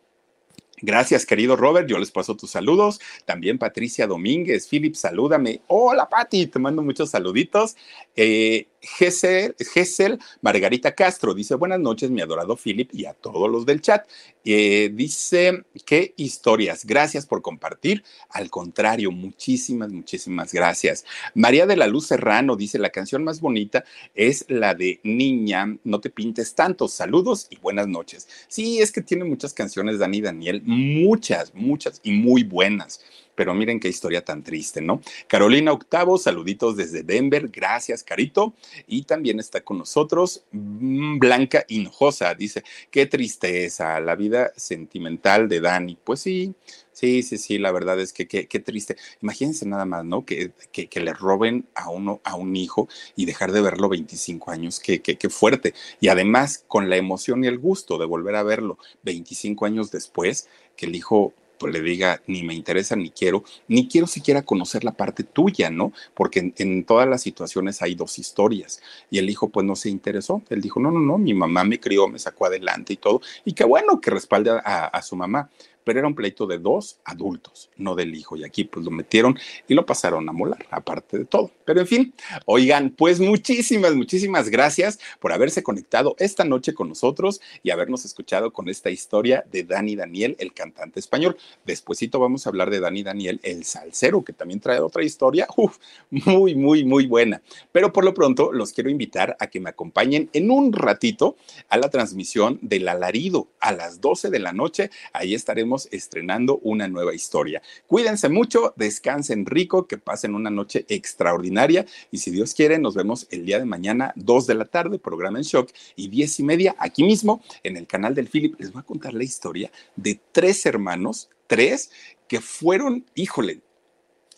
Gracias, 0.80 1.26
querido 1.26 1.56
Robert. 1.56 1.90
Yo 1.90 1.98
les 1.98 2.12
paso 2.12 2.36
tus 2.36 2.52
saludos. 2.52 3.00
También 3.26 3.58
Patricia 3.58 4.06
Domínguez. 4.06 4.68
Philip, 4.68 4.94
salúdame. 4.94 5.62
Hola, 5.68 6.08
Pati. 6.08 6.46
Te 6.46 6.60
mando 6.60 6.84
muchos 6.84 7.10
saluditos. 7.10 7.76
Eh, 8.16 8.68
Gesell, 8.82 10.20
Margarita 10.42 10.94
Castro 10.94 11.34
dice: 11.34 11.56
Buenas 11.56 11.80
noches, 11.80 12.10
mi 12.10 12.22
adorado 12.22 12.56
Philip, 12.56 12.90
y 12.94 13.06
a 13.06 13.14
todos 13.14 13.50
los 13.50 13.66
del 13.66 13.82
chat. 13.82 14.08
Eh, 14.46 14.92
dice: 14.94 15.64
Qué 15.86 16.14
historias. 16.18 16.86
Gracias 16.86 17.26
por 17.26 17.42
compartir. 17.42 18.04
Al 18.30 18.50
contrario, 18.50 19.12
muchísimas, 19.12 19.92
muchísimas 19.92 20.54
gracias. 20.54 21.06
María 21.34 21.66
de 21.66 21.76
la 21.78 21.88
Luz 21.88 22.08
Serrano 22.08 22.56
dice: 22.56 22.80
La 22.80 22.90
canción 22.90 23.24
más 23.24 23.42
bonita 23.42 23.84
es 24.16 24.46
la 24.48 24.74
de 24.74 25.00
Niña, 25.04 25.78
no 25.84 26.00
te 26.00 26.10
pintes 26.10 26.56
tanto. 26.56 26.88
Saludos 26.88 27.48
y 27.50 27.58
buenas 27.58 27.88
noches. 27.88 28.28
Sí, 28.48 28.80
es 28.80 28.92
que 28.92 29.02
tiene 29.02 29.24
muchas 29.24 29.54
canciones, 29.54 30.00
Dani 30.00 30.22
Daniel, 30.22 30.62
muchas, 30.66 31.54
muchas 31.54 32.00
y 32.04 32.12
muy 32.12 32.44
buenas 32.44 33.02
pero 33.38 33.54
miren 33.54 33.80
qué 33.80 33.88
historia 33.88 34.26
tan 34.26 34.44
triste, 34.44 34.82
¿no? 34.82 35.00
Carolina 35.28 35.72
Octavo, 35.72 36.18
saluditos 36.18 36.76
desde 36.76 37.04
Denver, 37.04 37.48
gracias, 37.50 38.04
Carito. 38.04 38.56
Y 38.88 39.04
también 39.04 39.40
está 39.40 39.62
con 39.62 39.78
nosotros 39.78 40.44
mm, 40.52 41.20
Blanca 41.20 41.64
Hinojosa, 41.68 42.34
dice, 42.34 42.64
qué 42.90 43.06
tristeza, 43.06 44.00
la 44.00 44.16
vida 44.16 44.52
sentimental 44.56 45.48
de 45.48 45.62
Dani. 45.62 45.98
Pues 46.04 46.22
sí, 46.22 46.56
Sí, 46.98 47.22
sí, 47.22 47.38
sí, 47.38 47.60
la 47.60 47.72
verdad 47.72 48.00
es 48.00 48.12
que 48.12 48.28
qué 48.28 48.60
triste. 48.60 48.98
Imagínense 49.22 49.68
nada 49.68 49.86
más, 49.86 50.04
¿no? 50.04 50.26
Que, 50.26 50.52
que, 50.72 50.88
que, 50.88 51.00
le 51.00 51.14
roben 51.14 51.68
a 51.76 51.92
uno, 51.92 52.22
a 52.24 52.36
un 52.36 52.56
hijo 52.56 52.90
y 53.16 53.26
dejar 53.26 53.52
de 53.52 53.62
verlo 53.62 53.88
25 53.88 54.50
años, 54.50 54.80
qué, 54.80 55.00
qué, 55.00 55.30
fuerte. 55.30 55.76
Y 56.00 56.08
además, 56.08 56.66
con 56.68 56.90
la 56.90 56.98
emoción 56.98 57.44
y 57.44 57.48
el 57.48 57.60
gusto 57.60 58.00
de 58.00 58.08
volver 58.08 58.34
a 58.34 58.42
verlo 58.42 58.80
25 59.04 59.68
años 59.68 59.92
después, 59.92 60.50
que 60.76 60.88
el 60.88 60.96
hijo 60.96 61.34
pues, 61.58 61.74
le 61.74 61.82
diga, 61.82 62.22
ni 62.28 62.44
me 62.44 62.54
interesa, 62.54 62.96
ni 62.96 63.10
quiero, 63.10 63.44
ni 63.68 63.88
quiero 63.88 64.08
siquiera 64.08 64.44
conocer 64.44 64.84
la 64.84 64.92
parte 64.92 65.24
tuya, 65.24 65.70
¿no? 65.70 65.94
Porque 66.14 66.54
en, 66.58 66.84
todas 66.86 67.08
las 67.08 67.22
situaciones 67.22 67.82
hay 67.82 67.96
dos 67.96 68.20
historias. 68.20 68.82
Y 69.10 69.20
el 69.20 69.30
hijo, 69.30 69.50
pues, 69.50 69.66
no 69.66 69.76
se 69.76 69.90
interesó. 69.90 70.42
Él 70.50 70.62
dijo, 70.62 70.80
no, 70.80 70.92
no, 70.92 71.00
no, 71.00 71.18
mi 71.18 71.34
mamá 71.34 71.64
me 71.64 71.80
crió, 71.80 72.08
me 72.08 72.20
sacó 72.20 72.46
adelante 72.46 72.94
y 72.94 72.98
todo. 72.98 73.22
Y 73.46 73.54
qué 73.54 73.64
bueno 73.64 74.00
que 74.02 74.12
respalde 74.12 74.52
a, 74.52 74.86
a 74.86 75.02
su 75.02 75.16
mamá 75.16 75.50
pero 75.88 76.00
era 76.00 76.08
un 76.10 76.16
pleito 76.16 76.46
de 76.46 76.60
dos 76.60 77.00
adultos, 77.06 77.70
no 77.78 77.96
del 77.96 78.14
hijo. 78.14 78.36
Y 78.36 78.44
aquí 78.44 78.66
pues 78.66 78.84
lo 78.84 78.92
metieron 78.92 79.40
y 79.70 79.74
lo 79.74 79.86
pasaron 79.86 80.28
a 80.28 80.34
molar, 80.34 80.68
aparte 80.70 81.18
de 81.18 81.24
todo. 81.24 81.50
Pero 81.64 81.80
en 81.80 81.88
fin, 81.88 82.14
oigan, 82.46 82.90
pues 82.90 83.22
muchísimas, 83.22 83.96
muchísimas 83.96 84.50
gracias 84.50 85.00
por 85.22 85.32
haberse 85.32 85.64
conectado 85.64 86.18
esta 86.20 86.44
noche 86.44 86.74
con 86.74 86.90
nosotros 86.90 87.40
y 87.64 87.70
habernos 87.70 88.04
escuchado 88.04 88.52
con 88.52 88.68
esta 88.68 88.90
historia 88.90 89.46
de 89.50 89.64
Dani 89.64 89.96
Daniel, 89.96 90.36
el 90.40 90.52
cantante 90.52 91.00
español. 91.00 91.38
Despuésito 91.66 92.20
vamos 92.20 92.46
a 92.46 92.50
hablar 92.50 92.70
de 92.70 92.82
Dani 92.82 93.04
Daniel, 93.04 93.40
el 93.44 93.64
salsero, 93.64 94.26
que 94.26 94.34
también 94.34 94.60
trae 94.60 94.82
otra 94.82 95.06
historia, 95.06 95.48
uf, 95.56 95.78
muy, 96.10 96.54
muy, 96.54 96.84
muy 96.84 97.08
buena. 97.08 97.42
Pero 97.72 97.94
por 97.94 98.04
lo 98.04 98.14
pronto 98.14 98.52
los 98.52 98.74
quiero 98.74 98.90
invitar 98.90 99.38
a 99.40 99.48
que 99.48 99.62
me 99.62 99.70
acompañen 99.70 100.30
en 100.34 100.52
un 100.52 100.74
ratito 100.74 101.38
a 101.70 101.78
la 101.78 101.90
transmisión 101.90 102.60
del 102.62 102.90
alarido 102.90 103.48
a 103.62 103.72
las 103.72 104.02
12 104.02 104.30
de 104.30 104.40
la 104.40 104.52
noche. 104.52 104.90
Ahí 105.14 105.34
estaremos 105.34 105.77
estrenando 105.92 106.60
una 106.64 106.88
nueva 106.88 107.14
historia. 107.14 107.62
Cuídense 107.86 108.30
mucho, 108.30 108.74
descansen 108.76 109.46
rico, 109.46 109.88
que 109.88 109.98
pasen 109.98 110.36
una 110.36 110.50
noche 110.50 110.86
extraordinaria 110.90 111.86
y 112.12 112.18
si 112.18 112.32
Dios 112.32 112.54
quiere, 112.54 112.80
nos 112.80 112.96
vemos 112.96 113.28
el 113.30 113.46
día 113.46 113.60
de 113.60 113.66
mañana, 113.66 114.14
2 114.16 114.48
de 114.48 114.56
la 114.56 114.66
tarde, 114.66 115.00
programa 115.00 115.38
en 115.38 115.44
shock 115.44 115.72
y 115.96 116.08
10 116.08 116.40
y 116.40 116.44
media 116.44 116.76
aquí 116.80 117.04
mismo 117.04 117.44
en 117.64 117.78
el 117.78 117.88
canal 117.88 118.16
del 118.16 118.28
Philip. 118.28 118.60
Les 118.60 118.72
voy 118.72 118.82
a 118.82 118.86
contar 118.86 119.14
la 119.14 119.24
historia 119.24 119.72
de 119.96 120.20
tres 120.32 120.66
hermanos, 120.66 121.30
tres 121.48 121.92
que 122.28 122.42
fueron, 122.42 123.06
híjole, 123.16 123.62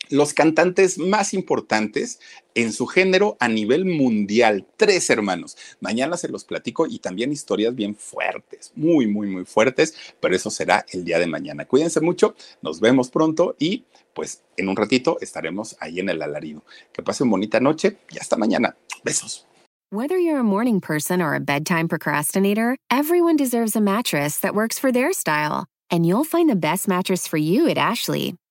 los 0.10 0.34
cantantes 0.34 0.97
más 0.97 1.34
importantes 1.34 2.20
en 2.55 2.74
su 2.74 2.88
género 2.88 3.38
a 3.39 3.47
nivel 3.47 3.86
mundial. 3.86 4.68
Tres 4.76 5.10
hermanos. 5.10 5.55
Mañana 5.80 6.18
se 6.18 6.30
los 6.30 6.43
platico 6.43 6.88
y 6.88 6.99
también 6.99 7.32
historias 7.32 7.76
bien 7.76 7.95
fuertes, 7.95 8.72
muy, 8.76 9.07
muy, 9.07 9.28
muy 9.28 9.45
fuertes, 9.45 9.95
pero 10.20 10.36
eso 10.36 10.49
será 10.49 10.86
el 10.91 11.05
día 11.05 11.20
de 11.20 11.28
mañana. 11.28 11.66
Cuídense 11.66 12.01
mucho, 12.01 12.36
nos 12.62 12.80
vemos 12.80 13.10
pronto 13.10 13.55
y 13.60 13.86
pues 14.14 14.43
en 14.57 14.68
un 14.68 14.76
ratito 14.76 15.18
estaremos 15.22 15.78
ahí 15.80 15.99
en 15.99 16.10
el 16.10 16.22
alarido. 16.22 16.64
Que 16.91 17.03
pasen 17.03 17.30
bonita 17.30 17.60
noche 17.60 17.97
y 18.12 18.18
hasta 18.18 18.36
mañana. 18.36 18.76
Besos. 19.03 19.45
Whether 19.91 20.20
you're 20.20 20.39
a 20.39 20.43
morning 20.43 20.82
person 20.82 21.20
or 21.20 21.34
a 21.34 21.39
bedtime 21.39 21.88
procrastinator, 21.88 22.78
everyone 22.91 23.36
deserves 23.36 23.76
a 23.76 23.82
mattress 23.82 24.39
that 24.41 24.53
works 24.53 24.78
for 24.78 24.91
their 24.91 25.14
style. 25.14 25.66
And 25.89 26.05
you'll 26.05 26.26
find 26.26 26.47
the 26.47 26.55
best 26.55 26.88
mattress 26.88 27.28
for 27.28 27.38
you 27.38 27.68
at 27.68 27.80
Ashley. 27.80 28.36